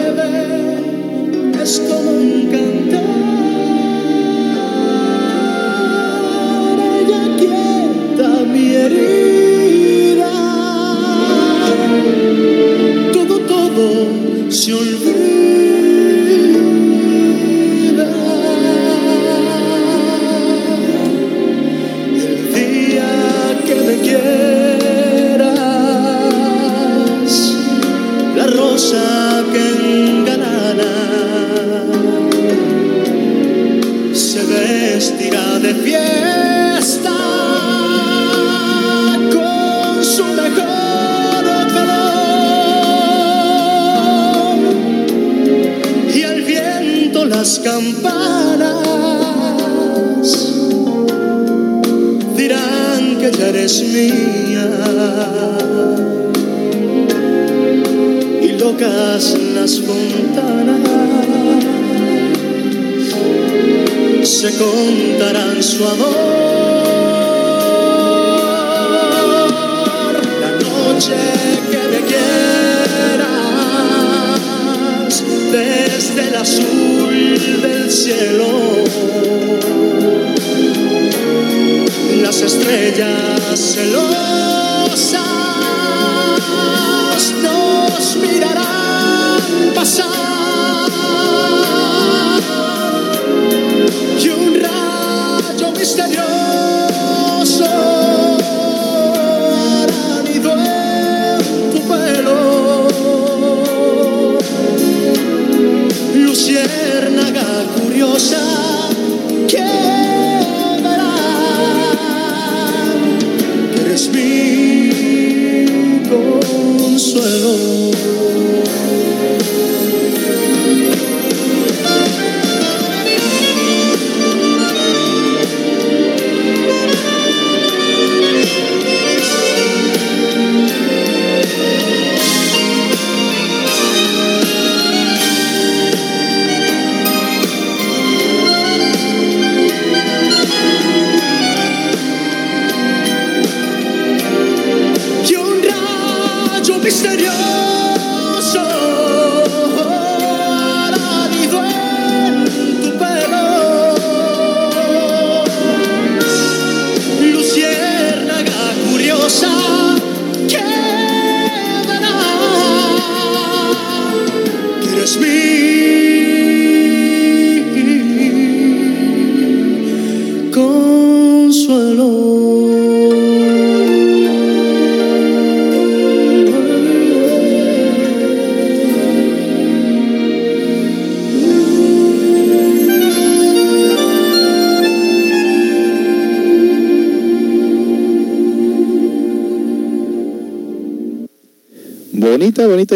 herida. 8.73 10.31
Todo, 13.13 13.39
todo 13.41 14.51
se 14.51 14.73
olvida. 14.73 15.70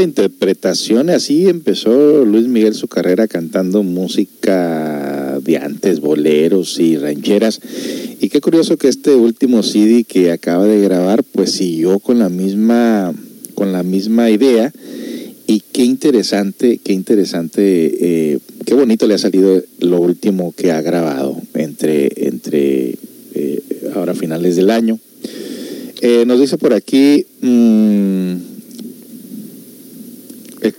Interpretación. 0.06 1.10
Así 1.10 1.50
empezó 1.50 2.24
Luis 2.26 2.48
Miguel 2.48 2.76
su 2.76 2.88
carrera 2.88 3.28
cantando 3.28 3.82
música 3.84 5.40
de 5.44 5.58
antes, 5.58 6.00
boleros 6.00 6.80
y 6.80 6.98
rancheras. 6.98 7.60
Y 8.22 8.30
qué 8.30 8.40
curioso 8.40 8.78
que 8.78 8.88
este 8.88 9.16
último 9.16 9.64
CD 9.64 10.04
que 10.04 10.32
acaba 10.32 10.66
de 10.66 10.80
grabar, 10.80 11.24
pues 11.24 11.52
siguió 11.52 12.00
con 12.00 12.20
la 12.20 12.30
misma, 12.30 13.14
con 13.56 13.72
la 13.72 13.84
misma 13.84 14.30
idea. 14.30 14.72
Y 15.48 15.62
qué 15.72 15.84
interesante, 15.84 16.80
qué 16.84 16.94
interesante, 16.94 17.62
eh, 17.64 18.40
qué 18.66 18.74
bonito 18.76 19.08
le 19.08 19.16
ha 19.16 19.20
salido 19.20 19.62
lo 19.80 20.00
último 20.00 20.54
que 20.56 20.72
ha 20.72 20.82
grabado 20.82 21.36
entre, 21.56 22.28
entre 22.28 22.96
eh, 23.34 23.62
ahora 23.96 24.14
finales 24.14 24.56
del 24.56 24.70
año. 24.70 25.00
Eh, 26.02 26.26
nos 26.28 26.40
dice 26.40 26.58
por 26.58 26.74
aquí. 26.74 27.26
mm, 27.42 27.95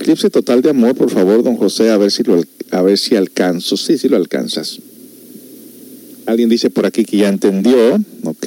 Eclipse 0.07 0.31
total 0.31 0.63
de 0.63 0.71
amor, 0.71 0.95
por 0.95 1.11
favor, 1.11 1.43
don 1.43 1.57
José, 1.57 1.91
a 1.91 1.97
ver 1.97 2.13
si 2.13 2.23
lo 2.23 2.41
a 2.71 2.81
ver 2.81 2.97
si 2.97 3.17
alcanzo. 3.17 3.77
Sí, 3.77 3.99
sí 3.99 4.09
lo 4.09 4.17
alcanzas. 4.17 4.79
Alguien 6.27 6.49
dice 6.49 6.71
por 6.71 6.87
aquí 6.87 7.05
que 7.05 7.17
ya 7.17 7.29
entendió, 7.29 7.97
ok. 8.23 8.47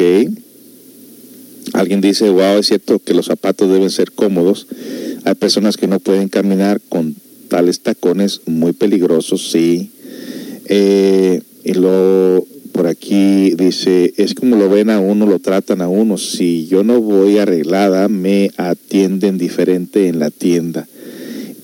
Alguien 1.73 1.99
dice, 1.99 2.29
wow, 2.29 2.59
es 2.59 2.67
cierto 2.67 2.99
que 2.99 3.13
los 3.13 3.25
zapatos 3.25 3.69
deben 3.69 3.89
ser 3.89 4.13
cómodos. 4.13 4.67
Hay 5.25 5.35
personas 5.35 5.75
que 5.75 5.89
no 5.89 5.99
pueden 5.99 6.29
caminar 6.29 6.79
con 6.87 7.17
tales 7.49 7.81
tacones 7.81 8.39
muy 8.45 8.71
peligrosos, 8.71 9.51
sí. 9.51 9.91
Eh, 10.63 11.41
y 11.65 11.73
luego 11.73 12.47
por 12.71 12.87
aquí 12.87 13.53
dice, 13.57 14.13
es 14.15 14.33
como 14.33 14.55
lo 14.55 14.69
ven 14.69 14.89
a 14.89 15.01
uno, 15.01 15.25
lo 15.25 15.39
tratan 15.39 15.81
a 15.81 15.89
uno. 15.89 16.17
Si 16.17 16.67
yo 16.67 16.85
no 16.85 17.01
voy 17.01 17.37
arreglada, 17.37 18.07
me 18.07 18.49
atienden 18.55 19.37
diferente 19.37 20.07
en 20.07 20.19
la 20.19 20.31
tienda. 20.31 20.87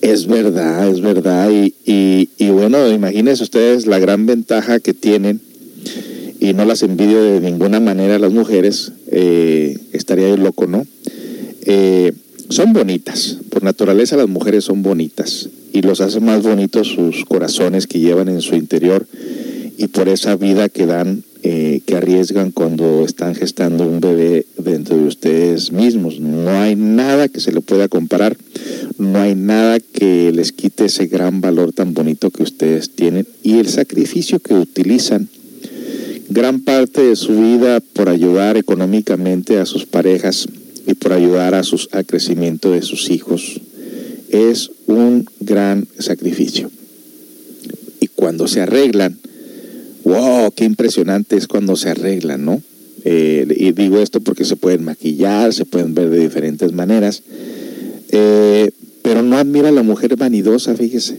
Es 0.06 0.28
verdad, 0.28 0.88
es 0.88 1.02
verdad. 1.02 1.50
Y, 1.50 1.74
y, 1.84 2.30
y 2.38 2.50
bueno, 2.50 2.92
imagínense 2.92 3.42
ustedes 3.42 3.88
la 3.88 3.98
gran 3.98 4.28
ventaja 4.28 4.80
que 4.80 4.94
tienen, 4.94 5.42
y 6.40 6.54
no 6.54 6.64
las 6.64 6.84
envidio 6.84 7.24
de 7.24 7.40
ninguna 7.40 7.80
manera 7.80 8.18
a 8.18 8.20
las 8.20 8.32
mujeres, 8.32 8.92
eh, 9.12 9.80
estaría 9.94 10.30
yo 10.30 10.38
loco, 10.38 10.68
¿no? 10.68 10.86
Eh, 11.66 12.14
son 12.50 12.74
bonitas, 12.74 13.40
por 13.50 13.64
naturaleza 13.64 14.16
las 14.16 14.30
mujeres 14.30 14.66
son 14.66 14.84
bonitas 14.84 15.50
y 15.74 15.82
los 15.82 16.02
hace 16.02 16.20
más 16.20 16.44
bonitos 16.44 16.88
sus 16.88 17.26
corazones 17.26 17.88
que 17.88 18.00
llevan 18.00 18.30
en 18.30 18.42
su 18.42 18.54
interior 18.54 19.08
y 19.80 19.88
por 19.88 20.08
esa 20.08 20.36
vida 20.36 20.70
que 20.70 20.86
dan, 20.86 21.24
que 21.86 21.96
arriesgan 21.96 22.52
cuando 22.52 23.06
están 23.06 23.36
gestando 23.36 23.88
un 23.88 24.00
bebé 24.00 24.46
dentro 24.58 24.98
de 24.98 25.06
ustedes 25.06 25.72
mismos. 25.72 26.20
No 26.20 26.50
hay 26.50 26.76
nada 26.76 27.28
que 27.28 27.40
se 27.40 27.52
le 27.52 27.62
pueda 27.62 27.88
comparar, 27.88 28.38
no 28.98 29.20
hay 29.20 29.36
nada 29.36 29.80
que 29.80 30.32
les 30.32 30.52
quite 30.52 30.86
ese 30.86 31.08
gran 31.08 31.42
valor 31.42 31.74
tan 31.74 31.94
bonito 31.94 32.32
que 32.32 32.44
ustedes 32.44 32.90
tienen 32.92 33.28
y 33.44 33.60
el 33.60 33.68
sacrificio 33.68 34.40
que 34.40 34.56
utilizan 34.56 35.30
gran 36.30 36.62
parte 36.62 37.02
de 37.02 37.16
su 37.16 37.40
vida 37.40 37.80
por 37.80 38.10
ayudar 38.10 38.58
económicamente 38.58 39.60
a 39.60 39.66
sus 39.66 39.86
parejas 39.86 40.48
y 40.88 40.96
por 40.96 41.14
ayudar 41.14 41.56
a 41.56 41.64
sus 41.64 41.90
al 41.92 42.06
crecimiento 42.06 42.72
de 42.72 42.82
sus 42.82 43.10
hijos 43.10 43.62
es 44.30 44.72
un 44.88 45.26
gran 45.40 45.88
sacrificio. 46.00 46.70
Y 48.00 48.08
cuando 48.08 48.48
se 48.48 48.62
arreglan, 48.62 49.18
wow, 50.06 50.52
qué 50.56 50.64
impresionante 50.64 51.36
es 51.36 51.48
cuando 51.48 51.76
se 51.76 51.90
arreglan, 51.90 52.46
¿no? 52.46 52.62
Eh, 53.04 53.46
y 53.58 53.72
digo 53.74 54.00
esto 54.00 54.22
porque 54.22 54.46
se 54.46 54.56
pueden 54.56 54.84
maquillar, 54.84 55.54
se 55.54 55.66
pueden 55.66 55.94
ver 55.94 56.10
de 56.10 56.20
diferentes 56.20 56.72
maneras, 56.72 57.22
Eh, 58.12 58.72
pero 59.02 59.24
no 59.24 59.38
admiro 59.38 59.68
a 59.68 59.72
la 59.72 59.84
mujer 59.84 60.16
vanidosa, 60.16 60.76
fíjese. 60.76 61.18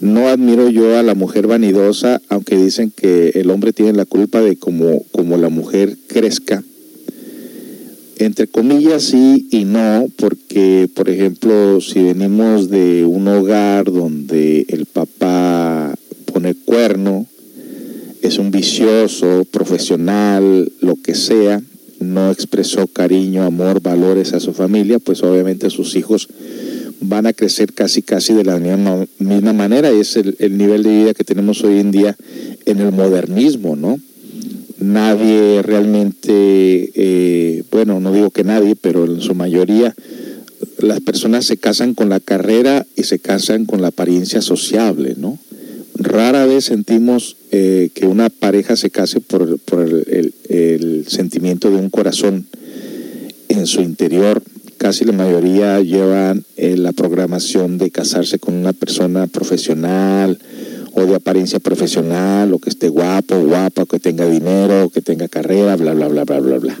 No 0.00 0.28
admiro 0.28 0.68
yo 0.68 0.96
a 0.98 1.02
la 1.02 1.14
mujer 1.14 1.46
vanidosa, 1.46 2.20
aunque 2.28 2.56
dicen 2.56 2.90
que 2.90 3.30
el 3.34 3.50
hombre 3.50 3.72
tiene 3.72 3.92
la 3.92 4.04
culpa 4.04 4.40
de 4.40 4.56
como, 4.56 5.04
como 5.12 5.36
la 5.36 5.48
mujer 5.48 5.96
crezca. 6.06 6.62
Entre 8.16 8.46
comillas 8.46 9.04
sí 9.04 9.48
y 9.50 9.64
no, 9.64 10.08
porque 10.16 10.88
por 10.92 11.08
ejemplo, 11.08 11.80
si 11.80 12.02
venimos 12.02 12.68
de 12.68 13.04
un 13.04 13.28
hogar 13.28 13.92
donde 13.92 14.66
el 14.68 14.86
papá 14.86 15.94
pone 16.32 16.54
cuerno, 16.54 17.26
es 18.22 18.38
un 18.38 18.50
vicioso, 18.50 19.46
profesional, 19.50 20.70
lo 20.80 20.96
que 20.96 21.14
sea, 21.14 21.62
no 22.00 22.30
expresó 22.30 22.86
cariño, 22.86 23.44
amor, 23.44 23.82
valores 23.82 24.32
a 24.32 24.40
su 24.40 24.52
familia, 24.52 24.98
pues 24.98 25.22
obviamente 25.22 25.70
sus 25.70 25.96
hijos 25.96 26.28
van 27.00 27.26
a 27.26 27.32
crecer 27.32 27.72
casi 27.72 28.02
casi 28.02 28.34
de 28.34 28.44
la 28.44 28.58
misma, 28.58 29.52
manera 29.52 29.92
y 29.92 30.00
es 30.00 30.16
el, 30.16 30.58
nivel 30.58 30.82
de 30.82 30.90
vida 30.90 31.14
que 31.14 31.24
tenemos 31.24 31.62
hoy 31.62 31.78
en 31.78 31.90
día 31.90 32.16
en 32.66 32.80
el 32.80 32.92
modernismo, 32.92 33.76
¿no? 33.76 33.98
Nadie 34.78 35.62
realmente, 35.62 36.92
eh, 36.94 37.64
bueno, 37.70 38.00
no 38.00 38.12
digo 38.12 38.30
que 38.30 38.44
nadie, 38.44 38.76
pero 38.76 39.04
en 39.06 39.20
su 39.20 39.34
mayoría 39.34 39.94
las 40.78 41.00
personas 41.00 41.44
se 41.44 41.56
casan 41.56 41.94
con 41.94 42.08
la 42.08 42.20
carrera 42.20 42.86
y 42.96 43.04
se 43.04 43.18
casan 43.18 43.64
con 43.64 43.82
la 43.82 43.88
apariencia 43.88 44.40
sociable, 44.40 45.14
¿no? 45.16 45.38
Rara 45.98 46.46
vez 46.46 46.66
sentimos 46.66 47.36
eh, 47.50 47.90
que 47.92 48.06
una 48.06 48.30
pareja 48.30 48.76
se 48.76 48.88
case 48.88 49.20
por, 49.20 49.42
el, 49.42 50.34
el, 50.48 51.04
sentimiento 51.08 51.70
de 51.70 51.76
un 51.76 51.90
corazón 51.90 52.46
en 53.48 53.66
su 53.66 53.80
interior. 53.80 54.40
Casi 54.76 55.04
la 55.04 55.12
mayoría 55.12 55.80
llevan 55.80 56.44
eh, 56.56 56.76
la 56.76 56.92
programación 56.92 57.78
de 57.78 57.90
casarse 57.90 58.38
con 58.38 58.54
una 58.54 58.72
persona 58.72 59.26
profesional 59.26 60.38
o 60.92 61.04
de 61.04 61.16
apariencia 61.16 61.58
profesional, 61.58 62.52
o 62.52 62.60
que 62.60 62.70
esté 62.70 62.88
guapo, 62.88 63.40
guapa, 63.40 63.84
que 63.84 63.98
tenga 63.98 64.28
dinero, 64.28 64.90
que 64.90 65.02
tenga 65.02 65.26
carrera, 65.26 65.74
bla, 65.74 65.94
bla, 65.94 66.06
bla, 66.06 66.22
bla, 66.22 66.38
bla, 66.38 66.58
bla. 66.58 66.80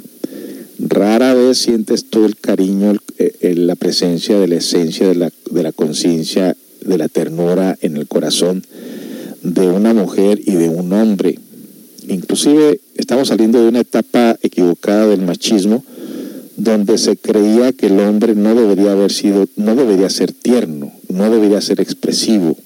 Rara 0.78 1.34
vez 1.34 1.58
sientes 1.58 2.08
todo 2.08 2.24
el 2.24 2.36
cariño, 2.36 2.94
eh, 3.18 3.54
la 3.56 3.74
presencia 3.74 4.38
de 4.38 4.46
la 4.46 4.56
esencia 4.56 5.08
de 5.08 5.62
la 5.62 5.72
conciencia, 5.72 6.56
de 6.84 6.98
la 6.98 7.08
ternura 7.08 7.76
en 7.80 7.96
el 7.96 8.06
corazón 8.06 8.62
de 9.42 9.68
una 9.68 9.94
mujer 9.94 10.40
y 10.44 10.52
de 10.52 10.68
un 10.68 10.92
hombre. 10.92 11.38
Inclusive 12.08 12.80
estamos 12.96 13.28
saliendo 13.28 13.62
de 13.62 13.68
una 13.68 13.80
etapa 13.80 14.36
equivocada 14.42 15.06
del 15.06 15.22
machismo 15.22 15.84
donde 16.58 16.98
se 16.98 17.16
creía 17.16 17.72
que 17.72 17.86
el 17.86 18.00
hombre 18.00 18.34
no 18.34 18.54
debería 18.54 18.92
haber 18.92 19.12
sido, 19.12 19.46
no 19.56 19.76
debería 19.76 20.10
ser 20.10 20.32
tierno, 20.32 20.92
no 21.08 21.30
debería 21.30 21.60
ser 21.60 21.80
expresivo, 21.80 22.56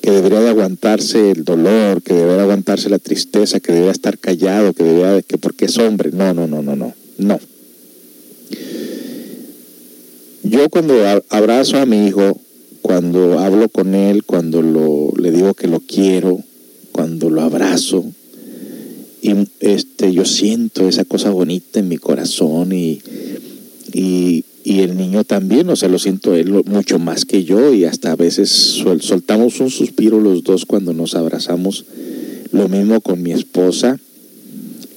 que 0.00 0.12
debería 0.12 0.40
de 0.40 0.50
aguantarse 0.50 1.32
el 1.32 1.44
dolor, 1.44 2.00
que 2.02 2.14
debería 2.14 2.42
aguantarse 2.42 2.88
la 2.88 3.00
tristeza, 3.00 3.58
que 3.58 3.72
debería 3.72 3.90
estar 3.90 4.18
callado, 4.18 4.72
que 4.72 4.84
debería 4.84 5.22
que 5.22 5.36
porque 5.36 5.64
es 5.64 5.76
hombre. 5.78 6.10
No, 6.12 6.32
no, 6.32 6.46
no, 6.46 6.62
no, 6.62 6.76
no, 6.76 6.94
no. 7.18 7.40
Yo 10.44 10.68
cuando 10.68 10.94
abrazo 11.30 11.78
a 11.78 11.86
mi 11.86 12.06
hijo, 12.06 12.38
cuando 12.84 13.38
hablo 13.38 13.70
con 13.70 13.94
él, 13.94 14.24
cuando 14.24 14.60
lo, 14.60 15.10
le 15.16 15.32
digo 15.32 15.54
que 15.54 15.68
lo 15.68 15.80
quiero, 15.80 16.38
cuando 16.92 17.30
lo 17.30 17.40
abrazo, 17.40 18.04
y 19.22 19.32
este, 19.60 20.12
yo 20.12 20.26
siento 20.26 20.86
esa 20.86 21.06
cosa 21.06 21.30
bonita 21.30 21.80
en 21.80 21.88
mi 21.88 21.96
corazón 21.96 22.72
y, 22.72 23.00
y, 23.94 24.44
el 24.66 24.98
niño 24.98 25.24
también, 25.24 25.70
o 25.70 25.76
sea, 25.76 25.88
lo 25.88 25.98
siento 25.98 26.34
él 26.34 26.50
mucho 26.66 26.98
más 26.98 27.24
que 27.24 27.44
yo 27.44 27.72
y 27.72 27.86
hasta 27.86 28.12
a 28.12 28.16
veces 28.16 28.50
soltamos 28.50 29.60
un 29.60 29.70
suspiro 29.70 30.20
los 30.20 30.44
dos 30.44 30.66
cuando 30.66 30.92
nos 30.92 31.14
abrazamos. 31.14 31.86
Lo 32.52 32.68
mismo 32.68 33.00
con 33.00 33.22
mi 33.22 33.32
esposa, 33.32 33.98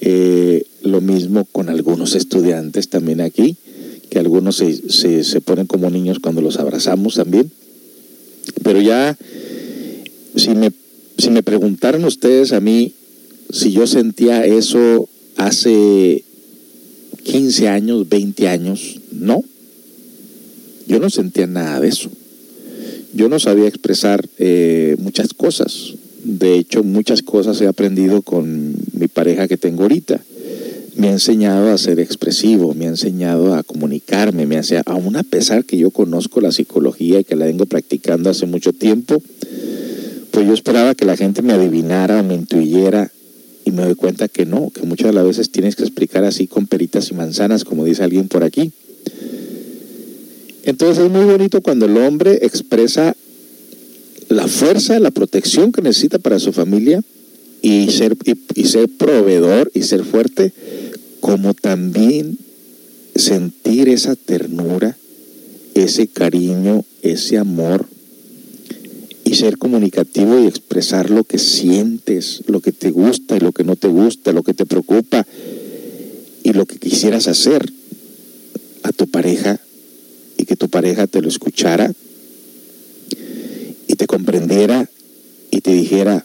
eh, 0.02 0.64
lo 0.82 1.00
mismo 1.00 1.46
con 1.46 1.70
algunos 1.70 2.14
estudiantes 2.16 2.90
también 2.90 3.22
aquí, 3.22 3.56
que 4.10 4.18
algunos 4.18 4.56
se, 4.56 5.24
se 5.24 5.40
ponen 5.40 5.66
como 5.66 5.88
niños 5.88 6.18
cuando 6.18 6.42
los 6.42 6.58
abrazamos 6.58 7.14
también. 7.14 7.50
Pero 8.62 8.80
ya, 8.80 9.16
si 10.36 10.50
me, 10.50 10.72
si 11.18 11.30
me 11.30 11.42
preguntaran 11.42 12.04
ustedes 12.04 12.52
a 12.52 12.60
mí 12.60 12.94
si 13.50 13.72
yo 13.72 13.86
sentía 13.86 14.44
eso 14.44 15.08
hace 15.36 16.24
15 17.24 17.68
años, 17.68 18.08
20 18.08 18.48
años, 18.48 19.00
no. 19.12 19.42
Yo 20.86 20.98
no 20.98 21.10
sentía 21.10 21.46
nada 21.46 21.80
de 21.80 21.88
eso. 21.88 22.10
Yo 23.14 23.28
no 23.28 23.38
sabía 23.38 23.68
expresar 23.68 24.28
eh, 24.38 24.96
muchas 24.98 25.34
cosas. 25.34 25.94
De 26.24 26.56
hecho, 26.56 26.82
muchas 26.82 27.22
cosas 27.22 27.60
he 27.60 27.66
aprendido 27.66 28.22
con 28.22 28.74
mi 28.92 29.08
pareja 29.08 29.48
que 29.48 29.56
tengo 29.56 29.82
ahorita. 29.82 30.20
Me 30.98 31.06
ha 31.06 31.12
enseñado 31.12 31.70
a 31.70 31.78
ser 31.78 32.00
expresivo, 32.00 32.74
me 32.74 32.86
ha 32.86 32.88
enseñado 32.88 33.54
a 33.54 33.62
comunicarme, 33.62 34.46
me 34.46 34.56
hace, 34.56 34.82
aún 34.84 35.14
a 35.14 35.22
pesar 35.22 35.64
que 35.64 35.76
yo 35.76 35.92
conozco 35.92 36.40
la 36.40 36.50
psicología 36.50 37.20
y 37.20 37.24
que 37.24 37.36
la 37.36 37.46
vengo 37.46 37.66
practicando 37.66 38.30
hace 38.30 38.46
mucho 38.46 38.72
tiempo, 38.72 39.22
pues 40.32 40.44
yo 40.44 40.52
esperaba 40.52 40.96
que 40.96 41.04
la 41.04 41.16
gente 41.16 41.40
me 41.40 41.52
adivinara 41.52 42.18
o 42.18 42.24
me 42.24 42.34
intuyera 42.34 43.12
y 43.64 43.70
me 43.70 43.84
doy 43.84 43.94
cuenta 43.94 44.26
que 44.26 44.44
no, 44.44 44.70
que 44.70 44.82
muchas 44.82 45.06
de 45.06 45.12
las 45.12 45.24
veces 45.24 45.50
tienes 45.50 45.76
que 45.76 45.84
explicar 45.84 46.24
así 46.24 46.48
con 46.48 46.66
peritas 46.66 47.12
y 47.12 47.14
manzanas, 47.14 47.62
como 47.62 47.84
dice 47.84 48.02
alguien 48.02 48.26
por 48.26 48.42
aquí. 48.42 48.72
Entonces 50.64 51.04
es 51.04 51.10
muy 51.12 51.26
bonito 51.26 51.60
cuando 51.60 51.86
el 51.86 51.96
hombre 51.96 52.40
expresa 52.42 53.14
la 54.28 54.48
fuerza, 54.48 54.98
la 54.98 55.12
protección 55.12 55.70
que 55.70 55.80
necesita 55.80 56.18
para 56.18 56.40
su 56.40 56.52
familia 56.52 57.00
y 57.62 57.88
ser, 57.90 58.16
y 58.56 58.64
ser 58.64 58.88
proveedor 58.88 59.70
y 59.74 59.82
ser 59.82 60.02
fuerte 60.02 60.52
como 61.20 61.54
también 61.54 62.38
sentir 63.14 63.88
esa 63.88 64.16
ternura, 64.16 64.96
ese 65.74 66.06
cariño, 66.06 66.84
ese 67.02 67.38
amor 67.38 67.86
y 69.24 69.34
ser 69.34 69.58
comunicativo 69.58 70.40
y 70.40 70.46
expresar 70.46 71.10
lo 71.10 71.24
que 71.24 71.38
sientes, 71.38 72.42
lo 72.46 72.60
que 72.60 72.72
te 72.72 72.90
gusta 72.90 73.36
y 73.36 73.40
lo 73.40 73.52
que 73.52 73.64
no 73.64 73.76
te 73.76 73.88
gusta, 73.88 74.32
lo 74.32 74.42
que 74.42 74.54
te 74.54 74.64
preocupa 74.64 75.26
y 76.42 76.52
lo 76.52 76.66
que 76.66 76.78
quisieras 76.78 77.28
hacer 77.28 77.70
a 78.82 78.92
tu 78.92 79.06
pareja 79.08 79.60
y 80.38 80.44
que 80.44 80.56
tu 80.56 80.70
pareja 80.70 81.06
te 81.06 81.20
lo 81.20 81.28
escuchara 81.28 81.92
y 83.86 83.94
te 83.94 84.06
comprendiera 84.06 84.88
y 85.50 85.60
te 85.60 85.72
dijera, 85.72 86.24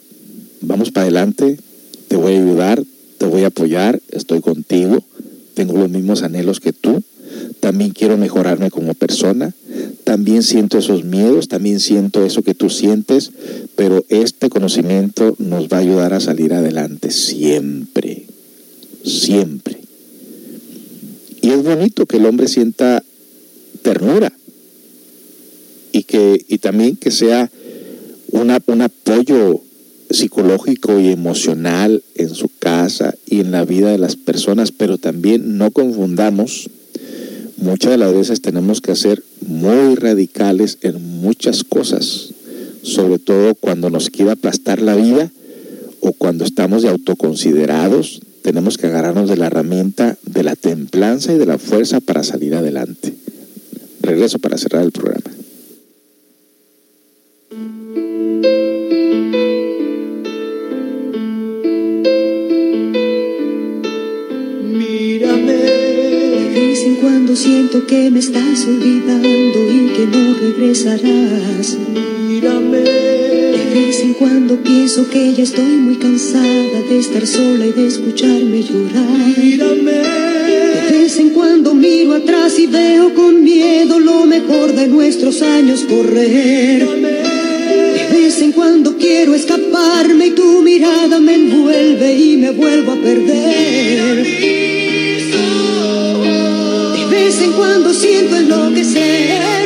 vamos 0.61 0.91
para 0.91 1.03
adelante, 1.03 1.57
te 2.07 2.15
voy 2.15 2.33
a 2.33 2.37
ayudar, 2.37 2.83
voy 3.29 3.43
a 3.43 3.47
apoyar, 3.47 4.01
estoy 4.11 4.41
contigo, 4.41 5.03
tengo 5.53 5.77
los 5.77 5.89
mismos 5.89 6.23
anhelos 6.23 6.59
que 6.59 6.73
tú, 6.73 7.03
también 7.59 7.91
quiero 7.91 8.17
mejorarme 8.17 8.71
como 8.71 8.93
persona, 8.93 9.53
también 10.03 10.43
siento 10.43 10.77
esos 10.77 11.03
miedos, 11.03 11.47
también 11.47 11.79
siento 11.79 12.25
eso 12.25 12.41
que 12.43 12.53
tú 12.53 12.69
sientes, 12.69 13.31
pero 13.75 14.03
este 14.09 14.49
conocimiento 14.49 15.35
nos 15.39 15.67
va 15.69 15.77
a 15.77 15.81
ayudar 15.81 16.13
a 16.13 16.19
salir 16.19 16.53
adelante 16.53 17.11
siempre, 17.11 18.25
siempre. 19.03 19.77
Y 21.41 21.49
es 21.49 21.63
bonito 21.63 22.05
que 22.05 22.17
el 22.17 22.25
hombre 22.25 22.47
sienta 22.47 23.03
ternura 23.81 24.31
y, 25.91 26.03
que, 26.03 26.43
y 26.47 26.57
también 26.57 26.95
que 26.95 27.11
sea 27.11 27.49
una, 28.31 28.61
un 28.65 28.81
apoyo 28.81 29.61
psicológico 30.13 30.99
y 30.99 31.09
emocional 31.09 32.03
en 32.15 32.29
su 32.29 32.49
casa 32.59 33.15
y 33.25 33.39
en 33.39 33.51
la 33.51 33.65
vida 33.65 33.91
de 33.91 33.97
las 33.97 34.15
personas, 34.15 34.71
pero 34.71 34.97
también 34.97 35.57
no 35.57 35.71
confundamos, 35.71 36.69
muchas 37.57 37.91
de 37.91 37.97
las 37.97 38.13
veces 38.13 38.41
tenemos 38.41 38.79
que 38.79 38.95
ser 38.95 39.23
muy 39.45 39.95
radicales 39.95 40.77
en 40.81 41.01
muchas 41.21 41.63
cosas, 41.63 42.29
sobre 42.83 43.19
todo 43.19 43.55
cuando 43.55 43.89
nos 43.89 44.09
quiere 44.09 44.31
aplastar 44.31 44.81
la 44.81 44.95
vida 44.95 45.31
o 45.99 46.13
cuando 46.13 46.43
estamos 46.45 46.83
de 46.83 46.89
autoconsiderados, 46.89 48.21
tenemos 48.43 48.77
que 48.77 48.87
agarrarnos 48.87 49.29
de 49.29 49.37
la 49.37 49.47
herramienta 49.47 50.17
de 50.25 50.43
la 50.43 50.55
templanza 50.55 51.33
y 51.33 51.37
de 51.37 51.45
la 51.45 51.57
fuerza 51.57 52.01
para 52.01 52.23
salir 52.23 52.55
adelante. 52.55 53.13
Regreso 54.01 54.37
para 54.39 54.57
cerrar 54.57 54.83
el 54.83 54.91
programa. 54.91 55.31
Cuando 67.03 67.35
siento 67.35 67.85
que 67.85 68.09
me 68.09 68.19
estás 68.19 68.65
olvidando 68.65 69.59
y 69.69 69.89
que 69.93 70.05
no 70.05 70.35
regresarás. 70.35 71.77
Mírame. 72.25 72.77
De 72.79 73.71
vez 73.73 73.99
en 73.99 74.13
cuando 74.13 74.55
pienso 74.63 75.09
que 75.09 75.33
ya 75.33 75.43
estoy 75.43 75.75
muy 75.87 75.97
cansada 75.97 76.79
de 76.89 76.97
estar 76.97 77.27
sola 77.27 77.65
y 77.65 77.73
de 77.73 77.87
escucharme 77.87 78.63
llorar. 78.63 79.37
Mírame. 79.37 79.91
De 79.91 80.97
vez 80.97 81.19
en 81.19 81.31
cuando 81.31 81.73
miro 81.73 82.13
atrás 82.13 82.57
y 82.57 82.67
veo 82.67 83.13
con 83.13 83.43
miedo 83.43 83.99
lo 83.99 84.25
mejor 84.25 84.73
de 84.73 84.87
nuestros 84.87 85.41
años 85.41 85.81
correr. 85.81 86.87
De 86.87 88.07
vez 88.17 88.41
en 88.41 88.53
cuando 88.53 88.95
quiero 88.97 89.35
escaparme 89.35 90.27
y 90.27 90.31
tu 90.31 90.61
mirada 90.61 91.19
me 91.19 91.35
envuelve 91.35 92.13
y 92.17 92.37
me 92.37 92.51
vuelvo 92.51 92.93
a 92.93 92.95
perder 92.95 94.62
cuando 97.55 97.93
siento 97.93 98.35
enloquecer. 98.35 99.65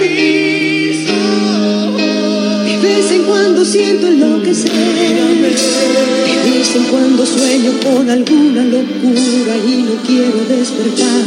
De 2.65 2.77
vez 2.81 3.11
en 3.11 3.23
cuando 3.23 3.65
siento 3.65 4.07
enloquecer. 4.07 4.71
De 4.71 6.51
vez 6.51 6.75
en 6.75 6.83
cuando 6.83 7.25
sueño 7.25 7.71
con 7.83 8.09
alguna 8.09 8.63
locura 8.63 9.57
y 9.67 9.83
no 9.83 9.95
quiero 10.05 10.39
despertar. 10.47 11.25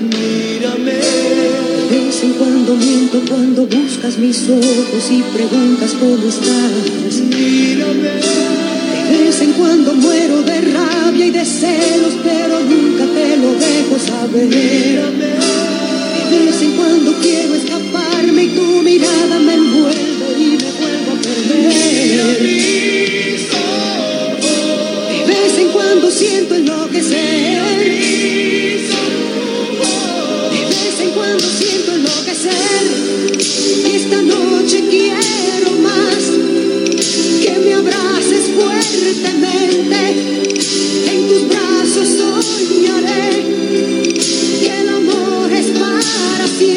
Mírame. 0.00 0.92
De 1.90 1.98
vez 2.06 2.22
en 2.22 2.32
cuando 2.34 2.76
miento 2.76 3.20
cuando 3.28 3.66
buscas 3.66 4.18
mis 4.18 4.48
ojos 4.48 5.10
y 5.10 5.22
preguntas 5.36 5.94
cómo 5.98 6.28
estás. 6.28 7.20
De 9.10 9.18
vez 9.24 9.40
en 9.42 9.52
cuando 9.52 9.94
muero 9.94 10.42
de 10.42 10.60
rabia 10.60 11.26
y 11.26 11.30
de 11.30 11.44
celos, 11.44 12.14
pero 12.22 12.60
nunca 12.60 13.04
te 13.04 13.36
lo 13.36 13.52
dejo 13.52 13.98
saber. 13.98 15.41
Tu 18.82 18.88
mirada 18.88 19.38
me 19.38 19.54
envuelve 19.54 20.38
y 20.38 20.56
me 20.56 20.72
vuelvo 20.72 21.12
a 21.12 21.20
perder. 21.20 22.38
De 25.26 25.32
vez 25.32 25.58
en 25.58 25.68
cuando 25.68 26.10
siento 26.10 26.54
enloquecer. 26.56 27.62
Esta 33.94 34.22
noche 34.22 34.84
quiero 34.90 35.70
más 35.82 36.24
que 37.42 37.58
me 37.64 37.74
abraces 37.74 38.50
fuertemente. 38.56 40.00
En 41.12 41.28
tus 41.28 41.48
brazos 41.48 42.08
soñaré 42.18 43.44
que 44.60 44.80
el 44.80 44.88
amor 44.88 45.52
es 45.52 45.66
para 45.78 46.46
siempre. 46.46 46.71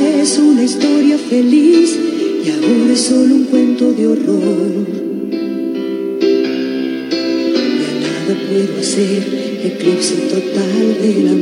Vez 0.00 0.38
una 0.38 0.62
historia 0.62 1.18
feliz 1.18 1.98
y 2.44 2.50
ahora 2.50 2.92
es 2.92 3.00
solo 3.00 3.34
un 3.34 3.44
cuento 3.44 3.92
de 3.92 4.06
horror. 4.06 4.86
Ya 7.80 7.92
nada 8.06 8.34
puedo 8.48 8.80
hacer, 8.80 9.60
eclipse 9.64 10.14
total 10.14 10.96
del 11.02 11.28
amor. 11.28 11.39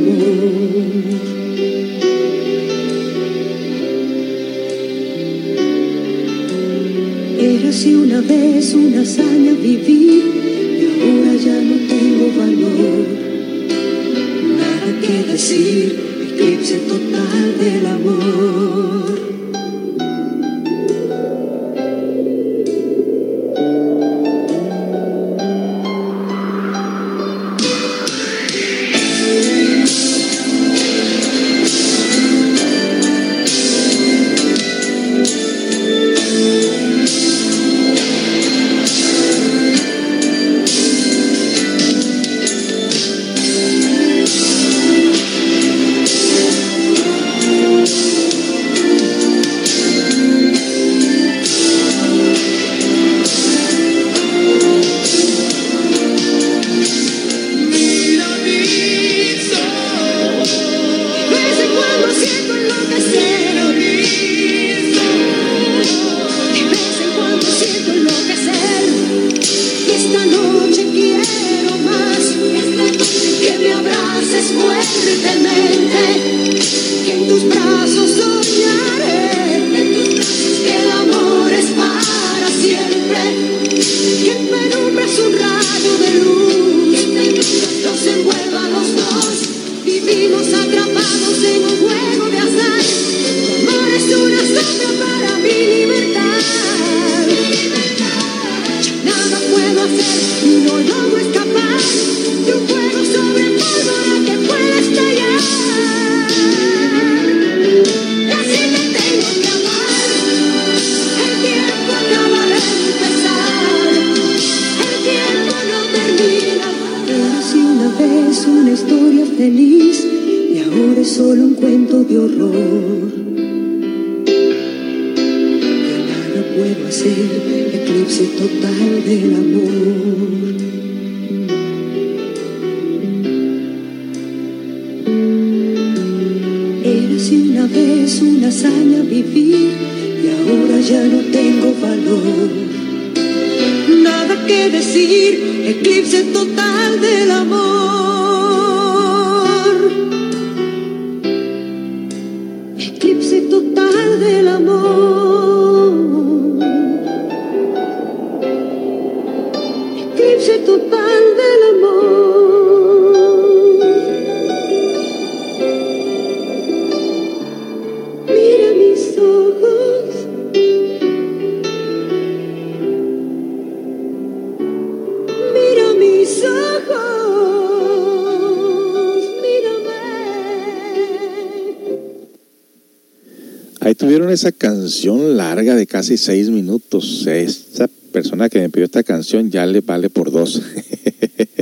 Casi 185.99 186.15
seis 186.15 186.49
minutos. 186.49 187.27
Esa 187.27 187.89
persona 188.13 188.47
que 188.47 188.59
me 188.59 188.69
pidió 188.69 188.85
esta 188.85 189.03
canción 189.03 189.51
ya 189.51 189.65
le 189.65 189.81
vale 189.81 190.09
por 190.09 190.31
dos. 190.31 190.61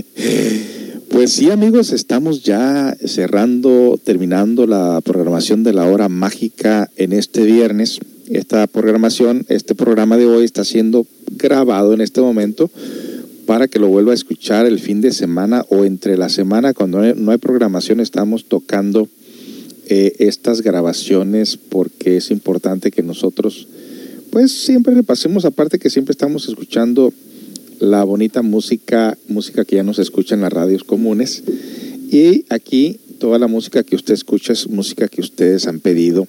pues 1.09 1.31
sí, 1.31 1.49
amigos, 1.49 1.91
estamos 1.91 2.43
ya 2.43 2.95
cerrando, 3.03 3.99
terminando 4.03 4.68
la 4.68 5.01
programación 5.01 5.64
de 5.64 5.73
la 5.73 5.88
hora 5.88 6.07
mágica 6.07 6.88
en 6.97 7.14
este 7.14 7.45
viernes. 7.45 7.97
Esta 8.30 8.68
programación, 8.68 9.43
este 9.49 9.73
programa 9.73 10.18
de 10.18 10.27
hoy 10.27 10.45
está 10.45 10.64
siendo 10.64 11.07
grabado 11.31 11.95
en 11.95 12.01
este 12.01 12.22
momento 12.22 12.69
para 13.47 13.68
que 13.68 13.80
lo 13.80 13.88
vuelva 13.88 14.11
a 14.11 14.15
escuchar 14.15 14.68
el 14.68 14.77
fin 14.77 15.01
de 15.01 15.14
semana 15.14 15.65
o 15.69 15.84
entre 15.84 16.15
la 16.15 16.30
semana 16.30 16.76
cuando 16.76 17.01
no 17.15 17.31
hay 17.31 17.38
programación 17.39 18.01
estamos 18.01 18.45
tocando 18.45 19.09
eh, 19.89 20.14
estas 20.19 20.61
grabaciones 20.61 21.57
porque 21.57 22.18
es 22.18 22.30
importante 22.30 22.91
que 22.91 23.01
nosotros 23.01 23.68
pues 24.31 24.51
siempre 24.51 24.93
repasemos, 24.93 25.45
aparte 25.45 25.79
que 25.79 25.89
siempre 25.89 26.11
estamos 26.11 26.47
escuchando 26.47 27.13
la 27.79 28.03
bonita 28.03 28.41
música, 28.41 29.17
música 29.27 29.65
que 29.65 29.77
ya 29.77 29.83
nos 29.83 29.99
escucha 29.99 30.35
en 30.35 30.41
las 30.41 30.53
radios 30.53 30.83
comunes. 30.83 31.43
Y 32.11 32.45
aquí 32.49 32.99
toda 33.19 33.39
la 33.39 33.47
música 33.47 33.83
que 33.83 33.95
usted 33.95 34.13
escucha 34.13 34.53
es 34.53 34.69
música 34.69 35.07
que 35.07 35.21
ustedes 35.21 35.67
han 35.67 35.79
pedido. 35.79 36.27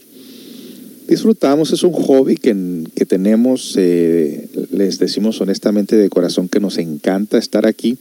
Disfrutamos, 1.08 1.72
es 1.72 1.82
un 1.82 1.92
hobby 1.92 2.36
que, 2.36 2.84
que 2.94 3.06
tenemos, 3.06 3.74
eh, 3.76 4.48
les 4.70 4.98
decimos 4.98 5.40
honestamente 5.40 5.96
de 5.96 6.10
corazón 6.10 6.48
que 6.48 6.60
nos 6.60 6.76
encanta 6.78 7.38
estar 7.38 7.66
aquí. 7.66 7.96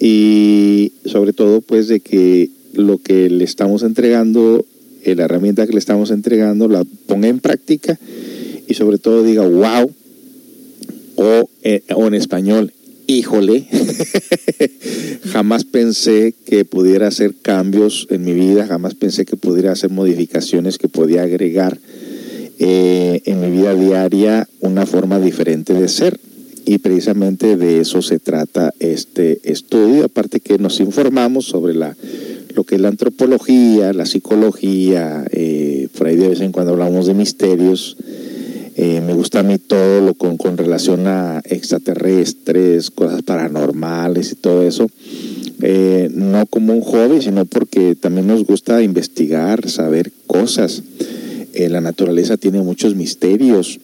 Y 0.00 0.92
sobre 1.04 1.32
todo 1.32 1.60
pues 1.60 1.88
de 1.88 2.00
que 2.00 2.50
lo 2.72 2.98
que 2.98 3.30
le 3.30 3.44
estamos 3.44 3.82
entregando, 3.82 4.64
eh, 5.02 5.14
la 5.14 5.24
herramienta 5.24 5.66
que 5.66 5.72
le 5.72 5.78
estamos 5.78 6.10
entregando, 6.10 6.68
la 6.68 6.84
ponga 7.06 7.28
en 7.28 7.40
práctica 7.40 7.98
y 8.66 8.74
sobre 8.74 8.98
todo 8.98 9.22
diga, 9.22 9.46
wow, 9.46 9.90
o, 11.16 11.48
eh, 11.62 11.82
o 11.94 12.06
en 12.06 12.14
español, 12.14 12.72
híjole, 13.06 13.66
jamás 15.32 15.64
pensé 15.64 16.34
que 16.46 16.64
pudiera 16.64 17.08
hacer 17.08 17.34
cambios 17.40 18.06
en 18.10 18.24
mi 18.24 18.32
vida, 18.32 18.66
jamás 18.66 18.94
pensé 18.94 19.24
que 19.24 19.36
pudiera 19.36 19.72
hacer 19.72 19.90
modificaciones, 19.90 20.78
que 20.78 20.88
podía 20.88 21.22
agregar 21.22 21.78
eh, 22.58 23.22
en 23.24 23.40
mi 23.40 23.50
vida 23.50 23.74
diaria 23.74 24.48
una 24.60 24.86
forma 24.86 25.18
diferente 25.18 25.74
de 25.74 25.88
ser. 25.88 26.18
Y 26.66 26.78
precisamente 26.78 27.58
de 27.58 27.80
eso 27.80 28.00
se 28.00 28.18
trata 28.18 28.72
este 28.78 29.40
estudio, 29.44 30.04
aparte 30.04 30.40
que 30.40 30.56
nos 30.56 30.80
informamos 30.80 31.44
sobre 31.44 31.74
la, 31.74 31.94
lo 32.54 32.64
que 32.64 32.76
es 32.76 32.80
la 32.80 32.88
antropología, 32.88 33.92
la 33.92 34.06
psicología, 34.06 35.26
eh, 35.30 35.88
por 35.98 36.06
ahí 36.06 36.16
de 36.16 36.28
vez 36.28 36.40
en 36.40 36.52
cuando 36.52 36.72
hablamos 36.72 37.06
de 37.06 37.12
misterios, 37.12 37.98
eh, 38.76 39.00
me 39.00 39.14
gusta 39.14 39.40
a 39.40 39.42
mí 39.44 39.58
todo 39.58 40.00
lo 40.00 40.14
con, 40.14 40.36
con, 40.36 40.56
relación 40.56 41.06
a 41.06 41.40
extraterrestres, 41.44 42.90
cosas 42.90 43.22
paranormales 43.22 44.32
y 44.32 44.34
todo 44.34 44.66
eso. 44.66 44.88
Eh, 45.62 46.10
no 46.12 46.44
como 46.46 46.72
un 46.72 46.80
hobby, 46.80 47.22
sino 47.22 47.44
porque 47.44 47.94
también 47.94 48.26
nos 48.26 48.44
gusta 48.44 48.82
investigar, 48.82 49.70
saber 49.70 50.10
cosas. 50.26 50.82
Eh, 51.52 51.68
la 51.68 51.80
naturaleza 51.80 52.36
tiene 52.36 52.60
muchos 52.62 52.96
misterios 52.96 53.78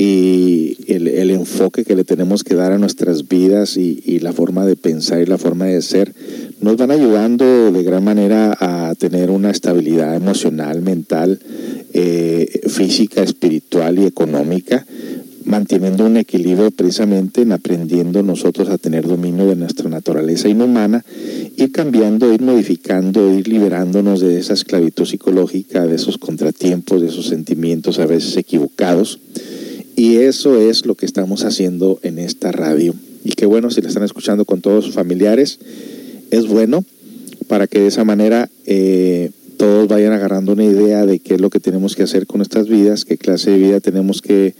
y 0.00 0.76
el, 0.86 1.30
enfoque 1.32 1.84
que 1.84 1.96
le 1.96 2.04
tenemos 2.04 2.44
que 2.44 2.54
dar 2.54 2.70
a 2.70 2.78
nuestras 2.78 3.26
vidas 3.26 3.76
y, 3.76 4.00
y, 4.06 4.20
la 4.20 4.32
forma 4.32 4.64
de 4.64 4.76
pensar 4.76 5.20
y 5.20 5.26
la 5.26 5.38
forma 5.38 5.66
de 5.66 5.82
ser 5.82 6.14
nos 6.60 6.76
van 6.76 6.92
ayudando 6.92 7.72
de 7.72 7.82
gran 7.82 8.04
manera 8.04 8.56
a 8.60 8.94
tener 8.94 9.30
una 9.30 9.50
estabilidad 9.50 10.14
emocional, 10.14 10.82
mental, 10.82 11.40
eh, 11.92 12.60
física, 12.68 13.22
espiritual 13.22 13.98
y 13.98 14.06
económica, 14.06 14.86
manteniendo 15.44 16.04
un 16.04 16.16
equilibrio 16.16 16.70
precisamente 16.70 17.42
en 17.42 17.52
aprendiendo 17.52 18.22
nosotros 18.22 18.68
a 18.68 18.78
tener 18.78 19.06
dominio 19.06 19.46
de 19.46 19.56
nuestra 19.56 19.88
naturaleza 19.88 20.48
inhumana, 20.48 21.04
ir 21.56 21.72
cambiando, 21.72 22.32
ir 22.32 22.42
modificando, 22.42 23.34
ir 23.34 23.48
liberándonos 23.48 24.20
de 24.20 24.38
esa 24.38 24.52
esclavitud 24.52 25.06
psicológica, 25.06 25.86
de 25.86 25.96
esos 25.96 26.18
contratiempos, 26.18 27.00
de 27.00 27.08
esos 27.08 27.26
sentimientos 27.26 27.98
a 27.98 28.06
veces 28.06 28.36
equivocados. 28.36 29.18
Y 29.98 30.18
eso 30.18 30.60
es 30.60 30.86
lo 30.86 30.94
que 30.94 31.06
estamos 31.06 31.42
haciendo 31.42 31.98
en 32.04 32.20
esta 32.20 32.52
radio. 32.52 32.94
Y 33.24 33.32
qué 33.32 33.46
bueno 33.46 33.68
si 33.68 33.80
la 33.80 33.88
están 33.88 34.04
escuchando 34.04 34.44
con 34.44 34.60
todos 34.60 34.84
sus 34.84 34.94
familiares 34.94 35.58
es 36.30 36.46
bueno 36.46 36.84
para 37.48 37.66
que 37.66 37.80
de 37.80 37.88
esa 37.88 38.04
manera 38.04 38.48
eh, 38.64 39.32
todos 39.56 39.88
vayan 39.88 40.12
agarrando 40.12 40.52
una 40.52 40.62
idea 40.62 41.04
de 41.04 41.18
qué 41.18 41.34
es 41.34 41.40
lo 41.40 41.50
que 41.50 41.58
tenemos 41.58 41.96
que 41.96 42.04
hacer 42.04 42.28
con 42.28 42.38
nuestras 42.38 42.68
vidas, 42.68 43.04
qué 43.04 43.18
clase 43.18 43.50
de 43.50 43.58
vida 43.58 43.80
tenemos 43.80 44.22
que 44.22 44.54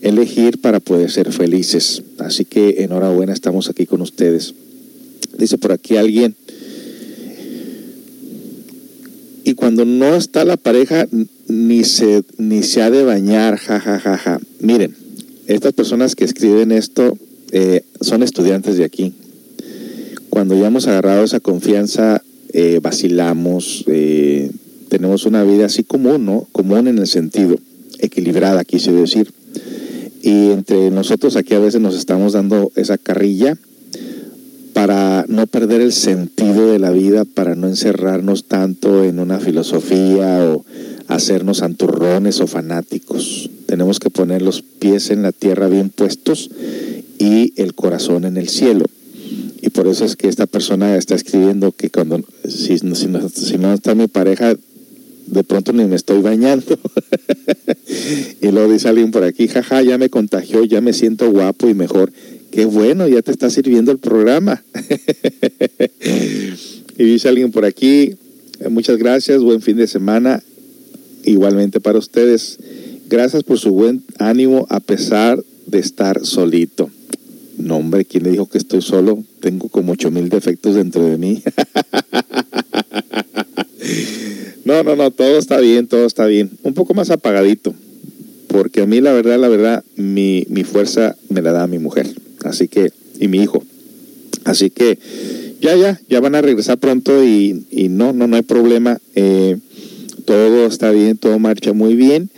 elegir 0.00 0.60
para 0.60 0.78
poder 0.78 1.10
ser 1.10 1.32
felices. 1.32 2.04
Así 2.18 2.44
que 2.44 2.84
enhorabuena, 2.84 3.32
estamos 3.32 3.68
aquí 3.68 3.86
con 3.86 4.00
ustedes. 4.00 4.54
Dice 5.36 5.58
por 5.58 5.72
aquí 5.72 5.96
alguien, 5.96 6.36
y 9.44 9.54
cuando 9.54 9.84
no 9.84 10.16
está 10.16 10.44
la 10.44 10.56
pareja, 10.56 11.06
ni 11.48 11.84
se, 11.84 12.24
ni 12.38 12.62
se 12.62 12.82
ha 12.82 12.90
de 12.90 13.04
bañar, 13.04 13.58
jajajaja. 13.58 13.98
Ja, 14.00 14.18
ja, 14.18 14.38
ja. 14.38 14.40
Miren, 14.60 14.96
estas 15.46 15.74
personas 15.74 16.16
que 16.16 16.24
escriben 16.24 16.72
esto 16.72 17.18
eh, 17.52 17.84
son 18.00 18.22
estudiantes 18.22 18.78
de 18.78 18.84
aquí, 18.84 19.12
cuando 20.30 20.58
ya 20.58 20.66
hemos 20.66 20.86
agarrado 20.86 21.24
esa 21.24 21.40
confianza, 21.40 22.22
eh, 22.52 22.80
vacilamos, 22.82 23.84
eh, 23.86 24.50
tenemos 24.88 25.26
una 25.26 25.44
vida 25.44 25.66
así 25.66 25.84
común, 25.84 26.24
¿no? 26.24 26.48
Común 26.52 26.88
en 26.88 26.98
el 26.98 27.06
sentido, 27.06 27.58
equilibrada, 27.98 28.64
quise 28.64 28.92
decir. 28.92 29.32
Y 30.22 30.50
entre 30.50 30.90
nosotros 30.90 31.36
aquí 31.36 31.54
a 31.54 31.58
veces 31.58 31.80
nos 31.80 31.94
estamos 31.94 32.32
dando 32.32 32.72
esa 32.76 32.96
carrilla 32.96 33.58
no 35.34 35.46
perder 35.46 35.80
el 35.80 35.92
sentido 35.92 36.70
de 36.70 36.78
la 36.78 36.90
vida, 36.90 37.24
para 37.24 37.54
no 37.54 37.66
encerrarnos 37.66 38.44
tanto 38.44 39.04
en 39.04 39.18
una 39.18 39.40
filosofía 39.40 40.44
o 40.50 40.64
hacernos 41.08 41.62
anturrones 41.62 42.40
o 42.40 42.46
fanáticos. 42.46 43.50
Tenemos 43.66 43.98
que 43.98 44.10
poner 44.10 44.42
los 44.42 44.62
pies 44.62 45.10
en 45.10 45.22
la 45.22 45.32
tierra 45.32 45.68
bien 45.68 45.90
puestos 45.90 46.50
y 47.18 47.52
el 47.60 47.74
corazón 47.74 48.24
en 48.24 48.36
el 48.36 48.48
cielo. 48.48 48.84
Y 49.60 49.70
por 49.70 49.86
eso 49.86 50.04
es 50.04 50.16
que 50.16 50.28
esta 50.28 50.46
persona 50.46 50.96
está 50.96 51.14
escribiendo 51.14 51.72
que 51.72 51.90
cuando 51.90 52.22
si, 52.48 52.76
no, 52.82 52.94
si 52.94 53.58
no 53.58 53.72
está 53.72 53.94
mi 53.94 54.08
pareja 54.08 54.54
de 55.26 55.42
pronto 55.42 55.72
ni 55.72 55.84
me 55.84 55.96
estoy 55.96 56.20
bañando. 56.20 56.78
Y 58.40 58.50
luego 58.50 58.72
dice 58.72 58.88
alguien 58.88 59.10
por 59.10 59.24
aquí 59.24 59.46
jaja 59.46 59.80
ya 59.82 59.98
me 59.98 60.10
contagió 60.10 60.64
ya 60.64 60.80
me 60.80 60.92
siento 60.92 61.30
guapo 61.30 61.68
y 61.68 61.74
mejor 61.74 62.12
qué 62.54 62.66
bueno 62.66 63.08
ya 63.08 63.20
te 63.20 63.32
está 63.32 63.50
sirviendo 63.50 63.90
el 63.90 63.98
programa 63.98 64.62
y 66.96 67.04
dice 67.04 67.28
alguien 67.28 67.50
por 67.50 67.64
aquí 67.64 68.14
muchas 68.70 68.96
gracias 68.96 69.42
buen 69.42 69.60
fin 69.60 69.76
de 69.76 69.88
semana 69.88 70.40
igualmente 71.24 71.80
para 71.80 71.98
ustedes 71.98 72.58
gracias 73.08 73.42
por 73.42 73.58
su 73.58 73.72
buen 73.72 74.04
ánimo 74.18 74.68
a 74.70 74.78
pesar 74.78 75.42
de 75.66 75.80
estar 75.80 76.24
solito 76.24 76.90
no, 77.56 77.76
hombre, 77.76 78.04
¿quién 78.04 78.24
le 78.24 78.30
dijo 78.30 78.48
que 78.48 78.58
estoy 78.58 78.82
solo? 78.82 79.22
Tengo 79.40 79.68
como 79.68 79.92
ocho 79.92 80.10
mil 80.10 80.28
defectos 80.28 80.74
dentro 80.74 81.04
de 81.04 81.16
mí. 81.16 81.40
no, 84.64 84.82
no, 84.82 84.96
no, 84.96 85.10
todo 85.12 85.38
está 85.38 85.60
bien, 85.60 85.86
todo 85.86 86.04
está 86.04 86.26
bien. 86.26 86.50
Un 86.64 86.74
poco 86.74 86.94
más 86.94 87.10
apagadito, 87.10 87.72
porque 88.48 88.82
a 88.82 88.86
mí 88.86 89.00
la 89.00 89.12
verdad, 89.12 89.38
la 89.38 89.48
verdad, 89.48 89.84
mi, 89.96 90.46
mi 90.48 90.64
fuerza 90.64 91.14
me 91.28 91.42
la 91.42 91.52
da 91.52 91.68
mi 91.68 91.78
mujer, 91.78 92.08
así 92.44 92.68
que, 92.68 92.92
y 93.18 93.28
mi 93.28 93.42
hijo. 93.42 93.64
Así 94.44 94.70
que 94.70 94.98
ya, 95.60 95.74
ya, 95.76 96.00
ya 96.08 96.20
van 96.20 96.34
a 96.34 96.42
regresar 96.42 96.78
pronto 96.78 97.24
y, 97.24 97.64
no, 97.90 98.12
no, 98.12 98.26
no 98.26 98.36
hay 98.36 98.42
problema. 98.42 99.00
Eh, 99.14 99.56
todo 100.24 100.66
está 100.66 100.90
bien, 100.90 101.16
todo 101.16 101.38
marcha 101.38 101.72
muy 101.72 101.96
bien 101.96 102.30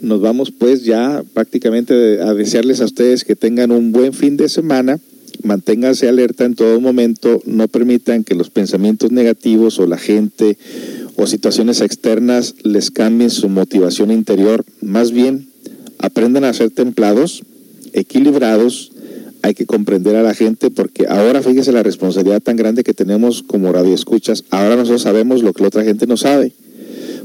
nos 0.00 0.20
vamos 0.20 0.50
pues 0.50 0.84
ya 0.84 1.22
prácticamente 1.34 2.20
a 2.22 2.34
desearles 2.34 2.80
a 2.80 2.86
ustedes 2.86 3.24
que 3.24 3.36
tengan 3.36 3.70
un 3.70 3.92
buen 3.92 4.12
fin 4.12 4.36
de 4.36 4.48
semana, 4.48 4.98
manténganse 5.42 6.08
alerta 6.08 6.44
en 6.44 6.54
todo 6.54 6.80
momento, 6.80 7.42
no 7.44 7.68
permitan 7.68 8.24
que 8.24 8.34
los 8.34 8.50
pensamientos 8.50 9.12
negativos 9.12 9.78
o 9.78 9.86
la 9.86 9.98
gente 9.98 10.56
o 11.16 11.26
situaciones 11.26 11.80
externas 11.80 12.54
les 12.62 12.90
cambien 12.90 13.30
su 13.30 13.48
motivación 13.48 14.10
interior, 14.10 14.64
más 14.80 15.12
bien 15.12 15.48
aprendan 15.98 16.44
a 16.44 16.54
ser 16.54 16.70
templados, 16.70 17.42
equilibrados, 17.92 18.92
hay 19.42 19.54
que 19.54 19.66
comprender 19.66 20.16
a 20.16 20.22
la 20.22 20.34
gente 20.34 20.70
porque 20.70 21.06
ahora 21.08 21.42
fíjese 21.42 21.72
la 21.72 21.82
responsabilidad 21.82 22.40
tan 22.40 22.56
grande 22.56 22.84
que 22.84 22.94
tenemos 22.94 23.42
como 23.42 23.72
radioescuchas, 23.72 24.44
ahora 24.50 24.76
nosotros 24.76 25.02
sabemos 25.02 25.42
lo 25.42 25.52
que 25.52 25.62
la 25.62 25.68
otra 25.68 25.84
gente 25.84 26.06
no 26.06 26.16
sabe. 26.16 26.52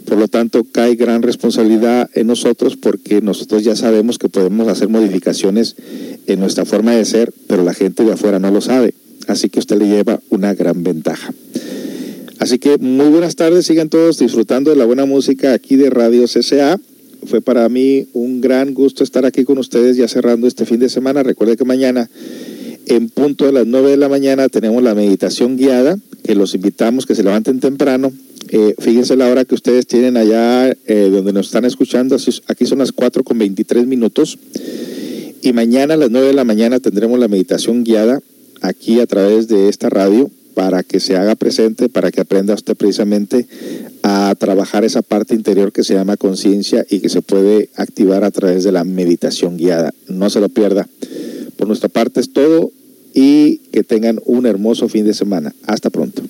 Por 0.05 0.19
lo 0.19 0.27
tanto, 0.27 0.63
cae 0.71 0.95
gran 0.95 1.23
responsabilidad 1.23 2.09
en 2.13 2.27
nosotros 2.27 2.77
porque 2.77 3.21
nosotros 3.21 3.63
ya 3.63 3.75
sabemos 3.75 4.19
que 4.19 4.29
podemos 4.29 4.67
hacer 4.67 4.87
modificaciones 4.87 5.75
en 6.27 6.39
nuestra 6.39 6.63
forma 6.65 6.95
de 6.95 7.05
ser, 7.05 7.33
pero 7.47 7.63
la 7.63 7.73
gente 7.73 8.03
de 8.03 8.13
afuera 8.13 8.39
no 8.39 8.51
lo 8.51 8.61
sabe. 8.61 8.93
Así 9.27 9.49
que 9.49 9.59
usted 9.59 9.79
le 9.79 9.87
lleva 9.87 10.19
una 10.29 10.53
gran 10.53 10.83
ventaja. 10.83 11.33
Así 12.37 12.59
que 12.59 12.77
muy 12.77 13.07
buenas 13.07 13.35
tardes, 13.35 13.65
sigan 13.65 13.89
todos 13.89 14.19
disfrutando 14.19 14.69
de 14.69 14.75
la 14.75 14.85
buena 14.85 15.05
música 15.05 15.53
aquí 15.53 15.75
de 15.75 15.89
Radio 15.89 16.25
CCA. 16.25 16.79
Fue 17.25 17.41
para 17.41 17.67
mí 17.69 18.07
un 18.13 18.41
gran 18.41 18.73
gusto 18.73 19.03
estar 19.03 19.25
aquí 19.25 19.43
con 19.43 19.57
ustedes 19.57 19.97
ya 19.97 20.07
cerrando 20.07 20.47
este 20.47 20.65
fin 20.65 20.79
de 20.79 20.89
semana. 20.89 21.23
Recuerde 21.23 21.57
que 21.57 21.65
mañana 21.65 22.09
en 22.87 23.09
punto 23.09 23.45
de 23.45 23.51
las 23.51 23.65
9 23.65 23.91
de 23.91 23.97
la 23.97 24.09
mañana 24.09 24.47
tenemos 24.49 24.83
la 24.83 24.93
meditación 24.93 25.57
guiada, 25.57 25.97
que 26.23 26.35
los 26.35 26.53
invitamos 26.53 27.05
que 27.05 27.15
se 27.15 27.23
levanten 27.23 27.59
temprano 27.59 28.11
eh, 28.49 28.75
fíjense 28.77 29.15
la 29.15 29.27
hora 29.27 29.45
que 29.45 29.55
ustedes 29.55 29.87
tienen 29.87 30.17
allá 30.17 30.69
eh, 30.69 31.09
donde 31.11 31.33
nos 31.33 31.47
están 31.47 31.65
escuchando. 31.65 32.17
Aquí 32.47 32.65
son 32.65 32.79
las 32.79 32.91
4 32.91 33.23
con 33.23 33.37
23 33.37 33.87
minutos. 33.87 34.37
Y 35.41 35.53
mañana 35.53 35.95
a 35.95 35.97
las 35.97 36.11
9 36.11 36.27
de 36.27 36.33
la 36.33 36.43
mañana 36.43 36.79
tendremos 36.79 37.19
la 37.19 37.27
meditación 37.27 37.83
guiada 37.83 38.21
aquí 38.61 38.99
a 38.99 39.07
través 39.07 39.47
de 39.47 39.69
esta 39.69 39.89
radio 39.89 40.29
para 40.55 40.81
que 40.81 40.99
se 40.99 41.15
haga 41.15 41.35
presente, 41.35 41.89
para 41.89 42.11
que 42.11 42.21
aprenda 42.21 42.55
usted 42.55 42.75
precisamente 42.75 43.45
a 44.01 44.33
trabajar 44.39 44.83
esa 44.83 45.01
parte 45.01 45.35
interior 45.35 45.71
que 45.71 45.83
se 45.83 45.93
llama 45.93 46.17
conciencia 46.17 46.85
y 46.89 46.99
que 46.99 47.09
se 47.09 47.21
puede 47.21 47.69
activar 47.75 48.23
a 48.23 48.31
través 48.31 48.63
de 48.63 48.71
la 48.71 48.83
meditación 48.83 49.57
guiada. 49.57 49.93
No 50.07 50.29
se 50.31 50.39
lo 50.39 50.49
pierda. 50.49 50.87
Por 51.57 51.67
nuestra 51.67 51.89
parte 51.89 52.21
es 52.21 52.31
todo 52.33 52.71
y 53.13 53.57
que 53.71 53.83
tengan 53.83 54.19
un 54.25 54.45
hermoso 54.45 54.89
fin 54.89 55.05
de 55.05 55.13
semana. 55.13 55.53
Hasta 55.67 55.89
pronto. 55.89 56.23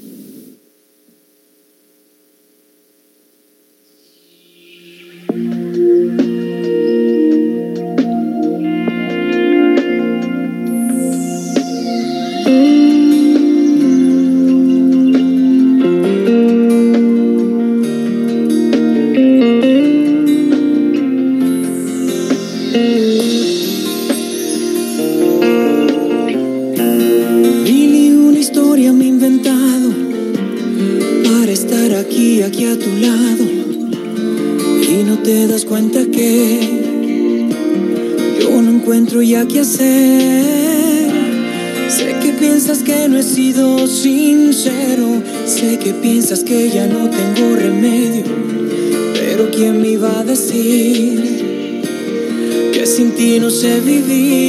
no 53.45 53.51
sé 53.51 53.79
vivir. 53.79 54.44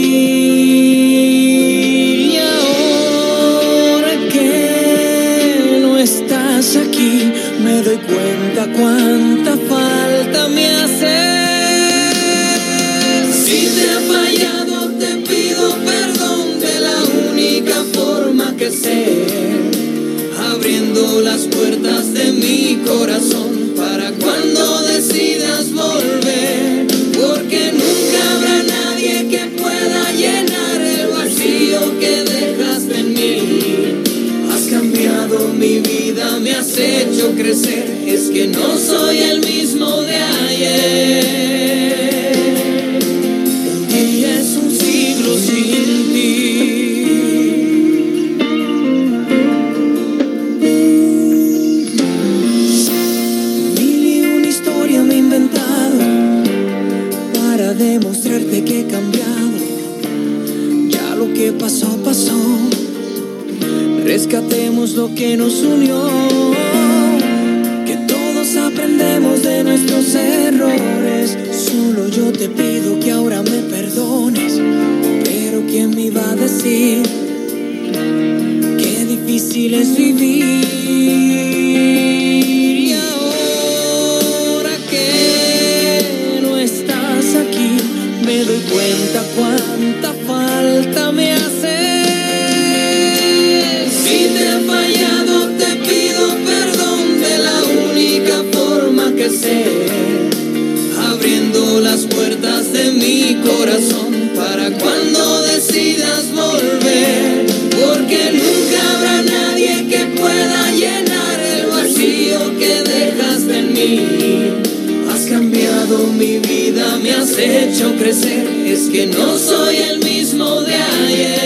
mi 116.17 116.39
vida 116.39 116.99
me 116.99 117.13
has 117.13 117.37
hecho 117.39 117.95
crecer, 117.97 118.49
es 118.67 118.89
que 118.89 119.07
no 119.07 119.39
soy 119.39 119.77
el 119.77 119.99
mismo 119.99 120.63
de 120.63 120.75
ayer. 120.75 121.46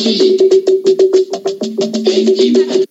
Thank 0.00 0.20
you. 2.38 2.87